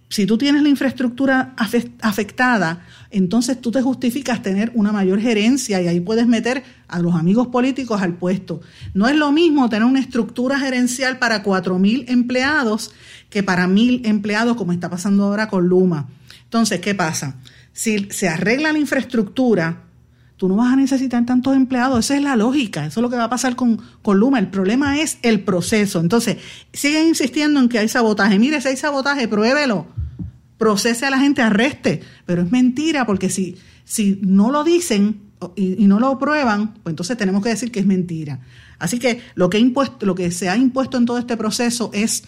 Si 0.08 0.24
tú 0.24 0.38
tienes 0.38 0.62
la 0.62 0.70
infraestructura 0.70 1.54
afectada, 2.00 2.86
entonces 3.12 3.60
tú 3.60 3.70
te 3.70 3.82
justificas 3.82 4.42
tener 4.42 4.72
una 4.74 4.90
mayor 4.90 5.20
gerencia 5.20 5.80
y 5.82 5.86
ahí 5.86 6.00
puedes 6.00 6.26
meter 6.26 6.64
a 6.88 6.98
los 6.98 7.14
amigos 7.14 7.48
políticos 7.48 8.00
al 8.00 8.14
puesto. 8.14 8.60
No 8.94 9.06
es 9.06 9.16
lo 9.16 9.30
mismo 9.32 9.68
tener 9.68 9.86
una 9.86 10.00
estructura 10.00 10.58
gerencial 10.58 11.18
para 11.18 11.44
4.000 11.44 12.06
empleados 12.08 12.92
que 13.28 13.42
para 13.42 13.66
1.000 13.66 14.06
empleados 14.06 14.56
como 14.56 14.72
está 14.72 14.90
pasando 14.90 15.24
ahora 15.24 15.48
con 15.48 15.68
Luma. 15.68 16.08
Entonces, 16.44 16.80
¿qué 16.80 16.94
pasa? 16.94 17.36
Si 17.72 18.08
se 18.10 18.28
arregla 18.28 18.72
la 18.72 18.78
infraestructura, 18.78 19.84
tú 20.36 20.48
no 20.48 20.56
vas 20.56 20.72
a 20.72 20.76
necesitar 20.76 21.24
tantos 21.24 21.54
empleados. 21.54 22.00
Esa 22.00 22.16
es 22.16 22.22
la 22.22 22.36
lógica. 22.36 22.86
Eso 22.86 23.00
es 23.00 23.02
lo 23.02 23.10
que 23.10 23.16
va 23.16 23.24
a 23.24 23.30
pasar 23.30 23.56
con, 23.56 23.80
Luma. 24.04 24.38
El 24.38 24.48
problema 24.48 24.98
es 25.00 25.18
el 25.22 25.40
proceso. 25.40 26.00
Entonces, 26.00 26.38
siguen 26.72 27.08
insistiendo 27.08 27.60
en 27.60 27.68
que 27.68 27.78
hay 27.78 27.88
sabotaje. 27.88 28.38
Mire, 28.38 28.60
si 28.60 28.68
hay 28.68 28.76
sabotaje, 28.76 29.28
pruébelo 29.28 29.86
procese 30.62 31.06
a 31.06 31.10
la 31.10 31.18
gente, 31.18 31.42
arreste. 31.42 32.02
Pero 32.24 32.42
es 32.42 32.52
mentira, 32.52 33.04
porque 33.04 33.28
si, 33.28 33.56
si 33.82 34.20
no 34.22 34.52
lo 34.52 34.62
dicen 34.62 35.20
y, 35.56 35.88
no 35.88 35.98
lo 35.98 36.20
prueban, 36.20 36.74
pues 36.74 36.92
entonces 36.92 37.16
tenemos 37.16 37.42
que 37.42 37.48
decir 37.48 37.72
que 37.72 37.80
es 37.80 37.86
mentira. 37.86 38.38
Así 38.78 39.00
que 39.00 39.20
lo 39.34 39.50
que, 39.50 39.58
impuesto, 39.58 40.06
lo 40.06 40.14
que 40.14 40.30
se 40.30 40.48
ha 40.48 40.56
impuesto 40.56 40.98
en 40.98 41.04
todo 41.04 41.18
este 41.18 41.36
proceso 41.36 41.90
es 41.92 42.22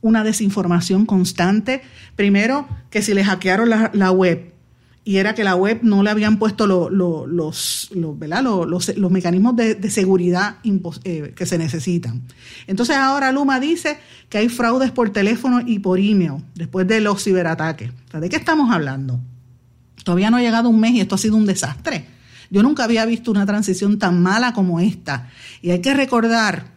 una 0.00 0.24
desinformación 0.24 1.04
constante. 1.04 1.82
Primero, 2.16 2.66
que 2.88 3.02
si 3.02 3.12
le 3.12 3.22
hackearon 3.22 3.68
la, 3.68 3.90
la 3.92 4.10
web, 4.10 4.53
y 5.04 5.18
era 5.18 5.34
que 5.34 5.44
la 5.44 5.54
web 5.54 5.80
no 5.82 6.02
le 6.02 6.10
habían 6.10 6.38
puesto 6.38 6.66
los, 6.66 6.90
los, 6.90 7.90
los, 7.92 9.10
mecanismos 9.10 9.54
de, 9.54 9.90
seguridad 9.90 10.56
eh, 11.04 11.34
que 11.36 11.44
se 11.44 11.58
necesitan. 11.58 12.22
Entonces 12.66 12.96
ahora 12.96 13.30
Luma 13.30 13.60
dice 13.60 13.98
que 14.30 14.38
hay 14.38 14.48
fraudes 14.48 14.90
por 14.90 15.10
teléfono 15.10 15.60
y 15.64 15.78
por 15.78 15.98
email 15.98 16.42
después 16.54 16.88
de 16.88 17.00
los 17.00 17.22
ciberataques. 17.22 17.90
¿De 18.18 18.28
qué 18.30 18.36
estamos 18.36 18.72
hablando? 18.72 19.20
Todavía 20.04 20.30
no 20.30 20.38
ha 20.38 20.40
llegado 20.40 20.70
un 20.70 20.80
mes 20.80 20.92
y 20.92 21.00
esto 21.00 21.16
ha 21.16 21.18
sido 21.18 21.36
un 21.36 21.44
desastre. 21.44 22.06
Yo 22.50 22.62
nunca 22.62 22.84
había 22.84 23.04
visto 23.04 23.30
una 23.30 23.44
transición 23.44 23.98
tan 23.98 24.22
mala 24.22 24.54
como 24.54 24.80
esta. 24.80 25.28
Y 25.60 25.70
hay 25.70 25.80
que 25.80 25.92
recordar 25.92 26.72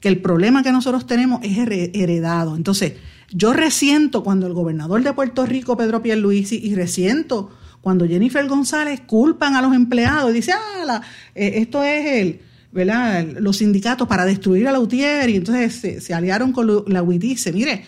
que 0.00 0.08
el 0.08 0.20
problema 0.20 0.64
que 0.64 0.72
nosotros 0.72 1.06
tenemos 1.06 1.40
es 1.44 1.58
heredado. 1.58 2.56
Entonces, 2.56 2.94
yo 3.30 3.52
resiento 3.52 4.24
cuando 4.24 4.46
el 4.46 4.52
gobernador 4.52 5.02
de 5.02 5.12
Puerto 5.12 5.44
Rico, 5.44 5.76
Pedro 5.76 6.02
Pierluisi, 6.02 6.58
y 6.62 6.74
resiento 6.74 7.50
cuando 7.88 8.06
Jennifer 8.06 8.46
González 8.46 9.00
culpan 9.06 9.54
a 9.54 9.62
los 9.62 9.74
empleados 9.74 10.30
y 10.30 10.34
dice, 10.34 10.52
ah, 10.52 11.00
esto 11.34 11.82
es 11.82 12.04
el, 12.20 12.40
¿verdad? 12.70 13.26
los 13.40 13.56
sindicatos 13.56 14.06
para 14.06 14.26
destruir 14.26 14.68
a 14.68 14.72
la 14.72 14.78
UTIER 14.78 15.30
y 15.30 15.36
entonces 15.36 16.04
se, 16.04 16.12
aliaron 16.12 16.52
con 16.52 16.84
la 16.86 17.02
UIT. 17.02 17.22
Dice, 17.22 17.50
mire, 17.50 17.86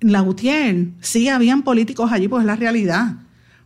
la 0.00 0.22
UTIER 0.22 0.86
sí 1.02 1.28
habían 1.28 1.60
políticos 1.62 2.10
allí, 2.10 2.26
pues 2.26 2.40
es 2.40 2.46
la 2.46 2.56
realidad. 2.56 3.16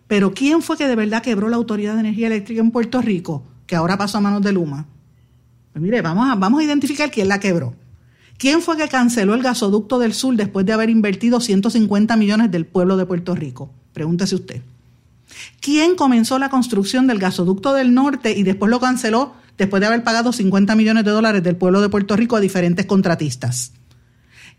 Pero 0.08 0.34
¿quién 0.34 0.62
fue 0.62 0.76
que 0.76 0.88
de 0.88 0.96
verdad 0.96 1.22
quebró 1.22 1.48
la 1.48 1.54
Autoridad 1.54 1.94
de 1.94 2.00
Energía 2.00 2.26
Eléctrica 2.26 2.60
en 2.60 2.72
Puerto 2.72 3.00
Rico, 3.00 3.44
que 3.64 3.76
ahora 3.76 3.96
pasó 3.96 4.18
a 4.18 4.20
manos 4.20 4.42
de 4.42 4.50
Luma? 4.50 4.84
Pues 5.72 5.80
mire, 5.80 6.02
vamos 6.02 6.28
a, 6.28 6.34
vamos 6.34 6.58
a 6.58 6.64
identificar 6.64 7.08
quién 7.08 7.28
la 7.28 7.38
quebró. 7.38 7.76
¿Quién 8.36 8.62
fue 8.62 8.76
que 8.76 8.88
canceló 8.88 9.32
el 9.32 9.44
gasoducto 9.44 10.00
del 10.00 10.12
sur 10.12 10.34
después 10.34 10.66
de 10.66 10.72
haber 10.72 10.90
invertido 10.90 11.40
150 11.40 12.16
millones 12.16 12.50
del 12.50 12.66
pueblo 12.66 12.96
de 12.96 13.06
Puerto 13.06 13.36
Rico? 13.36 13.70
Pregúntese 13.92 14.34
usted. 14.34 14.60
¿Quién 15.60 15.94
comenzó 15.94 16.38
la 16.38 16.50
construcción 16.50 17.06
del 17.06 17.18
gasoducto 17.18 17.74
del 17.74 17.94
norte 17.94 18.36
y 18.36 18.42
después 18.42 18.70
lo 18.70 18.80
canceló 18.80 19.34
después 19.56 19.80
de 19.80 19.86
haber 19.86 20.04
pagado 20.04 20.32
50 20.32 20.74
millones 20.74 21.04
de 21.04 21.10
dólares 21.10 21.42
del 21.42 21.56
pueblo 21.56 21.80
de 21.80 21.88
Puerto 21.88 22.16
Rico 22.16 22.36
a 22.36 22.40
diferentes 22.40 22.86
contratistas? 22.86 23.72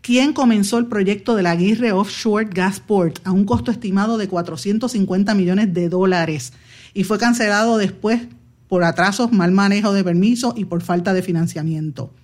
¿Quién 0.02 0.32
comenzó 0.32 0.78
el 0.78 0.86
proyecto 0.86 1.34
de 1.34 1.42
la 1.42 1.50
Aguirre 1.50 1.92
Offshore 1.92 2.48
Gasport 2.50 3.18
a 3.24 3.32
un 3.32 3.44
costo 3.44 3.70
estimado 3.70 4.16
de 4.16 4.28
450 4.28 5.34
millones 5.34 5.74
de 5.74 5.90
dólares 5.90 6.54
y 6.94 7.04
fue 7.04 7.18
cancelado 7.18 7.76
después 7.76 8.22
por 8.66 8.82
atrasos, 8.84 9.32
mal 9.32 9.52
manejo 9.52 9.92
de 9.92 10.02
permiso 10.02 10.54
y 10.56 10.64
por 10.64 10.82
falta 10.82 11.12
de 11.12 11.22
financiamiento? 11.22 12.14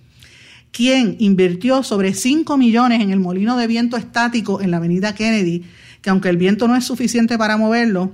¿Quién 0.71 1.17
invirtió 1.19 1.83
sobre 1.83 2.13
5 2.13 2.57
millones 2.57 3.01
en 3.01 3.11
el 3.11 3.19
molino 3.19 3.57
de 3.57 3.67
viento 3.67 3.95
estático 3.95 4.59
en 4.61 4.71
la 4.71 4.77
avenida 4.77 5.13
Kennedy, 5.13 5.63
que 6.01 6.09
aunque 6.09 6.29
el 6.29 6.37
viento 6.37 6.67
no 6.67 6.75
es 6.75 6.83
suficiente 6.83 7.37
para 7.37 7.57
moverlo, 7.57 8.11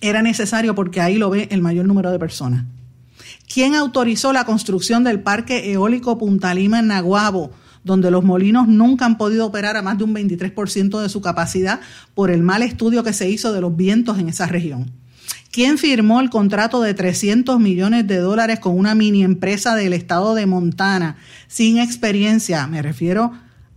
era 0.00 0.22
necesario 0.22 0.74
porque 0.74 1.00
ahí 1.00 1.16
lo 1.16 1.30
ve 1.30 1.48
el 1.50 1.62
mayor 1.62 1.86
número 1.86 2.10
de 2.10 2.18
personas. 2.18 2.64
¿Quién 3.52 3.74
autorizó 3.74 4.32
la 4.32 4.44
construcción 4.44 5.04
del 5.04 5.20
parque 5.20 5.72
eólico 5.72 6.18
Punta 6.18 6.52
Lima 6.54 6.80
en 6.80 6.88
Naguabo, 6.88 7.52
donde 7.84 8.10
los 8.10 8.24
molinos 8.24 8.66
nunca 8.66 9.06
han 9.06 9.16
podido 9.16 9.46
operar 9.46 9.76
a 9.76 9.82
más 9.82 9.96
de 9.98 10.04
un 10.04 10.14
23% 10.14 11.00
de 11.00 11.08
su 11.08 11.20
capacidad 11.20 11.80
por 12.14 12.30
el 12.30 12.42
mal 12.42 12.62
estudio 12.62 13.04
que 13.04 13.12
se 13.12 13.30
hizo 13.30 13.52
de 13.52 13.60
los 13.60 13.76
vientos 13.76 14.18
en 14.18 14.28
esa 14.28 14.46
región? 14.46 14.90
¿Quién 15.52 15.78
firmó 15.78 16.20
el 16.20 16.28
contrato 16.28 16.82
de 16.82 16.92
300 16.92 17.58
millones 17.58 18.06
de 18.06 18.18
dólares 18.18 18.60
con 18.60 18.76
una 18.76 18.94
mini 18.94 19.22
empresa 19.22 19.74
del 19.74 19.94
estado 19.94 20.34
de 20.34 20.44
Montana 20.44 21.16
sin 21.48 21.78
experiencia? 21.78 22.66
Me 22.66 22.82
refiero 22.82 23.32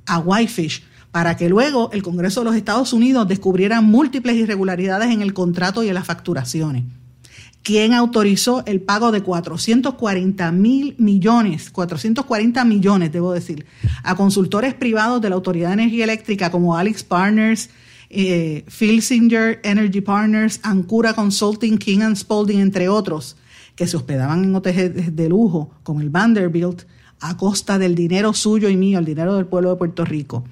a 0.05 0.19
Whitefish, 0.19 0.83
para 1.11 1.35
que 1.35 1.49
luego 1.49 1.89
el 1.91 2.03
Congreso 2.03 2.41
de 2.41 2.45
los 2.45 2.55
Estados 2.55 2.93
Unidos 2.93 3.27
descubriera 3.27 3.81
múltiples 3.81 4.35
irregularidades 4.35 5.09
en 5.09 5.21
el 5.21 5.33
contrato 5.33 5.83
y 5.83 5.87
en 5.87 5.95
las 5.95 6.05
facturaciones. 6.05 6.83
¿Quién 7.61 7.93
autorizó 7.93 8.63
el 8.65 8.81
pago 8.81 9.11
de 9.11 9.21
440 9.21 10.51
mil 10.51 10.95
millones, 10.97 11.69
440 11.71 12.63
millones, 12.63 13.11
debo 13.11 13.33
decir, 13.33 13.65
a 14.03 14.15
consultores 14.15 14.73
privados 14.73 15.21
de 15.21 15.29
la 15.29 15.35
Autoridad 15.35 15.69
de 15.69 15.73
Energía 15.73 16.05
Eléctrica 16.05 16.51
como 16.51 16.77
Alex 16.77 17.03
Partners, 17.03 17.69
eh, 18.09 18.65
Energy 19.63 20.01
Partners, 20.01 20.59
Ancura 20.63 21.13
Consulting, 21.13 21.77
King 21.77 21.99
and 22.01 22.15
Spalding, 22.15 22.59
entre 22.59 22.87
otros, 22.87 23.35
que 23.75 23.87
se 23.87 23.97
hospedaban 23.97 24.45
en 24.45 24.55
hoteles 24.55 25.15
de 25.15 25.29
lujo, 25.29 25.71
como 25.83 26.01
el 26.01 26.09
Vanderbilt, 26.09 26.83
a 27.19 27.35
costa 27.35 27.77
del 27.77 27.93
dinero 27.93 28.33
suyo 28.33 28.69
y 28.69 28.77
mío, 28.77 28.99
el 28.99 29.05
dinero 29.05 29.35
del 29.35 29.45
pueblo 29.45 29.71
de 29.71 29.75
Puerto 29.75 30.05
Rico. 30.05 30.45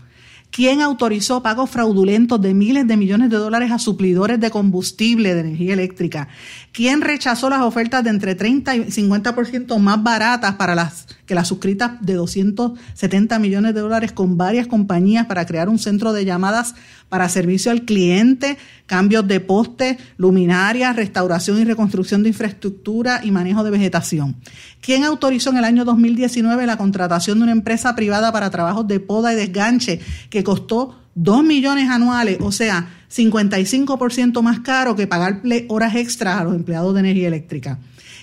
¿Quién 0.51 0.81
autorizó 0.81 1.43
pagos 1.43 1.69
fraudulentos 1.69 2.41
de 2.41 2.53
miles 2.53 2.87
de 2.87 2.97
millones 2.97 3.29
de 3.29 3.37
dólares 3.37 3.71
a 3.71 3.79
suplidores 3.79 4.39
de 4.39 4.49
combustible 4.49 5.35
de 5.35 5.41
energía 5.41 5.73
eléctrica? 5.73 6.29
¿Quién 6.71 7.01
rechazó 7.01 7.49
las 7.49 7.61
ofertas 7.61 8.03
de 8.03 8.09
entre 8.09 8.33
30 8.33 8.75
y 8.75 8.79
50% 8.85 9.77
más 9.77 10.01
baratas 10.01 10.55
para 10.55 10.73
las 10.73 11.07
que 11.27 11.35
las 11.35 11.49
suscritas 11.49 11.91
de 12.01 12.13
270 12.13 13.37
millones 13.37 13.75
de 13.75 13.81
dólares 13.81 14.13
con 14.13 14.37
varias 14.37 14.65
compañías 14.65 15.27
para 15.27 15.45
crear 15.45 15.69
un 15.69 15.77
centro 15.77 16.13
de 16.13 16.25
llamadas 16.25 16.73
para 17.09 17.29
servicio 17.29 17.71
al 17.71 17.83
cliente, 17.83 18.57
cambios 18.85 19.27
de 19.27 19.39
postes, 19.39 19.97
luminarias, 20.17 20.95
restauración 20.95 21.59
y 21.59 21.63
reconstrucción 21.63 22.23
de 22.23 22.29
infraestructura 22.29 23.21
y 23.23 23.31
manejo 23.31 23.63
de 23.63 23.71
vegetación. 23.71 24.35
¿Quién 24.81 25.03
autorizó 25.03 25.51
en 25.51 25.57
el 25.57 25.65
año 25.65 25.85
2019 25.85 26.65
la 26.65 26.77
contratación 26.77 27.39
de 27.39 27.43
una 27.43 27.51
empresa 27.51 27.95
privada 27.95 28.31
para 28.31 28.49
trabajos 28.49 28.87
de 28.87 28.99
poda 28.99 29.33
y 29.33 29.35
desganche 29.35 29.99
que 30.29 30.43
costó 30.43 30.99
2 31.15 31.43
millones 31.43 31.89
anuales, 31.89 32.37
o 32.41 32.51
sea, 32.51 32.89
55% 33.13 34.41
más 34.41 34.59
caro 34.59 34.95
que 34.95 35.07
pagarle 35.07 35.65
horas 35.69 35.95
extras 35.95 36.39
a 36.39 36.43
los 36.43 36.55
empleados 36.55 36.93
de 36.93 36.99
energía 36.99 37.27
eléctrica? 37.27 37.79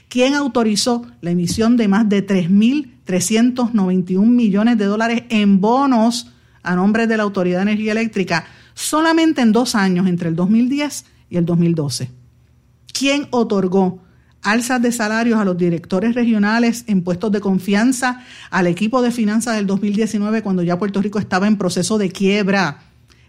¿Quién 0.08 0.34
autorizó 0.34 1.06
la 1.22 1.30
emisión 1.30 1.76
de 1.76 1.88
más 1.88 2.08
de 2.08 2.26
3.391 2.26 4.26
millones 4.26 4.78
de 4.78 4.84
dólares 4.84 5.24
en 5.28 5.60
bonos 5.60 6.30
a 6.62 6.74
nombre 6.74 7.06
de 7.06 7.16
la 7.16 7.24
Autoridad 7.24 7.58
de 7.58 7.62
Energía 7.62 7.92
Eléctrica 7.92 8.46
solamente 8.74 9.40
en 9.40 9.52
dos 9.52 9.74
años, 9.74 10.06
entre 10.06 10.28
el 10.28 10.36
2010 10.36 11.04
y 11.30 11.36
el 11.36 11.46
2012. 11.46 12.10
¿Quién 12.92 13.28
otorgó 13.30 14.02
alzas 14.42 14.82
de 14.82 14.92
salarios 14.92 15.40
a 15.40 15.44
los 15.44 15.56
directores 15.56 16.14
regionales 16.14 16.84
en 16.86 17.02
puestos 17.02 17.32
de 17.32 17.40
confianza, 17.40 18.22
al 18.50 18.66
equipo 18.66 19.02
de 19.02 19.10
finanzas 19.10 19.56
del 19.56 19.66
2019 19.66 20.42
cuando 20.42 20.62
ya 20.62 20.78
Puerto 20.78 21.00
Rico 21.00 21.18
estaba 21.18 21.46
en 21.46 21.56
proceso 21.56 21.98
de 21.98 22.10
quiebra? 22.10 22.82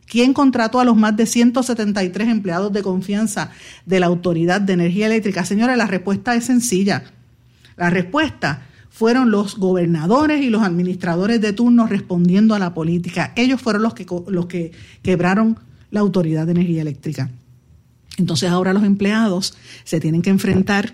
¿Quién 0.05 0.33
contrató 0.33 0.79
a 0.79 0.85
los 0.85 0.95
más 0.95 1.15
de 1.17 1.25
173 1.25 2.27
empleados 2.27 2.71
de 2.71 2.83
confianza 2.83 3.49
de 3.85 3.99
la 3.99 4.05
Autoridad 4.05 4.61
de 4.61 4.73
Energía 4.73 5.07
Eléctrica? 5.07 5.45
Señores, 5.45 5.77
la 5.77 5.87
respuesta 5.87 6.35
es 6.35 6.45
sencilla. 6.45 7.05
La 7.75 7.89
respuesta 7.89 8.67
fueron 8.95 9.29
los 9.29 9.57
gobernadores 9.57 10.41
y 10.41 10.49
los 10.49 10.63
administradores 10.63 11.41
de 11.41 11.51
turno 11.51 11.85
respondiendo 11.85 12.55
a 12.55 12.59
la 12.59 12.73
política. 12.73 13.33
Ellos 13.35 13.61
fueron 13.61 13.81
los 13.81 13.93
que, 13.93 14.05
los 14.27 14.45
que 14.45 14.71
quebraron 15.01 15.59
la 15.91 15.99
Autoridad 15.99 16.45
de 16.45 16.53
Energía 16.53 16.81
Eléctrica. 16.81 17.29
Entonces 18.17 18.49
ahora 18.49 18.71
los 18.71 18.85
empleados 18.85 19.57
se 19.83 19.99
tienen 19.99 20.21
que 20.21 20.29
enfrentar 20.29 20.93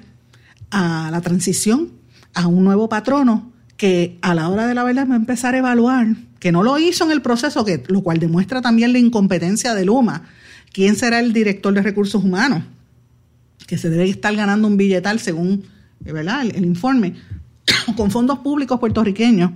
a 0.71 1.09
la 1.11 1.21
transición, 1.21 1.89
a 2.33 2.47
un 2.47 2.63
nuevo 2.63 2.89
patrono 2.89 3.51
que 3.77 4.17
a 4.23 4.33
la 4.33 4.49
hora 4.49 4.65
de 4.65 4.73
la 4.73 4.83
verdad 4.83 5.07
va 5.07 5.13
a 5.13 5.17
empezar 5.17 5.53
a 5.53 5.59
evaluar, 5.59 6.07
que 6.39 6.51
no 6.51 6.63
lo 6.63 6.79
hizo 6.79 7.03
en 7.03 7.11
el 7.11 7.21
proceso, 7.21 7.63
que, 7.63 7.83
lo 7.87 8.01
cual 8.01 8.17
demuestra 8.17 8.63
también 8.63 8.93
la 8.93 8.99
incompetencia 8.99 9.75
de 9.75 9.85
Luma. 9.85 10.23
¿Quién 10.73 10.95
será 10.95 11.19
el 11.19 11.33
director 11.33 11.71
de 11.71 11.83
recursos 11.83 12.23
humanos? 12.23 12.63
Que 13.67 13.77
se 13.77 13.91
debe 13.91 14.09
estar 14.09 14.35
ganando 14.35 14.67
un 14.67 14.75
billetal 14.75 15.19
según 15.19 15.65
¿verdad? 15.99 16.47
el 16.47 16.65
informe 16.65 17.13
con 17.95 18.11
fondos 18.11 18.39
públicos 18.39 18.79
puertorriqueños 18.79 19.51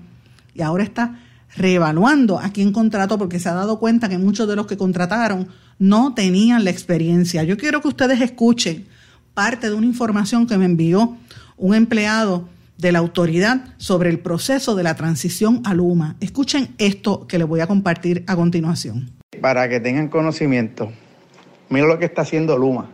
y 0.54 0.62
ahora 0.62 0.84
está 0.84 1.20
reevaluando 1.56 2.40
a 2.40 2.50
quién 2.50 2.72
contrató 2.72 3.18
porque 3.18 3.40
se 3.40 3.50
ha 3.50 3.54
dado 3.54 3.80
cuenta 3.80 4.10
que 4.10 4.18
muchos 4.18 4.48
de 4.48 4.56
los 4.56 4.68
que 4.68 4.78
contrataron 4.78 5.48
no 5.80 6.14
tenían 6.14 6.64
la 6.64 6.70
experiencia. 6.70 7.44
Yo 7.44 7.58
quiero 7.58 7.82
que 7.82 7.88
ustedes 7.88 8.22
escuchen 8.22 8.88
parte 9.34 9.70
de 9.70 9.76
una 9.76 9.86
información 9.86 10.48
que 10.48 10.58
me 10.58 10.66
envió 10.66 11.18
un 11.58 11.76
empleado 11.76 12.48
de 12.78 12.92
la 12.92 13.00
autoridad 13.00 13.66
sobre 13.78 14.10
el 14.10 14.20
proceso 14.20 14.76
de 14.76 14.84
la 14.84 14.96
transición 14.96 15.62
a 15.66 15.74
Luma. 15.74 16.16
Escuchen 16.20 16.70
esto 16.78 17.26
que 17.28 17.38
les 17.38 17.48
voy 17.48 17.62
a 17.62 17.68
compartir 17.68 18.24
a 18.28 18.36
continuación. 18.36 19.12
Para 19.42 19.70
que 19.70 19.80
tengan 19.80 20.10
conocimiento, 20.10 20.92
miren 21.70 21.90
lo 21.90 22.00
que 22.00 22.06
está 22.06 22.22
haciendo 22.22 22.58
Luma. 22.58 22.90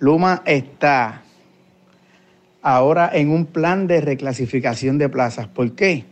Luma 0.00 0.42
está 0.44 1.23
ahora 2.64 3.10
en 3.12 3.30
un 3.30 3.44
plan 3.44 3.86
de 3.86 4.00
reclasificación 4.00 4.96
de 4.96 5.10
plazas. 5.10 5.46
¿Por 5.46 5.72
qué? 5.72 6.06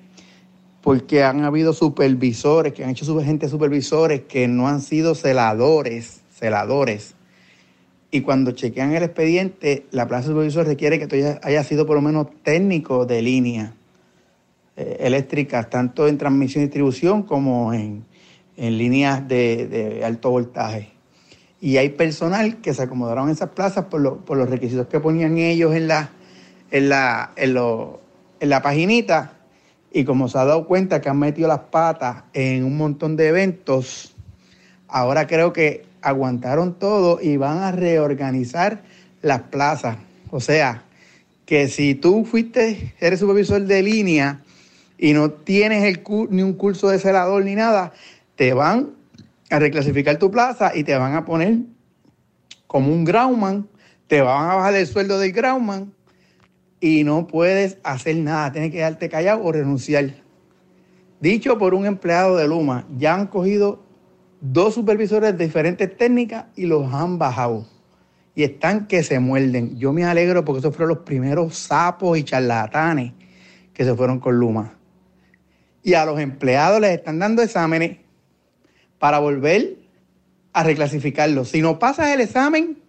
Porque 0.83 1.25
han 1.25 1.45
habido 1.45 1.73
supervisores, 1.73 2.75
que 2.75 2.85
han 2.85 2.91
hecho 2.91 3.19
gente 3.23 3.49
supervisores 3.49 4.23
que 4.29 4.47
no 4.49 4.69
han 4.69 4.83
sido 4.83 5.15
celadores, 5.15 6.21
celadores. 6.31 7.15
Y 8.11 8.21
cuando 8.21 8.51
chequean 8.51 8.93
el 8.93 9.03
expediente, 9.03 9.87
la 9.93 10.07
plaza 10.07 10.29
de 10.29 10.35
supervisor 10.35 10.67
requiere 10.67 10.99
que 10.99 11.07
tú 11.07 11.17
haya 11.43 11.65
sido 11.65 11.87
por 11.87 11.97
lo 11.97 12.03
menos 12.03 12.27
técnico 12.43 13.07
de 13.07 13.23
línea 13.23 13.73
eh, 14.77 14.99
eléctrica, 15.01 15.71
tanto 15.71 16.07
en 16.07 16.19
transmisión 16.19 16.65
y 16.65 16.67
distribución 16.67 17.23
como 17.23 17.73
en, 17.73 18.05
líneas 18.59 19.27
de, 19.27 20.03
alto 20.05 20.31
voltaje. 20.31 20.91
Y 21.63 21.79
hay 21.79 21.89
personal 21.89 22.61
que 22.61 22.75
se 22.75 22.83
acomodaron 22.83 23.29
en 23.29 23.33
esas 23.33 23.51
plazas 23.51 23.87
por, 23.87 24.19
por 24.19 24.37
los 24.37 24.51
requisitos 24.51 24.89
que 24.89 25.01
ponían 25.01 25.39
ellos 25.39 25.75
en 25.75 25.89
la, 25.89 26.11
en 26.73 26.89
la, 26.89 27.33
en, 27.37 27.55
lo, 27.55 28.01
en 28.41 28.49
la 28.49 28.63
paginita 28.63 29.35
y 29.93 30.05
como 30.05 30.27
se 30.29 30.39
ha 30.39 30.45
dado 30.45 30.67
cuenta 30.67 31.01
que 31.01 31.11
han 31.11 31.19
metido 31.19 31.47
las 31.47 31.61
patas 31.71 32.25
en 32.33 32.65
un 32.65 32.77
montón 32.77 33.15
de 33.15 33.29
eventos, 33.29 34.15
ahora 34.89 35.27
creo 35.27 35.53
que 35.53 35.85
aguantaron 36.01 36.79
todo 36.79 37.21
y 37.21 37.37
van 37.37 37.59
a 37.59 37.73
reorganizar 37.73 38.83
las 39.21 39.43
plazas. 39.43 39.99
O 40.31 40.41
sea, 40.41 40.83
que 41.45 41.69
si 41.69 41.95
tú 41.95 42.25
fuiste, 42.25 42.95
eres 42.99 43.21
supervisor 43.21 43.61
de 43.63 43.83
línea 43.83 44.41
y 44.97 45.13
no 45.13 45.31
tienes 45.31 45.85
el, 45.85 46.03
ni 46.31 46.43
un 46.43 46.55
curso 46.55 46.89
de 46.89 46.99
celador 46.99 47.45
ni 47.45 47.55
nada, 47.55 47.93
te 48.35 48.55
van 48.55 48.93
a 49.51 49.59
reclasificar 49.59 50.17
tu 50.17 50.31
plaza 50.31 50.75
y 50.75 50.85
te 50.85 50.97
van 50.97 51.15
a 51.15 51.27
poner 51.27 51.59
como 52.67 52.91
un 52.91 53.05
groundman, 53.05 53.69
te 54.07 54.23
van 54.23 54.51
a 54.51 54.55
bajar 54.55 54.75
el 54.75 54.87
sueldo 54.87 55.19
del 55.19 55.33
groundman 55.33 55.93
y 56.83 57.05
no 57.05 57.29
puedes 57.29 57.79
hacer 57.85 58.17
nada, 58.17 58.51
tienes 58.51 58.73
que 58.73 58.79
quedarte 58.79 59.09
callado 59.09 59.45
o 59.45 59.53
renunciar. 59.53 60.17
Dicho 61.21 61.57
por 61.57 61.75
un 61.75 61.87
empleado 61.87 62.37
de 62.37 62.49
Luma, 62.49 62.89
ya 62.99 63.15
han 63.15 63.29
cogido 63.29 63.85
dos 64.41 64.75
supervisores 64.75 65.39
de 65.39 65.45
diferentes 65.45 65.97
técnicas 65.97 66.47
y 66.57 66.67
los 66.67 66.93
han 66.93 67.19
bajado. 67.19 67.69
Y 68.35 68.43
están 68.43 68.89
que 68.89 69.05
se 69.05 69.21
muerden. 69.21 69.79
Yo 69.79 69.93
me 69.93 70.05
alegro 70.05 70.45
porque 70.45 70.59
esos 70.59 70.75
fueron 70.75 70.97
los 70.97 71.05
primeros 71.05 71.57
sapos 71.57 72.19
y 72.19 72.25
charlatanes 72.25 73.13
que 73.73 73.85
se 73.85 73.95
fueron 73.95 74.19
con 74.19 74.41
Luma. 74.41 74.75
Y 75.85 75.95
a 75.95 76.05
los 76.05 76.19
empleados 76.19 76.81
les 76.81 76.99
están 76.99 77.21
dando 77.21 77.43
exámenes 77.43 77.99
para 78.99 79.21
volver 79.21 79.77
a 80.53 80.65
reclasificarlos. 80.65 81.51
Si 81.51 81.63
no 81.63 81.79
pasas 81.79 82.09
el 82.09 82.21
examen, 82.21 82.83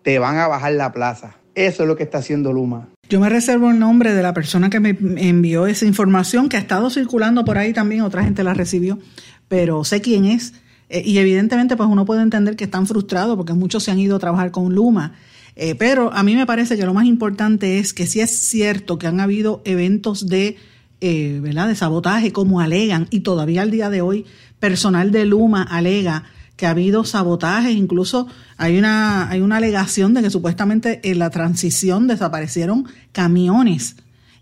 te 0.00 0.18
van 0.18 0.38
a 0.38 0.48
bajar 0.48 0.72
la 0.72 0.90
plaza. 0.90 1.36
Eso 1.54 1.82
es 1.82 1.88
lo 1.88 1.96
que 1.96 2.04
está 2.04 2.18
haciendo 2.18 2.54
Luma. 2.54 2.88
Yo 3.10 3.18
me 3.18 3.28
reservo 3.28 3.72
el 3.72 3.78
nombre 3.80 4.14
de 4.14 4.22
la 4.22 4.32
persona 4.32 4.70
que 4.70 4.78
me 4.78 4.96
envió 5.16 5.66
esa 5.66 5.84
información, 5.84 6.48
que 6.48 6.56
ha 6.56 6.60
estado 6.60 6.90
circulando 6.90 7.44
por 7.44 7.58
ahí 7.58 7.72
también, 7.72 8.02
otra 8.02 8.22
gente 8.22 8.44
la 8.44 8.54
recibió, 8.54 9.00
pero 9.48 9.82
sé 9.82 10.00
quién 10.00 10.26
es. 10.26 10.54
Eh, 10.88 11.02
y 11.04 11.18
evidentemente, 11.18 11.76
pues 11.76 11.88
uno 11.88 12.04
puede 12.04 12.22
entender 12.22 12.54
que 12.54 12.62
están 12.62 12.86
frustrados 12.86 13.36
porque 13.36 13.52
muchos 13.52 13.82
se 13.82 13.90
han 13.90 13.98
ido 13.98 14.14
a 14.14 14.20
trabajar 14.20 14.52
con 14.52 14.76
Luma. 14.76 15.14
Eh, 15.56 15.74
pero 15.74 16.12
a 16.12 16.22
mí 16.22 16.36
me 16.36 16.46
parece 16.46 16.76
que 16.76 16.86
lo 16.86 16.94
más 16.94 17.04
importante 17.04 17.80
es 17.80 17.92
que 17.92 18.06
si 18.06 18.20
es 18.20 18.30
cierto 18.30 18.96
que 18.96 19.08
han 19.08 19.18
habido 19.18 19.60
eventos 19.64 20.28
de, 20.28 20.56
eh, 21.00 21.40
¿verdad? 21.42 21.66
de 21.66 21.74
sabotaje, 21.74 22.32
como 22.32 22.60
alegan, 22.60 23.08
y 23.10 23.20
todavía 23.20 23.62
al 23.62 23.72
día 23.72 23.90
de 23.90 24.02
hoy 24.02 24.24
personal 24.60 25.10
de 25.10 25.24
Luma 25.24 25.64
alega 25.64 26.26
que 26.60 26.66
ha 26.66 26.70
habido 26.72 27.04
sabotajes, 27.04 27.74
incluso 27.74 28.26
hay 28.58 28.78
una, 28.78 29.30
hay 29.30 29.40
una 29.40 29.56
alegación 29.56 30.12
de 30.12 30.20
que 30.20 30.28
supuestamente 30.28 31.00
en 31.10 31.18
la 31.18 31.30
transición 31.30 32.06
desaparecieron 32.06 32.86
camiones 33.12 33.96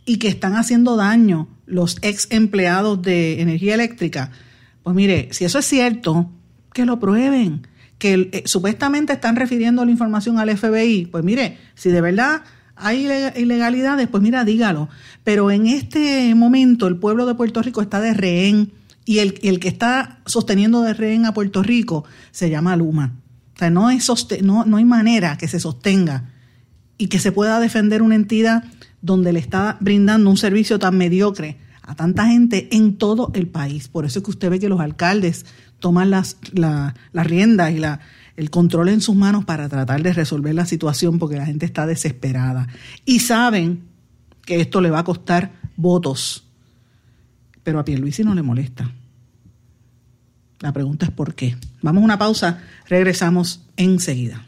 y 0.05 0.17
que 0.17 0.27
están 0.27 0.57
haciendo 0.57 0.97
daño 0.97 1.47
los 1.65 1.97
ex 2.03 2.27
empleados 2.31 3.01
de 3.03 3.41
energía 3.41 3.75
eléctrica. 3.75 4.33
Pues 4.83 4.97
mire, 4.97 5.29
si 5.31 5.45
eso 5.45 5.61
es 5.61 5.67
cierto, 5.67 6.29
que 6.73 6.87
lo 6.87 6.99
prueben, 6.99 7.69
que 7.99 8.29
eh, 8.33 8.43
supuestamente 8.47 9.13
están 9.13 9.37
refiriendo 9.37 9.85
la 9.85 9.93
información 9.93 10.41
al 10.41 10.51
FBI, 10.59 11.07
pues 11.13 11.23
mire, 11.23 11.57
si 11.77 11.91
de 11.91 12.01
verdad 12.01 12.43
hay 12.75 13.09
ilegalidades, 13.37 14.09
pues 14.09 14.25
mira, 14.25 14.45
dígalo. 14.45 14.89
Pero 15.23 15.53
en 15.53 15.69
este 15.69 16.35
momento 16.35 16.89
el 16.89 16.97
pueblo 16.97 17.27
de 17.27 17.37
Puerto 17.37 17.63
Rico 17.63 17.81
está 17.81 18.01
de 18.01 18.13
rehén 18.13 18.73
y 19.09 19.21
el, 19.21 19.59
que 19.59 19.69
está 19.69 20.19
sosteniendo 20.27 20.83
de 20.83 20.93
rehén 20.93 21.25
a 21.25 21.33
Puerto 21.33 21.63
Rico 21.63 22.05
se 22.31 22.51
llama 22.51 22.77
Luma. 22.77 23.15
O 23.55 23.59
sea, 23.59 23.71
no, 23.71 23.89
no, 24.43 24.65
no 24.67 24.77
hay 24.77 24.85
manera 24.85 25.39
que 25.39 25.49
se 25.49 25.61
sostenga 25.61 26.29
y 26.99 27.07
que 27.07 27.19
se 27.19 27.33
pueda 27.33 27.59
defender 27.59 28.03
una 28.03 28.17
entidad 28.17 28.65
donde 29.01 29.33
le 29.33 29.39
está 29.39 29.79
brindando 29.81 30.29
un 30.29 30.37
servicio 30.37 30.79
tan 30.79 30.99
mediocre 30.99 31.57
a 31.81 31.95
tanta 31.95 32.27
gente 32.27 32.69
en 32.71 32.99
todo 32.99 33.31
el 33.33 33.47
país. 33.47 33.89
Por 33.89 34.05
eso 34.05 34.19
es 34.19 34.27
que 34.27 34.31
usted 34.31 34.51
ve 34.51 34.61
que 34.61 34.69
los 34.69 34.81
alcaldes 34.81 35.47
toman 35.79 36.11
las, 36.11 36.37
la, 36.53 36.95
riendas 37.15 37.73
y 37.73 37.79
la, 37.79 38.01
el 38.37 38.51
control 38.51 38.91
en 38.91 39.01
sus 39.01 39.17
manos 39.17 39.47
para 39.47 39.71
tratar 39.71 40.03
de 40.03 40.13
resolver 40.13 40.55
la 40.55 40.67
situación 40.67 41.19
porque 41.19 41.37
la 41.37 41.47
gente 41.47 41.65
está 41.65 41.87
desesperada. 41.87 42.69
Y 43.07 43.21
saben 43.21 43.85
que 44.45 44.61
esto 44.61 44.83
le 44.83 44.91
va 44.91 44.99
a 44.99 45.05
costar 45.05 45.53
votos. 45.79 46.45
Pero 47.63 47.79
a 47.79 47.87
Pierluisi 47.87 48.23
no 48.23 48.35
le 48.35 48.43
molesta. 48.43 48.93
La 50.61 50.73
pregunta 50.73 51.07
es 51.07 51.13
por 51.13 51.35
qué. 51.35 51.57
Vamos 51.83 52.03
a 52.03 52.05
una 52.05 52.19
pausa, 52.19 52.61
regresamos 52.89 53.63
enseguida. 53.77 54.45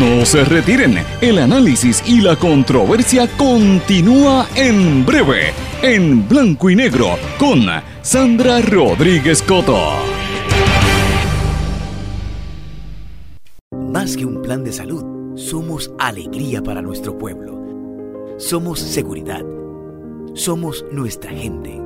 No 0.00 0.26
se 0.26 0.44
retiren, 0.44 0.98
el 1.20 1.38
análisis 1.38 2.02
y 2.06 2.20
la 2.20 2.34
controversia 2.34 3.28
continúa 3.36 4.48
en 4.56 5.06
breve, 5.06 5.52
en 5.80 6.28
blanco 6.28 6.70
y 6.70 6.74
negro, 6.74 7.16
con 7.38 7.66
Sandra 8.02 8.60
Rodríguez 8.62 9.42
Coto. 9.42 9.78
Más 13.92 14.16
que 14.16 14.26
un 14.26 14.42
plan 14.42 14.64
de 14.64 14.72
salud, 14.72 15.04
somos 15.36 15.92
alegría 15.98 16.62
para 16.62 16.82
nuestro 16.82 17.16
pueblo. 17.16 17.56
Somos 18.38 18.80
seguridad. 18.80 19.44
Somos 20.34 20.84
nuestra 20.90 21.30
gente. 21.30 21.85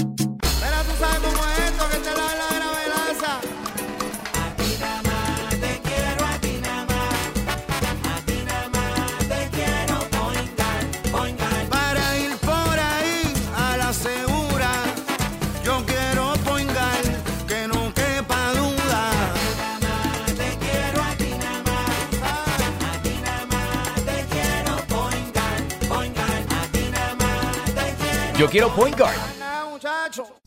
Quiero 28.51 28.69
Point 28.75 28.97
Guard. 28.97 29.30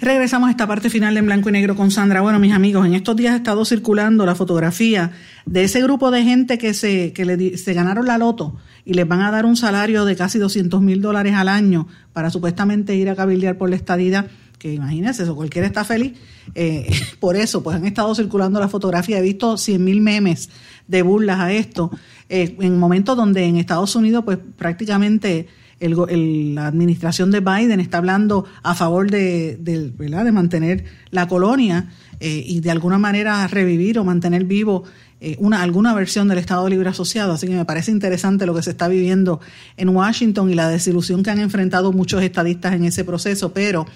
Regresamos 0.00 0.48
a 0.48 0.50
esta 0.52 0.66
parte 0.66 0.88
final 0.88 1.14
en 1.18 1.26
blanco 1.26 1.50
y 1.50 1.52
negro 1.52 1.76
con 1.76 1.90
Sandra. 1.90 2.22
Bueno, 2.22 2.38
mis 2.38 2.54
amigos, 2.54 2.86
en 2.86 2.94
estos 2.94 3.16
días 3.16 3.34
ha 3.34 3.36
estado 3.36 3.66
circulando 3.66 4.24
la 4.24 4.34
fotografía 4.34 5.12
de 5.44 5.64
ese 5.64 5.82
grupo 5.82 6.10
de 6.10 6.22
gente 6.22 6.56
que 6.56 6.72
se, 6.72 7.12
que 7.12 7.26
le, 7.26 7.58
se 7.58 7.74
ganaron 7.74 8.06
la 8.06 8.16
loto 8.16 8.56
y 8.86 8.94
les 8.94 9.06
van 9.06 9.20
a 9.20 9.30
dar 9.30 9.44
un 9.44 9.56
salario 9.56 10.06
de 10.06 10.16
casi 10.16 10.38
200 10.38 10.80
mil 10.80 11.02
dólares 11.02 11.34
al 11.34 11.48
año 11.48 11.86
para 12.14 12.30
supuestamente 12.30 12.94
ir 12.94 13.10
a 13.10 13.14
cabildear 13.14 13.58
por 13.58 13.68
la 13.68 13.76
estadidad, 13.76 14.28
que 14.58 14.72
imagínense 14.72 15.24
eso, 15.24 15.36
cualquiera 15.36 15.66
está 15.66 15.84
feliz. 15.84 16.14
Eh, 16.54 16.90
por 17.20 17.36
eso, 17.36 17.62
pues 17.62 17.76
han 17.76 17.84
estado 17.84 18.14
circulando 18.14 18.58
la 18.58 18.68
fotografía, 18.68 19.18
he 19.18 19.22
visto 19.22 19.58
100 19.58 19.84
mil 19.84 20.00
memes 20.00 20.48
de 20.88 21.02
burlas 21.02 21.40
a 21.40 21.52
esto, 21.52 21.90
eh, 22.30 22.56
en 22.58 22.78
momentos 22.78 23.18
donde 23.18 23.44
en 23.44 23.58
Estados 23.58 23.94
Unidos, 23.96 24.24
pues 24.24 24.38
prácticamente 24.56 25.46
el, 25.80 26.54
la 26.54 26.66
administración 26.66 27.30
de 27.30 27.40
Biden 27.40 27.80
está 27.80 27.98
hablando 27.98 28.44
a 28.62 28.74
favor 28.74 29.10
de, 29.10 29.56
de, 29.56 29.90
de 29.90 30.32
mantener 30.32 30.84
la 31.10 31.26
colonia 31.26 31.88
eh, 32.20 32.44
y 32.46 32.60
de 32.60 32.70
alguna 32.70 32.98
manera 32.98 33.46
revivir 33.48 33.98
o 33.98 34.04
mantener 34.04 34.44
vivo 34.44 34.84
eh, 35.22 35.36
una, 35.38 35.62
alguna 35.62 35.94
versión 35.94 36.28
del 36.28 36.38
Estado 36.38 36.68
Libre 36.68 36.88
Asociado. 36.88 37.32
Así 37.32 37.46
que 37.46 37.54
me 37.54 37.64
parece 37.64 37.90
interesante 37.90 38.46
lo 38.46 38.54
que 38.54 38.62
se 38.62 38.70
está 38.70 38.88
viviendo 38.88 39.40
en 39.76 39.88
Washington 39.88 40.50
y 40.50 40.54
la 40.54 40.68
desilusión 40.68 41.22
que 41.22 41.30
han 41.30 41.40
enfrentado 41.40 41.92
muchos 41.92 42.22
estadistas 42.22 42.74
en 42.74 42.84
ese 42.84 43.04
proceso, 43.04 43.52
pero 43.52 43.86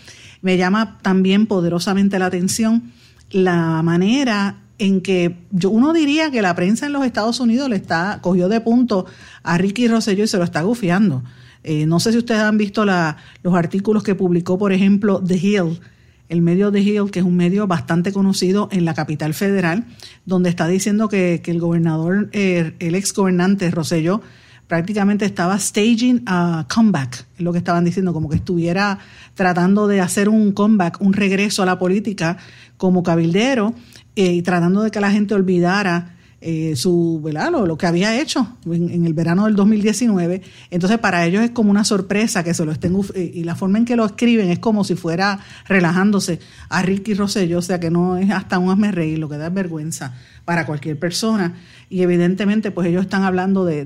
me 0.43 0.57
llama 0.57 0.99
también 1.03 1.47
poderosamente 1.47 2.19
la 2.19 2.27
atención 2.27 2.93
la 3.31 3.83
manera 3.83 4.59
en 4.79 5.01
que 5.01 5.37
yo, 5.51 5.71
uno 5.71 5.93
diría 5.93 6.31
que 6.31 6.43
la 6.43 6.55
prensa 6.55 6.87
en 6.87 6.93
los 6.93 7.05
Estados 7.05 7.41
Unidos 7.41 7.69
le 7.69 7.77
está 7.77 8.19
cogió 8.21 8.49
de 8.49 8.61
punto 8.61 9.07
a 9.43 9.57
Ricky 9.59 9.89
Rosselló 9.89 10.25
y 10.25 10.29
se 10.29 10.39
lo 10.39 10.45
está 10.45 10.63
gufiando. 10.63 11.23
Eh, 11.65 11.87
no 11.87 11.99
sé 11.99 12.13
si 12.13 12.19
ustedes 12.19 12.43
han 12.43 12.59
visto 12.59 12.85
la, 12.85 13.17
los 13.43 13.55
artículos 13.55 14.03
que 14.03 14.15
publicó, 14.15 14.59
por 14.59 14.73
ejemplo, 14.73 15.23
The 15.27 15.37
Hill, 15.37 15.81
el 16.29 16.43
medio 16.43 16.71
de 16.71 16.81
Hill, 16.81 17.11
que 17.11 17.21
es 17.21 17.25
un 17.25 17.37
medio 17.37 17.67
bastante 17.67 18.13
conocido 18.13 18.69
en 18.71 18.85
la 18.85 18.95
capital 18.95 19.35
federal, 19.35 19.87
donde 20.27 20.51
está 20.51 20.69
diciendo 20.69 21.09
que, 21.09 21.43
el 21.45 21.61
gobernador, 21.61 22.29
eh, 22.33 22.75
el 22.79 22.95
ex 22.95 23.13
gobernante 23.13 23.71
Rosselló, 23.71 24.21
prácticamente 24.67 25.25
estaba 25.25 25.59
staging 25.59 26.23
a 26.27 26.67
comeback, 26.73 27.27
es 27.37 27.41
lo 27.41 27.53
que 27.53 27.59
estaban 27.59 27.85
diciendo, 27.85 28.13
como 28.13 28.29
que 28.29 28.37
estuviera 28.37 28.99
tratando 29.35 29.87
de 29.87 30.01
hacer 30.01 30.29
un 30.29 30.53
comeback, 30.53 31.01
un 31.01 31.13
regreso 31.13 31.63
a 31.63 31.67
la 31.67 31.79
política 31.79 32.39
como 32.77 33.03
cabildero 33.03 33.75
eh, 34.17 34.33
y 34.33 34.43
tratando 34.43 34.83
de 34.83 34.91
que 34.91 35.01
la 35.01 35.11
gente 35.11 35.35
olvidara 35.35 36.14
eh, 36.47 36.77
su, 36.77 37.23
¿verdad? 37.25 37.51
Lo, 37.51 37.79
que 37.79 37.87
había 37.87 38.21
hecho 38.21 38.47
en, 38.67 39.07
el 39.07 39.15
verano 39.15 39.47
del 39.47 39.57
2019. 39.57 40.43
Entonces, 40.71 40.99
para 40.99 41.25
ellos 41.25 41.43
es 41.43 41.51
como 41.53 41.71
una 41.71 41.85
sorpresa 41.85 42.45
que 42.45 42.53
se 42.53 42.67
lo 42.67 42.73
estén. 42.73 42.95
Eh, 43.15 43.33
y 43.35 43.45
la 43.45 43.55
forma 43.55 43.79
en 43.79 43.87
que 43.87 43.97
lo 43.97 44.05
escriben 44.05 44.51
es 44.51 44.59
como 44.59 44.85
si 44.85 44.95
fuera 44.95 45.41
relajándose 45.67 46.41
a 46.69 46.83
Ricky 46.83 47.15
Rosselló, 47.15 47.61
o 47.61 47.63
sea 47.63 47.81
que 47.81 47.91
no 47.91 48.19
es 48.19 48.31
hasta 48.31 48.59
un 48.59 48.71
hazme 48.71 48.93
lo 49.17 49.29
que 49.31 49.39
da 49.39 49.49
vergüenza 49.49 50.13
para 50.45 50.67
cualquier 50.67 50.99
persona. 50.99 51.55
Y 51.89 52.03
evidentemente, 52.03 52.71
pues 52.71 52.89
ellos 52.89 53.03
están 53.03 53.23
hablando 53.23 53.65
de, 53.65 53.83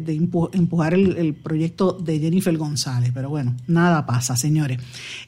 empujar 0.53 0.95
el, 0.95 1.35
proyecto 1.35 1.93
de 1.93 2.19
Jennifer 2.19 2.57
González. 2.57 3.11
Pero 3.15 3.29
bueno, 3.29 3.55
nada 3.67 4.07
pasa, 4.07 4.37
señores. 4.37 4.79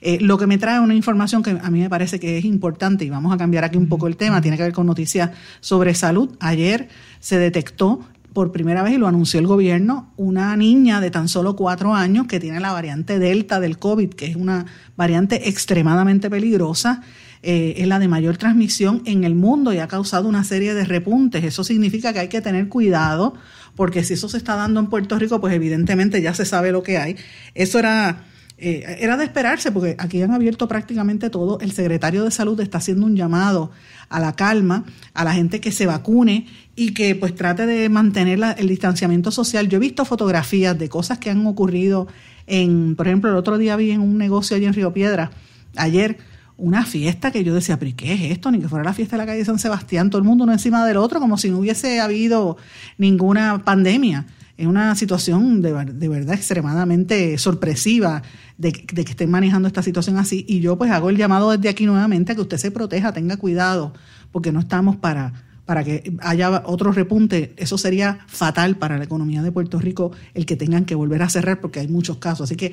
Eh, 0.01 0.19
lo 0.21 0.39
que 0.39 0.47
me 0.47 0.59
trae 0.59 0.81
una 0.81 0.95
información 0.95 1.43
que 1.43 1.51
a 1.51 1.71
mí 1.71 1.81
me 1.81 1.91
parece 1.91 2.19
que 2.19 2.39
es 2.39 2.45
importante, 2.45 3.05
y 3.05 3.11
vamos 3.11 3.33
a 3.33 3.37
cambiar 3.37 3.65
aquí 3.65 3.77
un 3.77 3.89
poco 3.89 4.07
el 4.07 4.17
tema, 4.17 4.41
tiene 4.41 4.57
que 4.57 4.63
ver 4.63 4.73
con 4.73 4.87
noticias 4.87 5.31
sobre 5.61 5.95
salud. 5.95 6.31
Ayer 6.41 6.89
se 7.21 7.39
detectó 7.39 8.01
por 8.33 8.53
primera 8.53 8.83
vez, 8.83 8.95
y 8.95 8.99
lo 8.99 9.09
anunció 9.09 9.41
el 9.41 9.47
gobierno, 9.47 10.13
una 10.17 10.57
niña 10.57 11.01
de 11.01 11.11
tan 11.11 11.29
solo 11.29 11.57
cuatro 11.57 11.95
años 11.95 12.27
que 12.29 12.39
tiene 12.39 12.61
la 12.61 12.73
variante 12.73 13.19
Delta 13.19 13.59
del 13.59 13.79
COVID, 13.79 14.11
que 14.11 14.27
es 14.27 14.37
una 14.37 14.67
variante 14.97 15.49
extremadamente 15.49 16.31
peligrosa 16.31 17.03
eh, 17.43 17.75
es 17.79 17.89
la 17.89 17.99
de 17.99 18.07
mayor 18.07 18.37
transmisión 18.37 19.03
en 19.07 19.25
el 19.25 19.35
mundo 19.35 19.73
y 19.73 19.79
ha 19.79 19.89
causado 19.89 20.29
una 20.29 20.45
serie 20.45 20.75
de 20.75 20.85
repuntes. 20.85 21.43
Eso 21.43 21.65
significa 21.65 22.13
que 22.13 22.19
hay 22.19 22.29
que 22.29 22.43
tener 22.43 22.69
cuidado, 22.69 23.35
porque 23.77 24.05
si 24.05 24.15
eso 24.15 24.29
se 24.29 24.37
está 24.37 24.57
dando 24.57 24.79
en 24.79 24.89
Puerto 24.89 25.19
Rico, 25.19 25.41
pues 25.41 25.55
evidentemente 25.55 26.21
ya 26.21 26.35
se 26.35 26.45
sabe 26.45 26.71
lo 26.71 26.83
que 26.83 26.99
hay. 26.99 27.17
Eso 27.55 27.79
era, 27.79 28.25
eh, 28.59 28.99
era 29.01 29.17
de 29.17 29.25
esperarse, 29.25 29.73
porque 29.73 29.97
aquí 29.99 30.21
han 30.21 30.33
abierto 30.33 30.69
prácticamente 30.69 31.31
todo. 31.31 31.59
El 31.61 31.73
secretario 31.73 32.25
de 32.25 32.31
Salud 32.31 32.61
está 32.61 32.77
haciendo 32.77 33.07
un 33.07 33.17
llamado 33.17 33.71
a 34.11 34.21
la 34.21 34.37
calma, 34.37 34.85
a 35.15 35.25
la 35.25 35.33
gente 35.33 35.61
que 35.61 35.73
se 35.73 35.87
vacune 35.87 36.47
y 36.77 36.93
que 36.93 37.15
pues 37.15 37.35
trate 37.35 37.65
de 37.65 37.89
mantener 37.89 38.39
el 38.59 38.69
distanciamiento 38.69 39.31
social. 39.31 39.67
Yo 39.69 39.79
he 39.79 39.81
visto 39.81 40.05
fotografías 40.05 40.79
de 40.79 40.91
cosas 40.91 41.19
que 41.19 41.31
han 41.31 41.47
ocurrido 41.47 42.07
en, 42.47 42.97
por 42.97 43.07
ejemplo, 43.07 43.31
el 43.31 43.37
otro 43.37 43.57
día 43.57 43.77
vi 43.77 43.93
en 43.93 44.01
un 44.01 44.19
negocio 44.19 44.57
allí 44.57 44.67
en 44.67 44.75
Río 44.75 44.93
Piedra, 44.93 45.31
ayer 45.77 46.19
una 46.61 46.85
fiesta 46.85 47.31
que 47.31 47.43
yo 47.43 47.55
decía, 47.55 47.79
pero 47.79 47.93
¿qué 47.97 48.13
es 48.13 48.33
esto? 48.33 48.51
Ni 48.51 48.61
que 48.61 48.69
fuera 48.69 48.85
la 48.85 48.93
fiesta 48.93 49.17
de 49.17 49.23
la 49.23 49.27
calle 49.27 49.45
San 49.45 49.59
Sebastián, 49.59 50.11
todo 50.11 50.19
el 50.19 50.27
mundo 50.27 50.45
uno 50.45 50.53
encima 50.53 50.87
del 50.87 50.97
otro, 50.97 51.21
como 51.21 51.39
si 51.39 51.51
no 51.51 51.59
hubiese 51.59 52.01
habido 52.01 52.57
ninguna 52.99 53.65
pandemia. 53.65 54.27
Es 54.57 54.67
una 54.67 54.95
situación 54.95 55.63
de, 55.63 55.73
verdad 55.73 56.35
extremadamente 56.35 57.39
sorpresiva 57.39 58.23
de, 58.59 58.73
de, 58.93 59.05
que 59.05 59.13
estén 59.13 59.31
manejando 59.31 59.67
esta 59.69 59.83
situación 59.83 60.19
así. 60.19 60.45
Y 60.47 60.61
yo 60.61 60.77
pues 60.77 60.91
hago 60.91 61.09
el 61.09 61.17
llamado 61.17 61.51
desde 61.51 61.71
aquí 61.71 61.87
nuevamente 61.87 62.33
a 62.33 62.35
que 62.35 62.43
usted 62.43 62.59
se 62.59 62.71
proteja, 62.71 63.13
tenga 63.13 63.39
cuidado, 63.39 63.95
porque 64.31 64.53
no 64.53 64.61
estamos 64.61 64.97
para 64.97 65.33
para 65.71 65.85
que 65.85 66.17
haya 66.23 66.65
otro 66.67 66.91
repunte, 66.91 67.55
eso 67.57 67.79
sería 67.79 68.19
fatal 68.27 68.75
para 68.75 68.99
la 68.99 69.05
economía 69.05 69.41
de 69.41 69.53
Puerto 69.53 69.79
Rico 69.79 70.11
el 70.35 70.45
que 70.45 70.57
tengan 70.57 70.85
que 70.85 70.97
volver 70.97 71.23
a 71.23 71.29
cerrar 71.29 71.61
porque 71.61 71.79
hay 71.79 71.87
muchos 71.87 72.17
casos. 72.17 72.51
Así 72.51 72.57
que 72.57 72.73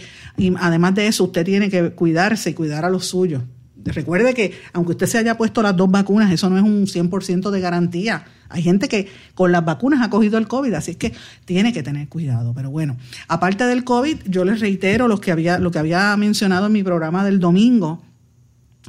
además 0.60 0.96
de 0.96 1.06
eso, 1.06 1.26
usted 1.26 1.46
tiene 1.46 1.70
que 1.70 1.92
cuidarse 1.92 2.50
y 2.50 2.54
cuidar 2.56 2.86
a 2.86 2.90
los 2.90 3.06
suyos. 3.06 3.44
Recuerde 3.86 4.34
que 4.34 4.54
aunque 4.74 4.92
usted 4.92 5.08
se 5.08 5.18
haya 5.18 5.38
puesto 5.38 5.62
las 5.62 5.76
dos 5.76 5.90
vacunas, 5.90 6.32
eso 6.32 6.50
no 6.50 6.58
es 6.58 6.64
un 6.64 6.88
100% 6.88 7.50
de 7.52 7.60
garantía. 7.60 8.26
Hay 8.50 8.64
gente 8.64 8.88
que 8.88 9.08
con 9.34 9.52
las 9.52 9.64
vacunas 9.64 10.02
ha 10.02 10.10
cogido 10.10 10.38
el 10.38 10.48
COVID, 10.48 10.74
así 10.74 10.92
es 10.92 10.98
que 10.98 11.14
tiene 11.46 11.74
que 11.74 11.84
tener 11.84 12.08
cuidado. 12.10 12.54
Pero 12.54 12.70
bueno, 12.70 12.98
aparte 13.28 13.66
del 13.66 13.84
COVID, 13.84 14.18
yo 14.26 14.46
les 14.46 14.60
reitero 14.60 15.08
lo 15.08 15.20
que 15.20 15.32
había, 15.32 15.60
lo 15.60 15.72
que 15.72 15.80
había 15.80 16.16
mencionado 16.18 16.68
en 16.68 16.74
mi 16.74 16.84
programa 16.84 17.24
del 17.24 17.40
domingo, 17.40 18.02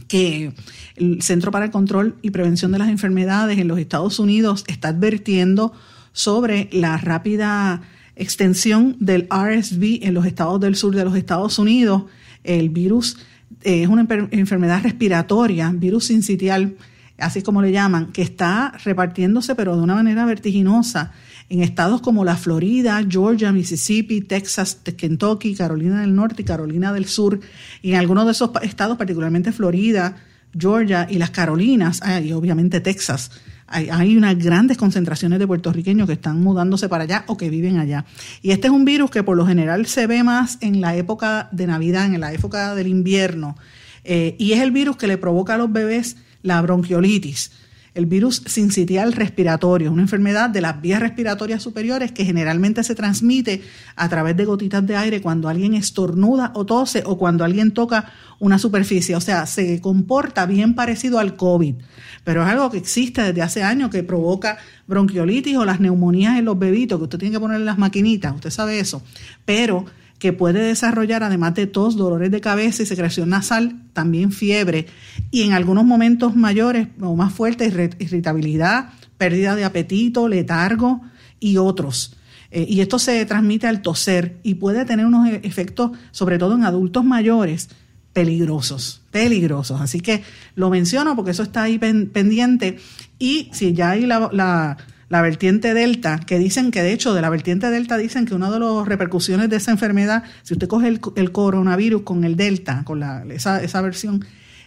que 0.06 0.52
el 0.96 1.22
Centro 1.22 1.50
para 1.50 1.66
el 1.66 1.70
Control 1.70 2.16
y 2.22 2.30
Prevención 2.30 2.72
de 2.72 2.78
las 2.78 2.88
Enfermedades 2.88 3.58
en 3.58 3.68
los 3.68 3.78
Estados 3.78 4.18
Unidos 4.18 4.64
está 4.68 4.88
advirtiendo 4.88 5.72
sobre 6.12 6.68
la 6.72 6.96
rápida 6.98 7.82
extensión 8.16 8.96
del 9.00 9.28
RSV 9.30 10.00
en 10.02 10.14
los 10.14 10.26
estados 10.26 10.60
del 10.60 10.76
sur 10.76 10.94
de 10.94 11.04
los 11.04 11.16
Estados 11.16 11.58
Unidos. 11.58 12.04
El 12.44 12.70
virus 12.70 13.18
es 13.62 13.88
una 13.88 14.06
enfermedad 14.30 14.82
respiratoria, 14.82 15.72
virus 15.74 16.06
sincitial, 16.06 16.76
así 17.18 17.42
como 17.42 17.62
le 17.62 17.72
llaman, 17.72 18.12
que 18.12 18.22
está 18.22 18.72
repartiéndose 18.84 19.54
pero 19.54 19.76
de 19.76 19.82
una 19.82 19.94
manera 19.94 20.24
vertiginosa 20.24 21.12
en 21.48 21.62
estados 21.62 22.00
como 22.00 22.24
la 22.24 22.36
Florida, 22.36 23.00
Georgia, 23.08 23.52
Mississippi, 23.52 24.20
Texas, 24.20 24.80
Kentucky, 24.96 25.54
Carolina 25.54 26.00
del 26.00 26.14
Norte 26.14 26.42
y 26.42 26.44
Carolina 26.44 26.92
del 26.92 27.06
Sur. 27.06 27.40
Y 27.80 27.92
en 27.92 27.98
algunos 27.98 28.26
de 28.26 28.32
esos 28.32 28.50
estados, 28.62 28.98
particularmente 28.98 29.52
Florida, 29.52 30.16
Georgia 30.56 31.06
y 31.08 31.18
las 31.18 31.30
Carolinas, 31.30 32.00
ah, 32.02 32.20
y 32.20 32.32
obviamente 32.32 32.80
Texas, 32.80 33.30
hay, 33.68 34.16
unas 34.16 34.38
grandes 34.38 34.76
concentraciones 34.76 35.38
de 35.38 35.46
puertorriqueños 35.46 36.06
que 36.06 36.14
están 36.14 36.40
mudándose 36.40 36.88
para 36.88 37.04
allá 37.04 37.24
o 37.26 37.36
que 37.36 37.50
viven 37.50 37.78
allá. 37.78 38.04
Y 38.42 38.50
este 38.50 38.68
es 38.68 38.72
un 38.72 38.84
virus 38.84 39.10
que 39.10 39.22
por 39.22 39.36
lo 39.36 39.46
general 39.46 39.86
se 39.86 40.06
ve 40.06 40.22
más 40.24 40.58
en 40.60 40.80
la 40.80 40.96
época 40.96 41.48
de 41.52 41.66
Navidad, 41.66 42.06
en 42.06 42.20
la 42.20 42.32
época 42.32 42.74
del 42.74 42.86
invierno, 42.86 43.56
eh, 44.04 44.36
y 44.38 44.52
es 44.52 44.60
el 44.60 44.70
virus 44.70 44.96
que 44.96 45.06
le 45.06 45.18
provoca 45.18 45.54
a 45.54 45.58
los 45.58 45.70
bebés 45.70 46.16
la 46.42 46.62
bronquiolitis 46.62 47.50
el 47.98 48.06
virus 48.06 48.44
sincitial 48.46 49.12
respiratorio, 49.12 49.90
una 49.90 50.02
enfermedad 50.02 50.48
de 50.50 50.60
las 50.60 50.80
vías 50.80 51.00
respiratorias 51.00 51.60
superiores 51.60 52.12
que 52.12 52.24
generalmente 52.24 52.84
se 52.84 52.94
transmite 52.94 53.60
a 53.96 54.08
través 54.08 54.36
de 54.36 54.44
gotitas 54.44 54.86
de 54.86 54.94
aire 54.94 55.20
cuando 55.20 55.48
alguien 55.48 55.74
estornuda 55.74 56.52
o 56.54 56.64
tose 56.64 57.02
o 57.04 57.18
cuando 57.18 57.42
alguien 57.42 57.72
toca 57.72 58.12
una 58.38 58.60
superficie. 58.60 59.16
O 59.16 59.20
sea, 59.20 59.46
se 59.46 59.80
comporta 59.80 60.46
bien 60.46 60.76
parecido 60.76 61.18
al 61.18 61.34
COVID, 61.34 61.74
pero 62.22 62.44
es 62.44 62.48
algo 62.48 62.70
que 62.70 62.78
existe 62.78 63.20
desde 63.20 63.42
hace 63.42 63.64
años 63.64 63.90
que 63.90 64.04
provoca 64.04 64.58
bronquiolitis 64.86 65.56
o 65.56 65.64
las 65.64 65.80
neumonías 65.80 66.38
en 66.38 66.44
los 66.44 66.56
bebitos, 66.56 67.00
que 67.00 67.04
usted 67.04 67.18
tiene 67.18 67.34
que 67.34 67.40
ponerle 67.40 67.64
las 67.64 67.78
maquinitas, 67.78 68.32
usted 68.32 68.50
sabe 68.50 68.78
eso. 68.78 69.02
Pero 69.44 69.86
que 70.18 70.32
puede 70.32 70.60
desarrollar, 70.60 71.22
además 71.22 71.54
de 71.54 71.66
tos, 71.66 71.96
dolores 71.96 72.30
de 72.30 72.40
cabeza 72.40 72.82
y 72.82 72.86
secreción 72.86 73.28
nasal, 73.28 73.82
también 73.92 74.32
fiebre 74.32 74.86
y 75.30 75.42
en 75.42 75.52
algunos 75.52 75.84
momentos 75.84 76.34
mayores 76.34 76.88
o 77.00 77.14
más 77.14 77.32
fuertes, 77.32 77.72
irritabilidad, 77.98 78.90
pérdida 79.16 79.54
de 79.54 79.64
apetito, 79.64 80.28
letargo 80.28 81.02
y 81.40 81.56
otros. 81.58 82.16
Eh, 82.50 82.66
y 82.68 82.80
esto 82.80 82.98
se 82.98 83.24
transmite 83.26 83.66
al 83.66 83.82
toser 83.82 84.38
y 84.42 84.54
puede 84.54 84.84
tener 84.84 85.06
unos 85.06 85.28
e-, 85.28 85.40
efectos, 85.44 85.92
sobre 86.10 86.38
todo 86.38 86.56
en 86.56 86.64
adultos 86.64 87.04
mayores, 87.04 87.68
peligrosos, 88.12 89.02
peligrosos. 89.10 89.80
Así 89.80 90.00
que 90.00 90.22
lo 90.54 90.70
menciono 90.70 91.14
porque 91.14 91.32
eso 91.32 91.42
está 91.42 91.62
ahí 91.62 91.78
pendiente. 91.78 92.78
Y 93.18 93.50
si 93.52 93.74
ya 93.74 93.90
hay 93.90 94.06
la 94.06 94.30
la 94.32 94.78
vertiente 95.10 95.74
delta, 95.74 96.20
que 96.20 96.38
dicen 96.38 96.70
que 96.70 96.82
de 96.82 96.92
hecho 96.92 97.14
de 97.14 97.22
la 97.22 97.30
vertiente 97.30 97.70
delta 97.70 97.96
dicen 97.96 98.26
que 98.26 98.34
una 98.34 98.50
de 98.50 98.60
las 98.60 98.86
repercusiones 98.86 99.48
de 99.48 99.56
esa 99.56 99.70
enfermedad, 99.70 100.24
si 100.42 100.54
usted 100.54 100.68
coge 100.68 100.88
el, 100.88 101.32
coronavirus 101.32 102.02
con 102.02 102.24
el 102.24 102.36
delta, 102.36 102.82
con 102.84 103.00
la, 103.00 103.24
esa, 103.30 103.62
esa 103.62 103.80
versión, 103.80 104.24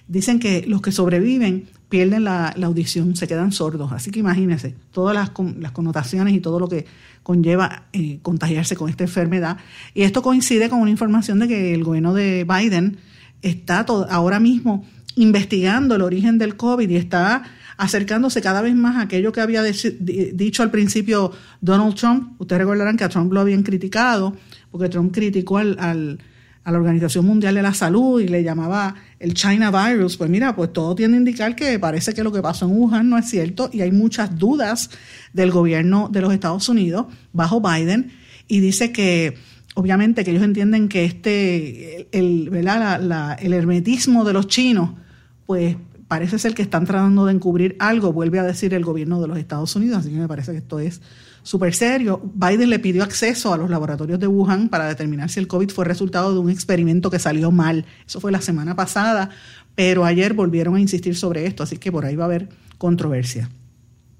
dicen 0.07 0.39
que 0.39 0.65
los 0.67 0.81
que 0.81 0.91
sobreviven 0.91 1.67
pierden 1.89 2.23
la, 2.23 2.49
audición, 2.63 3.15
se 3.15 3.27
quedan 3.27 3.51
sordos. 3.51 3.91
Así 3.91 4.11
que 4.11 4.19
imagínense 4.19 4.73
todas 4.91 5.13
las, 5.13 5.31
las 5.59 5.71
connotaciones 5.71 6.33
y 6.33 6.39
todo 6.39 6.59
lo 6.59 6.67
que 6.67 6.85
conlleva 7.21 7.83
eh, 7.93 8.19
contagiarse 8.21 8.75
con 8.75 8.89
esta 8.89 9.03
enfermedad. 9.03 9.57
Y 9.93 10.03
esto 10.03 10.21
coincide 10.21 10.69
con 10.69 10.79
una 10.79 10.89
información 10.89 11.39
de 11.39 11.47
que 11.47 11.73
el 11.73 11.83
gobierno 11.83 12.13
de 12.13 12.45
Biden 12.45 12.97
está 13.41 13.85
ahora 14.09 14.39
mismo 14.39 14.85
investigando 15.15 15.95
el 15.95 16.01
origen 16.01 16.37
del 16.37 16.55
COVID 16.55 16.89
y 16.89 16.95
está 16.95 17.43
acercándose 17.81 18.43
cada 18.43 18.61
vez 18.61 18.75
más 18.75 18.97
a 18.97 19.01
aquello 19.01 19.31
que 19.31 19.41
había 19.41 19.63
dicho 19.63 20.61
al 20.61 20.69
principio 20.69 21.31
Donald 21.61 21.95
Trump. 21.95 22.39
Ustedes 22.39 22.59
recordarán 22.59 22.95
que 22.95 23.03
a 23.05 23.09
Trump 23.09 23.33
lo 23.33 23.39
habían 23.39 23.63
criticado, 23.63 24.35
porque 24.69 24.87
Trump 24.87 25.11
criticó 25.11 25.57
al, 25.57 26.19
a 26.63 26.71
la 26.71 26.77
Organización 26.77 27.25
Mundial 27.25 27.55
de 27.55 27.63
la 27.63 27.73
Salud 27.73 28.21
y 28.21 28.27
le 28.27 28.43
llamaba 28.43 28.93
el 29.17 29.33
China 29.33 29.71
Virus. 29.71 30.15
Pues 30.15 30.29
mira, 30.29 30.55
pues 30.55 30.71
todo 30.71 30.93
tiene 30.93 31.15
a 31.15 31.17
indicar 31.17 31.55
que 31.55 31.79
parece 31.79 32.13
que 32.13 32.23
lo 32.23 32.31
que 32.31 32.43
pasó 32.43 32.65
en 32.65 32.73
Wuhan 32.73 33.09
no 33.09 33.17
es 33.17 33.27
cierto 33.27 33.71
y 33.73 33.81
hay 33.81 33.91
muchas 33.91 34.37
dudas 34.37 34.91
del 35.33 35.49
gobierno 35.49 36.07
de 36.11 36.21
los 36.21 36.31
Estados 36.31 36.69
Unidos 36.69 37.07
bajo 37.33 37.61
Biden 37.61 38.11
y 38.47 38.59
dice 38.59 38.91
que 38.91 39.33
obviamente 39.73 40.23
que 40.23 40.29
ellos 40.29 40.43
entienden 40.43 40.87
que 40.87 41.05
este, 41.05 42.07
el, 42.11 42.51
el 42.53 43.53
hermetismo 43.53 44.23
de 44.23 44.33
los 44.33 44.45
chinos, 44.45 44.91
pues 45.47 45.77
parece 46.11 46.39
ser 46.39 46.53
que 46.53 46.61
están 46.61 46.85
tratando 46.85 47.25
de 47.25 47.31
encubrir 47.31 47.77
algo, 47.79 48.11
vuelve 48.11 48.37
a 48.37 48.43
decir 48.43 48.73
el 48.73 48.83
gobierno 48.83 49.21
de 49.21 49.29
los 49.29 49.37
Estados 49.37 49.73
Unidos, 49.77 49.99
así 49.99 50.09
que 50.09 50.17
me 50.17 50.27
parece 50.27 50.51
que 50.51 50.57
esto 50.57 50.77
es 50.77 50.99
súper 51.41 51.73
serio. 51.73 52.21
Biden 52.33 52.69
le 52.69 52.79
pidió 52.79 53.01
acceso 53.01 53.53
a 53.53 53.57
los 53.57 53.69
laboratorios 53.69 54.19
de 54.19 54.27
Wuhan 54.27 54.67
para 54.67 54.89
determinar 54.89 55.29
si 55.29 55.39
el 55.39 55.47
COVID 55.47 55.69
fue 55.69 55.85
resultado 55.85 56.33
de 56.33 56.39
un 56.39 56.49
experimento 56.49 57.09
que 57.09 57.17
salió 57.17 57.49
mal. 57.49 57.85
Eso 58.05 58.19
fue 58.19 58.33
la 58.33 58.41
semana 58.41 58.75
pasada, 58.75 59.29
pero 59.73 60.03
ayer 60.03 60.33
volvieron 60.33 60.75
a 60.75 60.81
insistir 60.81 61.15
sobre 61.15 61.45
esto, 61.45 61.63
así 61.63 61.77
que 61.77 61.93
por 61.93 62.03
ahí 62.03 62.17
va 62.17 62.25
a 62.25 62.27
haber 62.27 62.49
controversia. 62.77 63.49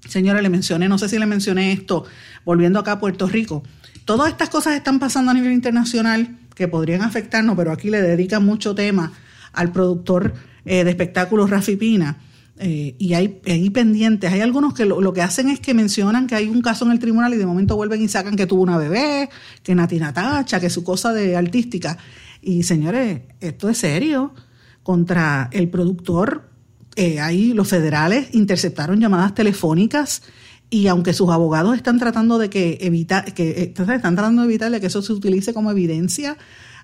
Señora, 0.08 0.40
le 0.40 0.48
mencioné, 0.48 0.88
no 0.88 0.96
sé 0.96 1.10
si 1.10 1.18
le 1.18 1.26
mencioné 1.26 1.72
esto, 1.72 2.06
volviendo 2.46 2.78
acá 2.78 2.92
a 2.92 3.00
Puerto 3.00 3.26
Rico. 3.26 3.64
Todas 4.06 4.30
estas 4.30 4.48
cosas 4.48 4.76
están 4.76 4.98
pasando 4.98 5.30
a 5.30 5.34
nivel 5.34 5.52
internacional 5.52 6.38
que 6.54 6.68
podrían 6.68 7.02
afectarnos, 7.02 7.54
pero 7.54 7.70
aquí 7.70 7.90
le 7.90 8.00
dedican 8.00 8.46
mucho 8.46 8.74
tema 8.74 9.12
al 9.52 9.72
productor 9.72 10.32
eh, 10.64 10.84
de 10.84 10.90
espectáculos 10.90 11.50
Rafi 11.50 11.76
Pina. 11.76 12.18
Eh, 12.58 12.94
y 12.98 13.14
hay, 13.14 13.28
pendientes. 13.70 14.32
Hay 14.32 14.40
algunos 14.40 14.74
que 14.74 14.84
lo, 14.84 15.12
que 15.12 15.22
hacen 15.22 15.48
es 15.48 15.58
que 15.58 15.74
mencionan 15.74 16.26
que 16.26 16.34
hay 16.34 16.48
un 16.48 16.60
caso 16.62 16.84
en 16.84 16.92
el 16.92 16.98
tribunal 16.98 17.34
y 17.34 17.36
de 17.36 17.46
momento 17.46 17.76
vuelven 17.76 18.02
y 18.02 18.08
sacan 18.08 18.36
que 18.36 18.46
tuvo 18.46 18.62
una 18.62 18.76
bebé, 18.76 19.30
que 19.62 19.74
Nati 19.74 19.98
Natacha, 19.98 20.60
que 20.60 20.70
su 20.70 20.84
cosa 20.84 21.12
de 21.12 21.36
artística. 21.36 21.98
Y 22.40 22.62
señores, 22.62 23.22
esto 23.40 23.68
es 23.68 23.78
serio. 23.78 24.34
Contra 24.82 25.48
el 25.52 25.70
productor, 25.70 26.50
eh, 26.96 27.20
ahí 27.20 27.52
los 27.52 27.68
federales 27.68 28.28
interceptaron 28.32 29.00
llamadas 29.00 29.34
telefónicas 29.34 30.22
y 30.68 30.86
aunque 30.88 31.12
sus 31.12 31.30
abogados 31.30 31.76
están 31.76 31.98
tratando 31.98 32.38
de 32.38 32.50
que 32.50 32.78
evitar, 32.80 33.32
que 33.34 33.74
están 33.76 34.00
tratando 34.16 34.42
de 34.42 34.48
evitarle 34.48 34.80
que 34.80 34.86
eso 34.86 35.02
se 35.02 35.12
utilice 35.12 35.52
como 35.52 35.70
evidencia, 35.70 36.36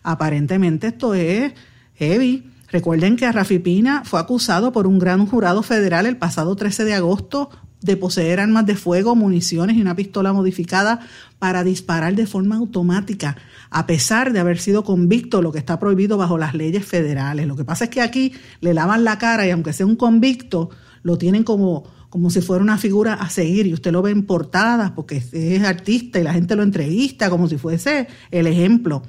aparentemente 0.03 0.89
esto 0.89 1.15
es 1.15 1.53
heavy. 1.95 2.51
Recuerden 2.71 3.17
que 3.17 3.31
Rafi 3.31 3.59
Pina 3.59 4.03
fue 4.05 4.21
acusado 4.21 4.73
por 4.73 4.87
un 4.87 4.99
gran 4.99 5.27
jurado 5.27 5.63
federal 5.63 6.07
el 6.07 6.19
pasado 6.19 6.55
13 6.55 6.85
de 6.85 6.95
agosto 6.95 7.51
de 7.81 7.97
poseer 7.97 8.41
armas 8.41 8.67
de 8.67 8.75
fuego, 8.75 9.15
municiones 9.15 9.77
y 9.77 9.81
una 9.81 9.95
pistola 9.95 10.33
modificada 10.33 11.01
para 11.39 11.63
disparar 11.65 12.15
de 12.15 12.27
forma 12.27 12.57
automática, 12.57 13.37
a 13.71 13.87
pesar 13.87 14.33
de 14.33 14.41
haber 14.41 14.59
sido 14.59 14.83
convicto, 14.83 15.43
lo 15.43 15.53
que 15.53 15.59
está 15.59 15.79
prohibido 15.79 16.19
bajo 16.19 16.39
las 16.39 16.55
leyes 16.55 16.85
federales. 16.85 17.47
Lo 17.47 17.57
que 17.57 17.65
pasa 17.65 17.85
es 17.85 17.91
que 17.91 18.01
aquí 18.01 18.33
le 18.61 18.75
lavan 18.75 19.05
la 19.05 19.19
cara 19.19 19.47
y 19.47 19.51
aunque 19.51 19.73
sea 19.73 19.87
un 19.87 19.97
convicto, 19.97 20.71
lo 21.03 21.19
tienen 21.19 21.45
como, 21.45 21.85
como 22.11 22.31
si 22.31 22.41
fuera 22.41 22.63
una 22.63 22.79
figura 22.79 23.15
a 23.15 23.31
seguir 23.31 23.67
y 23.67 23.75
usted 23.75 23.93
lo 23.93 24.03
ve 24.03 24.11
en 24.11 24.27
portadas 24.27 24.91
porque 24.91 25.23
es 25.33 25.63
artista 25.63 26.19
y 26.19 26.25
la 26.25 26.33
gente 26.33 26.57
lo 26.57 26.65
entrevista 26.65 27.31
como 27.31 27.49
si 27.49 27.59
fuese 27.59 28.09
el 28.33 28.49
ejemplo. 28.49 29.03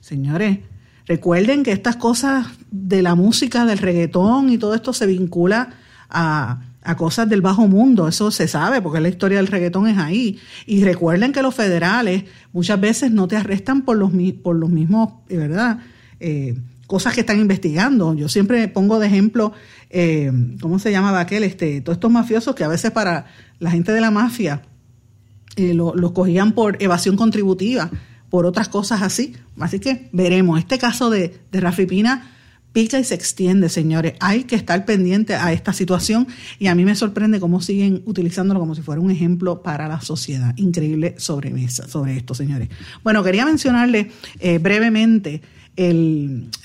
Señores, 0.00 0.58
Recuerden 1.06 1.62
que 1.62 1.72
estas 1.72 1.96
cosas 1.96 2.46
de 2.70 3.00
la 3.02 3.14
música, 3.14 3.64
del 3.64 3.78
reggaetón 3.78 4.50
y 4.50 4.58
todo 4.58 4.74
esto 4.74 4.92
se 4.92 5.06
vincula 5.06 5.70
a, 6.10 6.60
cosas 6.96 7.28
del 7.28 7.42
bajo 7.42 7.66
mundo, 7.66 8.06
eso 8.06 8.30
se 8.30 8.46
sabe 8.46 8.80
porque 8.80 9.00
la 9.00 9.08
historia 9.08 9.38
del 9.38 9.48
reggaetón 9.48 9.88
es 9.88 9.98
ahí. 9.98 10.38
Y 10.66 10.84
recuerden 10.84 11.32
que 11.32 11.42
los 11.42 11.54
federales 11.54 12.24
muchas 12.52 12.80
veces 12.80 13.10
no 13.10 13.26
te 13.26 13.36
arrestan 13.36 13.82
por 13.82 13.96
los, 13.96 14.12
por 14.42 14.54
los 14.54 14.70
mismos, 14.70 15.14
¿verdad? 15.28 15.78
Eh, 16.20 16.56
cosas 16.86 17.14
que 17.14 17.20
están 17.20 17.40
investigando. 17.40 18.14
Yo 18.14 18.28
siempre 18.28 18.68
pongo 18.68 18.98
de 19.00 19.08
ejemplo, 19.08 19.52
eh, 19.90 20.30
¿cómo 20.60 20.78
se 20.78 20.92
llamaba 20.92 21.20
aquel? 21.20 21.42
Este, 21.42 21.80
todos 21.80 21.96
estos 21.96 22.10
mafiosos 22.10 22.54
que 22.54 22.64
a 22.64 22.68
veces 22.68 22.92
para 22.92 23.26
la 23.58 23.70
gente 23.70 23.92
de 23.92 24.00
la 24.00 24.10
mafia 24.10 24.62
eh, 25.56 25.74
los 25.74 26.12
cogían 26.12 26.52
por 26.52 26.80
evasión 26.82 27.16
contributiva, 27.16 27.90
por 28.30 28.46
otras 28.46 28.68
cosas 28.68 29.02
así. 29.02 29.34
Así 29.58 29.80
que 29.80 30.08
veremos. 30.12 30.58
Este 30.58 30.78
caso 30.78 31.10
de, 31.10 31.40
de 31.50 31.60
Rafi 31.60 31.86
Pina 31.86 32.32
pica 32.76 32.98
y 32.98 33.04
se 33.04 33.14
extiende, 33.14 33.70
señores. 33.70 34.12
Hay 34.20 34.44
que 34.44 34.54
estar 34.54 34.84
pendiente 34.84 35.34
a 35.34 35.50
esta 35.50 35.72
situación 35.72 36.28
y 36.58 36.66
a 36.66 36.74
mí 36.74 36.84
me 36.84 36.94
sorprende 36.94 37.40
cómo 37.40 37.62
siguen 37.62 38.02
utilizándolo 38.04 38.60
como 38.60 38.74
si 38.74 38.82
fuera 38.82 39.00
un 39.00 39.10
ejemplo 39.10 39.62
para 39.62 39.88
la 39.88 40.02
sociedad. 40.02 40.52
Increíble 40.58 41.14
sobremesa 41.16 41.88
sobre 41.88 42.18
esto, 42.18 42.34
señores. 42.34 42.68
Bueno, 43.02 43.24
quería 43.24 43.46
mencionarle 43.46 44.10
eh, 44.40 44.58
brevemente 44.58 45.40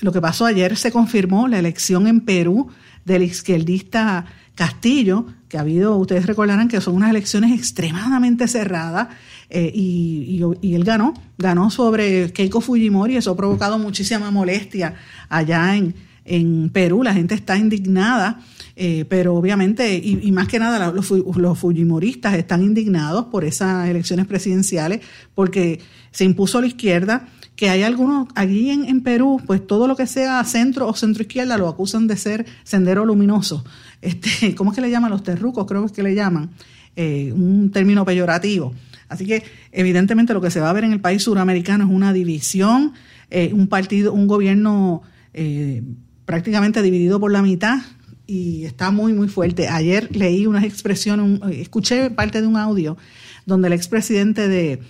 lo 0.00 0.12
que 0.12 0.20
pasó 0.20 0.44
ayer. 0.44 0.76
Se 0.76 0.92
confirmó 0.92 1.48
la 1.48 1.58
elección 1.58 2.06
en 2.06 2.20
Perú 2.20 2.68
del 3.06 3.22
izquierdista 3.22 4.26
Castillo, 4.54 5.24
que 5.48 5.56
ha 5.56 5.62
habido, 5.62 5.96
ustedes 5.96 6.26
recordarán 6.26 6.68
que 6.68 6.82
son 6.82 6.94
unas 6.94 7.08
elecciones 7.08 7.58
extremadamente 7.58 8.48
cerradas. 8.48 9.08
Eh, 9.54 9.70
y, 9.74 10.40
él 10.74 10.82
ganó, 10.82 11.12
ganó 11.36 11.70
sobre 11.70 12.32
Keiko 12.32 12.62
Fujimori, 12.62 13.16
eso 13.16 13.32
ha 13.32 13.36
provocado 13.36 13.78
muchísima 13.78 14.30
molestia 14.30 14.94
allá 15.28 15.76
en, 15.76 15.94
en 16.24 16.70
Perú, 16.70 17.02
la 17.02 17.12
gente 17.12 17.34
está 17.34 17.58
indignada, 17.58 18.40
eh, 18.76 19.04
pero 19.10 19.34
obviamente, 19.34 19.94
y, 19.94 20.32
más 20.32 20.48
que 20.48 20.58
nada 20.58 20.90
los, 20.90 21.58
Fujimoristas 21.58 22.32
están 22.32 22.62
indignados 22.62 23.26
por 23.26 23.44
esas 23.44 23.90
elecciones 23.90 24.26
presidenciales, 24.26 25.02
porque 25.34 25.80
se 26.12 26.24
impuso 26.24 26.62
la 26.62 26.68
izquierda, 26.68 27.28
que 27.54 27.68
hay 27.68 27.82
algunos, 27.82 28.28
allí 28.34 28.70
en, 28.70 29.02
Perú, 29.02 29.38
pues 29.46 29.66
todo 29.66 29.86
lo 29.86 29.96
que 29.96 30.06
sea 30.06 30.42
centro 30.44 30.88
o 30.88 30.94
centro 30.94 31.24
izquierda 31.24 31.58
lo 31.58 31.68
acusan 31.68 32.06
de 32.06 32.16
ser 32.16 32.46
sendero 32.64 33.04
luminoso. 33.04 33.66
Este, 34.00 34.54
¿Cómo 34.56 34.70
es 34.70 34.76
que 34.76 34.80
le 34.80 34.90
llaman 34.90 35.10
los 35.10 35.22
terrucos? 35.22 35.66
Creo 35.66 35.82
que 35.82 35.86
es 35.88 35.92
que 35.92 36.02
le 36.02 36.14
llaman, 36.14 36.48
eh, 36.96 37.30
un 37.36 37.70
término 37.70 38.06
peyorativo. 38.06 38.72
Así 39.12 39.26
que 39.26 39.42
evidentemente 39.70 40.34
lo 40.34 40.40
que 40.40 40.50
se 40.50 40.60
va 40.60 40.70
a 40.70 40.72
ver 40.72 40.84
en 40.84 40.92
el 40.92 41.00
país 41.00 41.22
suramericano 41.22 41.84
es 41.84 41.90
una 41.90 42.12
división, 42.12 42.92
eh, 43.30 43.50
un 43.52 43.68
partido, 43.68 44.12
un 44.12 44.26
gobierno 44.26 45.02
eh, 45.34 45.82
prácticamente 46.24 46.82
dividido 46.82 47.20
por 47.20 47.30
la 47.30 47.42
mitad 47.42 47.78
y 48.26 48.64
está 48.64 48.90
muy, 48.90 49.12
muy 49.12 49.28
fuerte. 49.28 49.68
Ayer 49.68 50.14
leí 50.16 50.46
unas 50.46 50.64
expresiones, 50.64 51.40
escuché 51.52 52.10
parte 52.10 52.40
de 52.40 52.46
un 52.46 52.56
audio 52.56 52.96
donde 53.44 53.68
el 53.68 53.74
expresidente 53.74 54.48
de, 54.48 54.80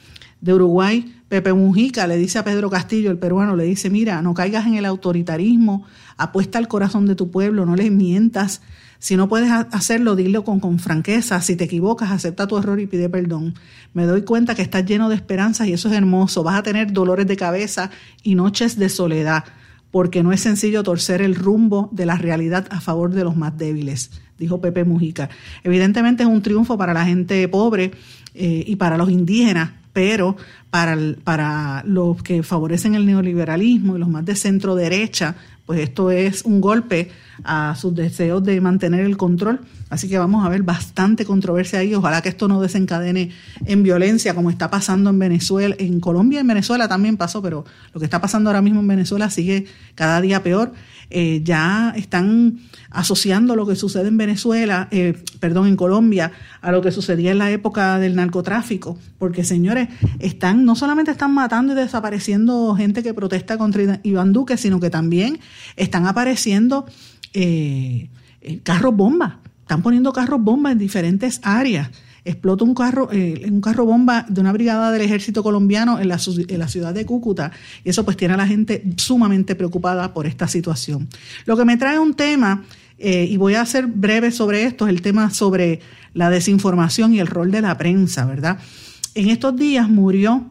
de 0.40 0.54
Uruguay, 0.54 1.14
Pepe 1.28 1.52
Mujica, 1.52 2.06
le 2.06 2.16
dice 2.16 2.38
a 2.38 2.44
Pedro 2.44 2.68
Castillo, 2.68 3.10
el 3.10 3.18
peruano, 3.18 3.56
le 3.56 3.64
dice, 3.64 3.90
mira, 3.90 4.20
no 4.22 4.34
caigas 4.34 4.66
en 4.66 4.74
el 4.74 4.84
autoritarismo, 4.84 5.86
apuesta 6.16 6.58
al 6.58 6.68
corazón 6.68 7.06
de 7.06 7.14
tu 7.14 7.30
pueblo, 7.30 7.64
no 7.64 7.74
le 7.74 7.90
mientas 7.90 8.60
si 9.02 9.16
no 9.16 9.28
puedes 9.28 9.50
hacerlo, 9.50 10.14
dilo 10.14 10.44
con, 10.44 10.78
franqueza. 10.78 11.40
Si 11.40 11.56
te 11.56 11.64
equivocas, 11.64 12.12
acepta 12.12 12.46
tu 12.46 12.56
error 12.56 12.78
y 12.78 12.86
pide 12.86 13.08
perdón. 13.08 13.52
Me 13.94 14.06
doy 14.06 14.22
cuenta 14.22 14.54
que 14.54 14.62
estás 14.62 14.86
lleno 14.86 15.08
de 15.08 15.16
esperanzas 15.16 15.66
y 15.66 15.72
eso 15.72 15.88
es 15.88 15.94
hermoso. 15.94 16.44
Vas 16.44 16.54
a 16.54 16.62
tener 16.62 16.92
dolores 16.92 17.26
de 17.26 17.36
cabeza 17.36 17.90
y 18.22 18.36
noches 18.36 18.78
de 18.78 18.88
soledad, 18.88 19.42
porque 19.90 20.22
no 20.22 20.30
es 20.30 20.40
sencillo 20.40 20.84
torcer 20.84 21.20
el 21.20 21.34
rumbo 21.34 21.88
de 21.90 22.06
la 22.06 22.16
realidad 22.16 22.68
a 22.70 22.80
favor 22.80 23.10
de 23.10 23.24
los 23.24 23.36
más 23.36 23.58
débiles, 23.58 24.12
dijo 24.38 24.60
Pepe 24.60 24.84
Mujica. 24.84 25.30
Evidentemente 25.64 26.22
es 26.22 26.28
un 26.28 26.40
triunfo 26.40 26.78
para 26.78 26.94
la 26.94 27.04
gente 27.04 27.48
pobre 27.48 27.90
eh, 28.34 28.62
y 28.64 28.76
para 28.76 28.96
los 28.96 29.10
indígenas, 29.10 29.72
pero 29.92 30.36
para, 30.70 30.96
para 31.24 31.82
los 31.84 32.22
que 32.22 32.44
favorecen 32.44 32.94
el 32.94 33.04
neoliberalismo 33.04 33.96
y 33.96 33.98
los 33.98 34.08
más 34.08 34.24
de 34.24 34.36
centro 34.36 34.76
derecha, 34.76 35.34
pues 35.66 35.80
esto 35.80 36.10
es 36.10 36.42
un 36.42 36.60
golpe 36.60 37.10
a 37.44 37.74
sus 37.76 37.94
deseos 37.94 38.42
de 38.44 38.60
mantener 38.60 39.04
el 39.04 39.16
control. 39.16 39.60
Así 39.90 40.08
que 40.08 40.18
vamos 40.18 40.44
a 40.44 40.48
ver 40.48 40.62
bastante 40.62 41.24
controversia 41.24 41.80
ahí. 41.80 41.94
Ojalá 41.94 42.22
que 42.22 42.28
esto 42.28 42.48
no 42.48 42.60
desencadene 42.60 43.30
en 43.66 43.82
violencia 43.82 44.34
como 44.34 44.50
está 44.50 44.70
pasando 44.70 45.10
en 45.10 45.18
Venezuela. 45.18 45.74
En 45.78 46.00
Colombia 46.00 46.40
en 46.40 46.46
Venezuela 46.46 46.88
también 46.88 47.16
pasó, 47.16 47.42
pero 47.42 47.64
lo 47.92 48.00
que 48.00 48.06
está 48.06 48.20
pasando 48.20 48.50
ahora 48.50 48.62
mismo 48.62 48.80
en 48.80 48.88
Venezuela 48.88 49.30
sigue 49.30 49.66
cada 49.94 50.20
día 50.20 50.42
peor. 50.42 50.72
Eh, 51.14 51.42
ya 51.44 51.92
están 51.94 52.58
asociando 52.92 53.56
lo 53.56 53.66
que 53.66 53.76
sucede 53.76 54.08
en 54.08 54.16
Venezuela, 54.16 54.88
eh, 54.90 55.14
perdón, 55.40 55.66
en 55.66 55.76
Colombia, 55.76 56.32
a 56.60 56.72
lo 56.72 56.82
que 56.82 56.90
sucedía 56.90 57.30
en 57.30 57.38
la 57.38 57.50
época 57.50 57.98
del 57.98 58.16
narcotráfico. 58.16 58.98
Porque, 59.18 59.44
señores, 59.44 59.88
están, 60.18 60.64
no 60.64 60.74
solamente 60.74 61.10
están 61.10 61.32
matando 61.34 61.72
y 61.72 61.76
desapareciendo 61.76 62.74
gente 62.74 63.02
que 63.02 63.14
protesta 63.14 63.58
contra 63.58 64.00
Iván 64.02 64.32
Duque, 64.32 64.56
sino 64.56 64.80
que 64.80 64.90
también 64.90 65.40
están 65.76 66.06
apareciendo 66.06 66.86
eh, 67.34 68.08
eh, 68.40 68.60
carros 68.62 68.94
bomba. 68.94 69.40
Están 69.60 69.82
poniendo 69.82 70.12
carros 70.12 70.42
bomba 70.42 70.72
en 70.72 70.78
diferentes 70.78 71.40
áreas. 71.42 71.90
Explota 72.24 72.64
un 72.64 72.74
carro, 72.74 73.08
eh, 73.12 73.48
un 73.50 73.60
carro 73.60 73.84
bomba 73.84 74.24
de 74.28 74.40
una 74.40 74.52
brigada 74.52 74.92
del 74.92 75.02
ejército 75.02 75.42
colombiano 75.42 75.98
en 75.98 76.08
la, 76.08 76.18
en 76.48 76.58
la 76.58 76.68
ciudad 76.68 76.94
de 76.94 77.04
Cúcuta. 77.04 77.50
Y 77.84 77.90
eso 77.90 78.04
pues 78.04 78.16
tiene 78.16 78.34
a 78.34 78.36
la 78.36 78.46
gente 78.46 78.84
sumamente 78.96 79.54
preocupada 79.54 80.14
por 80.14 80.26
esta 80.26 80.46
situación. 80.46 81.08
Lo 81.46 81.56
que 81.56 81.64
me 81.64 81.76
trae 81.76 81.98
un 81.98 82.14
tema, 82.14 82.64
eh, 82.98 83.26
y 83.28 83.36
voy 83.36 83.54
a 83.54 83.66
ser 83.66 83.86
breve 83.86 84.30
sobre 84.30 84.64
esto, 84.64 84.86
es 84.86 84.90
el 84.94 85.02
tema 85.02 85.30
sobre 85.30 85.80
la 86.14 86.30
desinformación 86.30 87.14
y 87.14 87.20
el 87.20 87.26
rol 87.26 87.50
de 87.50 87.62
la 87.62 87.76
prensa, 87.76 88.24
¿verdad? 88.24 88.58
En 89.14 89.28
estos 89.28 89.56
días 89.56 89.88
murió 89.88 90.46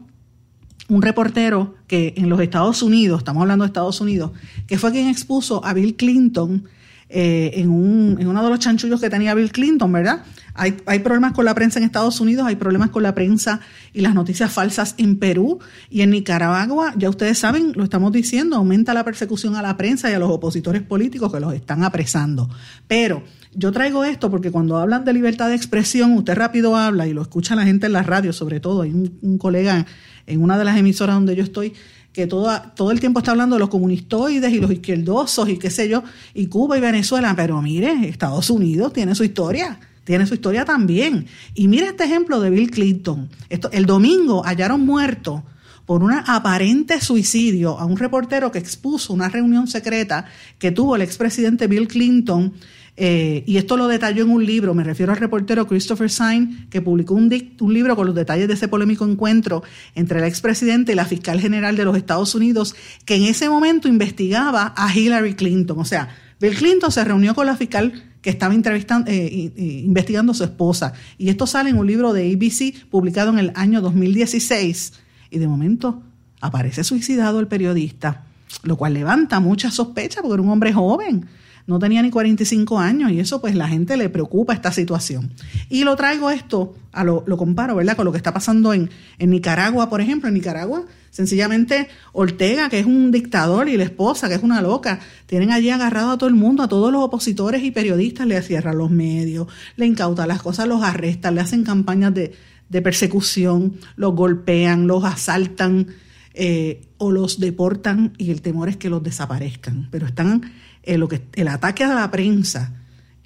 un 0.88 1.02
reportero 1.02 1.74
que 1.86 2.14
en 2.16 2.28
los 2.28 2.40
Estados 2.40 2.82
Unidos, 2.82 3.20
estamos 3.20 3.40
hablando 3.40 3.64
de 3.64 3.68
Estados 3.68 4.00
Unidos, 4.00 4.32
que 4.66 4.78
fue 4.78 4.92
quien 4.92 5.08
expuso 5.08 5.64
a 5.64 5.72
Bill 5.72 5.96
Clinton 5.96 6.64
eh, 7.08 7.52
en, 7.54 7.70
un, 7.70 8.16
en, 8.20 8.26
uno 8.26 8.42
de 8.42 8.50
los 8.50 8.58
chanchullos 8.58 9.00
que 9.00 9.10
tenía 9.10 9.34
Bill 9.34 9.52
Clinton, 9.52 9.90
¿verdad? 9.92 10.24
Hay, 10.54 10.76
hay, 10.86 10.98
problemas 10.98 11.32
con 11.32 11.44
la 11.44 11.54
prensa 11.54 11.78
en 11.78 11.84
Estados 11.84 12.20
Unidos, 12.20 12.46
hay 12.46 12.56
problemas 12.56 12.90
con 12.90 13.02
la 13.02 13.14
prensa 13.14 13.60
y 13.92 14.00
las 14.00 14.14
noticias 14.14 14.52
falsas 14.52 14.94
en 14.98 15.18
Perú 15.18 15.60
y 15.88 16.02
en 16.02 16.10
Nicaragua, 16.10 16.92
ya 16.96 17.08
ustedes 17.08 17.38
saben, 17.38 17.72
lo 17.74 17.84
estamos 17.84 18.12
diciendo, 18.12 18.56
aumenta 18.56 18.92
la 18.94 19.04
persecución 19.04 19.56
a 19.56 19.62
la 19.62 19.76
prensa 19.76 20.10
y 20.10 20.14
a 20.14 20.18
los 20.18 20.30
opositores 20.30 20.82
políticos 20.82 21.32
que 21.32 21.40
los 21.40 21.54
están 21.54 21.84
apresando. 21.84 22.50
Pero 22.86 23.22
yo 23.54 23.72
traigo 23.72 24.04
esto 24.04 24.30
porque 24.30 24.50
cuando 24.50 24.76
hablan 24.76 25.04
de 25.04 25.12
libertad 25.12 25.48
de 25.48 25.54
expresión, 25.54 26.12
usted 26.12 26.34
rápido 26.34 26.76
habla 26.76 27.06
y 27.06 27.12
lo 27.12 27.22
escucha 27.22 27.54
la 27.54 27.64
gente 27.64 27.86
en 27.86 27.92
la 27.92 28.02
radio, 28.02 28.32
sobre 28.32 28.60
todo, 28.60 28.82
hay 28.82 28.90
un, 28.90 29.18
un 29.22 29.38
colega 29.38 29.86
en 30.26 30.42
una 30.42 30.58
de 30.58 30.64
las 30.64 30.76
emisoras 30.76 31.16
donde 31.16 31.34
yo 31.34 31.42
estoy, 31.42 31.74
que 32.12 32.26
todo, 32.26 32.50
todo 32.74 32.90
el 32.90 33.00
tiempo 33.00 33.20
está 33.20 33.30
hablando 33.30 33.56
de 33.56 33.60
los 33.60 33.68
comunistoides 33.68 34.52
y 34.52 34.60
los 34.60 34.70
izquierdosos 34.70 35.48
y 35.48 35.58
qué 35.58 35.70
sé 35.70 35.88
yo, 35.88 36.02
y 36.34 36.46
Cuba 36.46 36.76
y 36.76 36.80
Venezuela, 36.80 37.34
pero 37.34 37.60
mire, 37.62 38.08
Estados 38.08 38.50
Unidos 38.50 38.92
tiene 38.92 39.14
su 39.14 39.24
historia, 39.24 39.78
tiene 40.04 40.26
su 40.26 40.34
historia 40.34 40.64
también. 40.64 41.26
Y 41.54 41.68
mire 41.68 41.86
este 41.86 42.04
ejemplo 42.04 42.40
de 42.40 42.50
Bill 42.50 42.70
Clinton. 42.70 43.28
El 43.48 43.86
domingo 43.86 44.42
hallaron 44.44 44.84
muerto 44.84 45.44
por 45.86 46.02
un 46.02 46.12
aparente 46.12 47.00
suicidio 47.00 47.78
a 47.78 47.84
un 47.84 47.96
reportero 47.96 48.52
que 48.52 48.58
expuso 48.58 49.12
una 49.12 49.28
reunión 49.28 49.66
secreta 49.66 50.26
que 50.58 50.70
tuvo 50.70 50.96
el 50.96 51.02
expresidente 51.02 51.66
Bill 51.66 51.88
Clinton 51.88 52.52
eh, 52.96 53.42
y 53.46 53.56
esto 53.56 53.78
lo 53.78 53.88
detalló 53.88 54.24
en 54.24 54.30
un 54.30 54.44
libro, 54.44 54.74
me 54.74 54.84
refiero 54.84 55.12
al 55.12 55.18
reportero 55.18 55.66
Christopher 55.66 56.10
Syme, 56.10 56.66
que 56.68 56.82
publicó 56.82 57.14
un, 57.14 57.32
un, 57.60 57.74
libro 57.74 57.96
con 57.96 58.06
los 58.06 58.14
detalles 58.14 58.48
de 58.48 58.54
ese 58.54 58.68
polémico 58.68 59.06
encuentro 59.06 59.62
entre 59.94 60.18
el 60.18 60.24
expresidente 60.26 60.92
y 60.92 60.94
la 60.94 61.06
fiscal 61.06 61.40
general 61.40 61.74
de 61.74 61.86
los 61.86 61.96
Estados 61.96 62.34
Unidos, 62.34 62.74
que 63.06 63.14
en 63.14 63.24
ese 63.24 63.48
momento 63.48 63.88
investigaba 63.88 64.74
a 64.76 64.94
Hillary 64.94 65.34
Clinton. 65.34 65.78
O 65.78 65.86
sea, 65.86 66.14
Bill 66.38 66.54
Clinton 66.54 66.92
se 66.92 67.02
reunió 67.02 67.34
con 67.34 67.46
la 67.46 67.56
fiscal 67.56 68.11
que 68.22 68.30
estaba 68.30 68.54
entrevistando, 68.54 69.10
eh, 69.10 69.52
investigando 69.84 70.32
a 70.32 70.34
su 70.34 70.44
esposa. 70.44 70.94
Y 71.18 71.28
esto 71.28 71.46
sale 71.46 71.70
en 71.70 71.76
un 71.76 71.86
libro 71.86 72.12
de 72.12 72.32
ABC 72.32 72.86
publicado 72.88 73.30
en 73.30 73.38
el 73.38 73.52
año 73.54 73.80
2016. 73.80 74.94
Y 75.30 75.38
de 75.38 75.48
momento 75.48 76.02
aparece 76.40 76.84
suicidado 76.84 77.40
el 77.40 77.48
periodista, 77.48 78.24
lo 78.62 78.76
cual 78.76 78.94
levanta 78.94 79.40
mucha 79.40 79.70
sospecha 79.70 80.22
porque 80.22 80.34
era 80.34 80.42
un 80.42 80.50
hombre 80.50 80.72
joven 80.72 81.26
no 81.66 81.78
tenía 81.78 82.02
ni 82.02 82.10
45 82.10 82.78
años 82.78 83.10
y 83.12 83.20
eso 83.20 83.40
pues 83.40 83.54
la 83.54 83.68
gente 83.68 83.96
le 83.96 84.08
preocupa 84.08 84.52
esta 84.52 84.72
situación. 84.72 85.32
Y 85.68 85.84
lo 85.84 85.96
traigo 85.96 86.30
esto, 86.30 86.74
a 86.92 87.04
lo, 87.04 87.24
lo 87.26 87.36
comparo, 87.36 87.76
¿verdad? 87.76 87.96
Con 87.96 88.04
lo 88.04 88.12
que 88.12 88.18
está 88.18 88.32
pasando 88.34 88.72
en, 88.72 88.90
en 89.18 89.30
Nicaragua, 89.30 89.88
por 89.88 90.00
ejemplo. 90.00 90.28
En 90.28 90.34
Nicaragua, 90.34 90.84
sencillamente 91.10 91.88
Ortega, 92.12 92.68
que 92.68 92.80
es 92.80 92.86
un 92.86 93.10
dictador, 93.10 93.68
y 93.68 93.76
la 93.76 93.84
esposa, 93.84 94.28
que 94.28 94.34
es 94.34 94.42
una 94.42 94.60
loca, 94.60 95.00
tienen 95.26 95.52
allí 95.52 95.70
agarrado 95.70 96.10
a 96.10 96.18
todo 96.18 96.28
el 96.28 96.34
mundo, 96.34 96.62
a 96.62 96.68
todos 96.68 96.92
los 96.92 97.02
opositores 97.02 97.62
y 97.62 97.70
periodistas, 97.70 98.26
le 98.26 98.40
cierran 98.42 98.78
los 98.78 98.90
medios, 98.90 99.46
le 99.76 99.86
incautan 99.86 100.28
las 100.28 100.42
cosas, 100.42 100.66
los 100.66 100.82
arrestan, 100.82 101.34
le 101.34 101.40
hacen 101.40 101.64
campañas 101.64 102.12
de, 102.12 102.32
de 102.68 102.82
persecución, 102.82 103.74
los 103.96 104.14
golpean, 104.14 104.86
los 104.86 105.04
asaltan. 105.04 105.86
Eh, 106.34 106.80
o 106.96 107.10
los 107.10 107.40
deportan 107.40 108.14
y 108.16 108.30
el 108.30 108.40
temor 108.40 108.70
es 108.70 108.78
que 108.78 108.88
los 108.88 109.02
desaparezcan. 109.02 109.88
Pero 109.90 110.06
están 110.06 110.50
eh, 110.82 110.98
el 111.34 111.48
ataque 111.48 111.84
a 111.84 111.94
la 111.94 112.10
prensa 112.10 112.72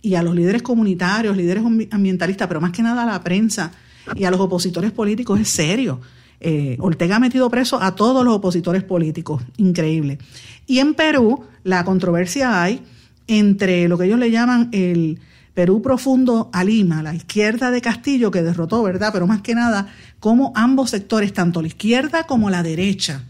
y 0.03 0.15
a 0.15 0.23
los 0.23 0.35
líderes 0.35 0.63
comunitarios, 0.63 1.37
líderes 1.37 1.65
ambientalistas, 1.91 2.49
pero 2.49 2.61
más 2.61 2.73
que 2.73 2.83
nada 2.83 3.03
a 3.03 3.07
la 3.07 3.25
prensa 3.25 3.73
y 4.15 4.25
a 4.25 4.31
los 4.31 4.41
opositores 4.41 4.93
políticos 4.93 5.41
es 5.41 5.49
serio. 5.49 6.01
eh, 6.41 6.77
Ortega 6.81 7.17
ha 7.17 7.21
metido 7.21 7.51
preso 7.51 7.83
a 7.83 7.95
todos 7.95 8.25
los 8.25 8.35
opositores 8.35 8.85
políticos, 8.85 9.43
increíble. 9.57 10.19
Y 10.67 10.79
en 10.79 10.95
Perú 10.95 11.45
la 11.65 11.85
controversia 11.85 12.63
hay 12.63 12.83
entre 13.27 13.89
lo 13.89 13.99
que 13.99 14.05
ellos 14.05 14.19
le 14.19 14.31
llaman 14.31 14.69
el 14.73 15.19
Perú 15.55 15.81
profundo 15.81 16.51
a 16.53 16.63
Lima, 16.63 17.03
la 17.03 17.15
izquierda 17.15 17.71
de 17.71 17.81
Castillo 17.81 18.31
que 18.31 18.43
derrotó, 18.43 18.83
¿verdad? 18.83 19.11
Pero 19.13 19.27
más 19.27 19.41
que 19.41 19.55
nada, 19.55 19.89
como 20.21 20.53
ambos 20.55 20.91
sectores, 20.91 21.33
tanto 21.33 21.63
la 21.63 21.69
izquierda 21.69 22.25
como 22.25 22.51
la 22.51 22.63
derecha, 22.63 23.25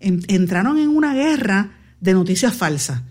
entraron 0.00 0.78
en 0.78 0.88
una 0.88 1.12
guerra 1.12 1.72
de 2.00 2.14
noticias 2.14 2.54
falsas. 2.54 3.02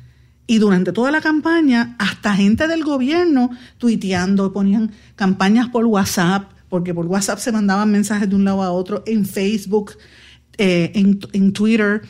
Y 0.52 0.60
durante 0.60 0.92
toda 0.92 1.12
la 1.12 1.22
campaña, 1.22 1.96
hasta 1.98 2.36
gente 2.36 2.68
del 2.68 2.84
gobierno 2.84 3.52
tuiteando, 3.78 4.52
ponían 4.52 4.92
campañas 5.16 5.70
por 5.70 5.86
WhatsApp, 5.86 6.52
porque 6.68 6.94
por 6.94 7.06
WhatsApp 7.06 7.40
se 7.40 7.54
mandaban 7.54 7.90
mensajes 7.90 8.30
de 8.30 8.36
un 8.36 8.44
lado 8.44 8.62
a 8.62 8.74
otro, 8.74 9.02
en 9.06 9.26
Facebook, 9.26 9.94
eh, 10.58 10.92
en, 10.94 11.22
en 11.32 11.54
Twitter, 11.54 12.02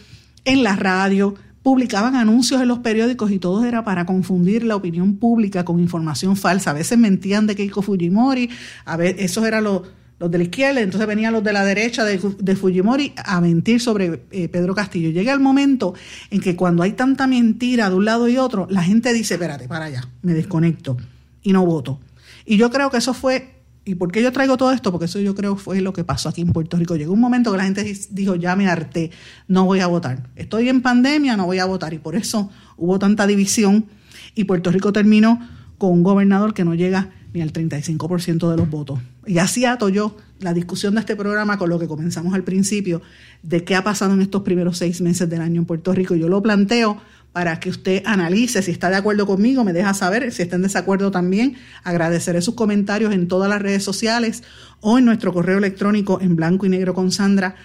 en 0.43 0.63
la 0.63 0.75
radio, 0.75 1.35
publicaban 1.61 2.15
anuncios 2.15 2.59
en 2.63 2.67
los 2.67 2.79
periódicos 2.79 3.29
y 3.29 3.37
todo 3.37 3.63
era 3.63 3.83
para 3.83 4.07
confundir 4.07 4.63
la 4.63 4.75
opinión 4.75 5.17
pública 5.17 5.63
con 5.63 5.79
información 5.79 6.35
falsa. 6.35 6.71
A 6.71 6.73
veces 6.73 6.97
mentían 6.97 7.45
de 7.45 7.55
Keiko 7.55 7.83
Fujimori, 7.83 8.49
a 8.85 8.97
veces 8.97 9.25
esos 9.25 9.45
eran 9.45 9.65
los, 9.65 9.83
los 10.21 10.29
de 10.29 10.37
la 10.37 10.43
izquierda, 10.43 10.81
entonces 10.81 11.07
venían 11.07 11.33
los 11.33 11.43
de 11.43 11.51
la 11.51 11.65
derecha 11.65 12.05
de, 12.05 12.55
Fujimori 12.55 13.11
a 13.17 13.41
mentir 13.41 13.81
sobre 13.81 14.21
eh, 14.29 14.47
Pedro 14.49 14.75
Castillo. 14.75 15.09
Llega 15.09 15.33
el 15.33 15.39
momento 15.39 15.95
en 16.29 16.41
que 16.41 16.55
cuando 16.55 16.83
hay 16.83 16.91
tanta 16.91 17.25
mentira 17.25 17.89
de 17.89 17.95
un 17.95 18.05
lado 18.05 18.27
y 18.27 18.37
otro, 18.37 18.67
la 18.69 18.83
gente 18.83 19.13
dice, 19.13 19.33
espérate, 19.33 19.67
para 19.67 19.85
allá, 19.85 20.07
me 20.21 20.35
desconecto 20.35 20.95
y 21.41 21.53
no 21.53 21.65
voto. 21.65 21.99
Y 22.45 22.57
yo 22.57 22.69
creo 22.69 22.91
que 22.91 22.97
eso 22.97 23.15
fue 23.15 23.61
¿Y 23.83 23.95
por 23.95 24.11
qué 24.11 24.21
yo 24.21 24.31
traigo 24.31 24.57
todo 24.57 24.71
esto? 24.71 24.91
Porque 24.91 25.05
eso 25.05 25.19
yo 25.19 25.33
creo 25.33 25.55
fue 25.55 25.81
lo 25.81 25.91
que 25.91 26.03
pasó 26.03 26.29
aquí 26.29 26.41
en 26.41 26.53
Puerto 26.53 26.77
Rico. 26.77 26.95
Llegó 26.95 27.13
un 27.13 27.19
momento 27.19 27.51
que 27.51 27.57
la 27.57 27.63
gente 27.63 27.83
dijo, 28.11 28.35
ya 28.35 28.55
me 28.55 28.67
harté, 28.67 29.09
no 29.47 29.65
voy 29.65 29.79
a 29.79 29.87
votar. 29.87 30.29
Estoy 30.35 30.69
en 30.69 30.83
pandemia, 30.83 31.35
no 31.35 31.47
voy 31.47 31.57
a 31.57 31.65
votar. 31.65 31.91
Y 31.95 31.97
por 31.97 32.15
eso 32.15 32.51
hubo 32.77 32.99
tanta 32.99 33.25
división 33.25 33.87
y 34.35 34.43
Puerto 34.43 34.71
Rico 34.71 34.93
terminó 34.93 35.39
con 35.79 35.93
un 35.93 36.03
gobernador 36.03 36.53
que 36.53 36.63
no 36.63 36.75
llega 36.75 37.09
ni 37.33 37.41
al 37.41 37.51
35% 37.51 38.51
de 38.51 38.57
los 38.57 38.69
votos. 38.69 38.99
Y 39.25 39.37
así 39.37 39.65
ato 39.65 39.89
yo 39.89 40.17
la 40.39 40.53
discusión 40.53 40.95
de 40.95 41.01
este 41.01 41.15
programa 41.15 41.57
con 41.57 41.69
lo 41.69 41.79
que 41.79 41.87
comenzamos 41.87 42.33
al 42.33 42.43
principio, 42.43 43.01
de 43.43 43.63
qué 43.63 43.75
ha 43.75 43.83
pasado 43.83 44.13
en 44.13 44.21
estos 44.21 44.41
primeros 44.41 44.77
seis 44.77 45.01
meses 45.01 45.29
del 45.29 45.41
año 45.41 45.61
en 45.61 45.65
Puerto 45.65 45.93
Rico. 45.93 46.15
Yo 46.15 46.29
lo 46.29 46.41
planteo 46.41 46.97
para 47.31 47.59
que 47.59 47.69
usted 47.69 48.03
analice 48.05 48.61
si 48.61 48.71
está 48.71 48.89
de 48.89 48.97
acuerdo 48.97 49.25
conmigo, 49.25 49.63
me 49.63 49.71
deja 49.71 49.93
saber, 49.93 50.31
si 50.31 50.41
está 50.41 50.57
en 50.57 50.63
desacuerdo 50.63 51.11
también, 51.11 51.55
agradeceré 51.83 52.41
sus 52.41 52.55
comentarios 52.55 53.13
en 53.13 53.27
todas 53.27 53.49
las 53.49 53.61
redes 53.61 53.83
sociales 53.83 54.43
o 54.81 54.97
en 54.97 55.05
nuestro 55.05 55.31
correo 55.31 55.57
electrónico 55.57 56.19
en 56.21 56.35
blanco 56.35 56.65
y 56.65 56.69
negro 56.69 56.93
con 56.93 57.11
sandra. 57.11 57.55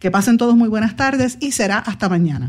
Que 0.00 0.10
pasen 0.10 0.38
todos 0.38 0.56
muy 0.56 0.68
buenas 0.68 0.96
tardes 0.96 1.36
y 1.40 1.52
será 1.52 1.78
hasta 1.78 2.08
mañana. 2.08 2.48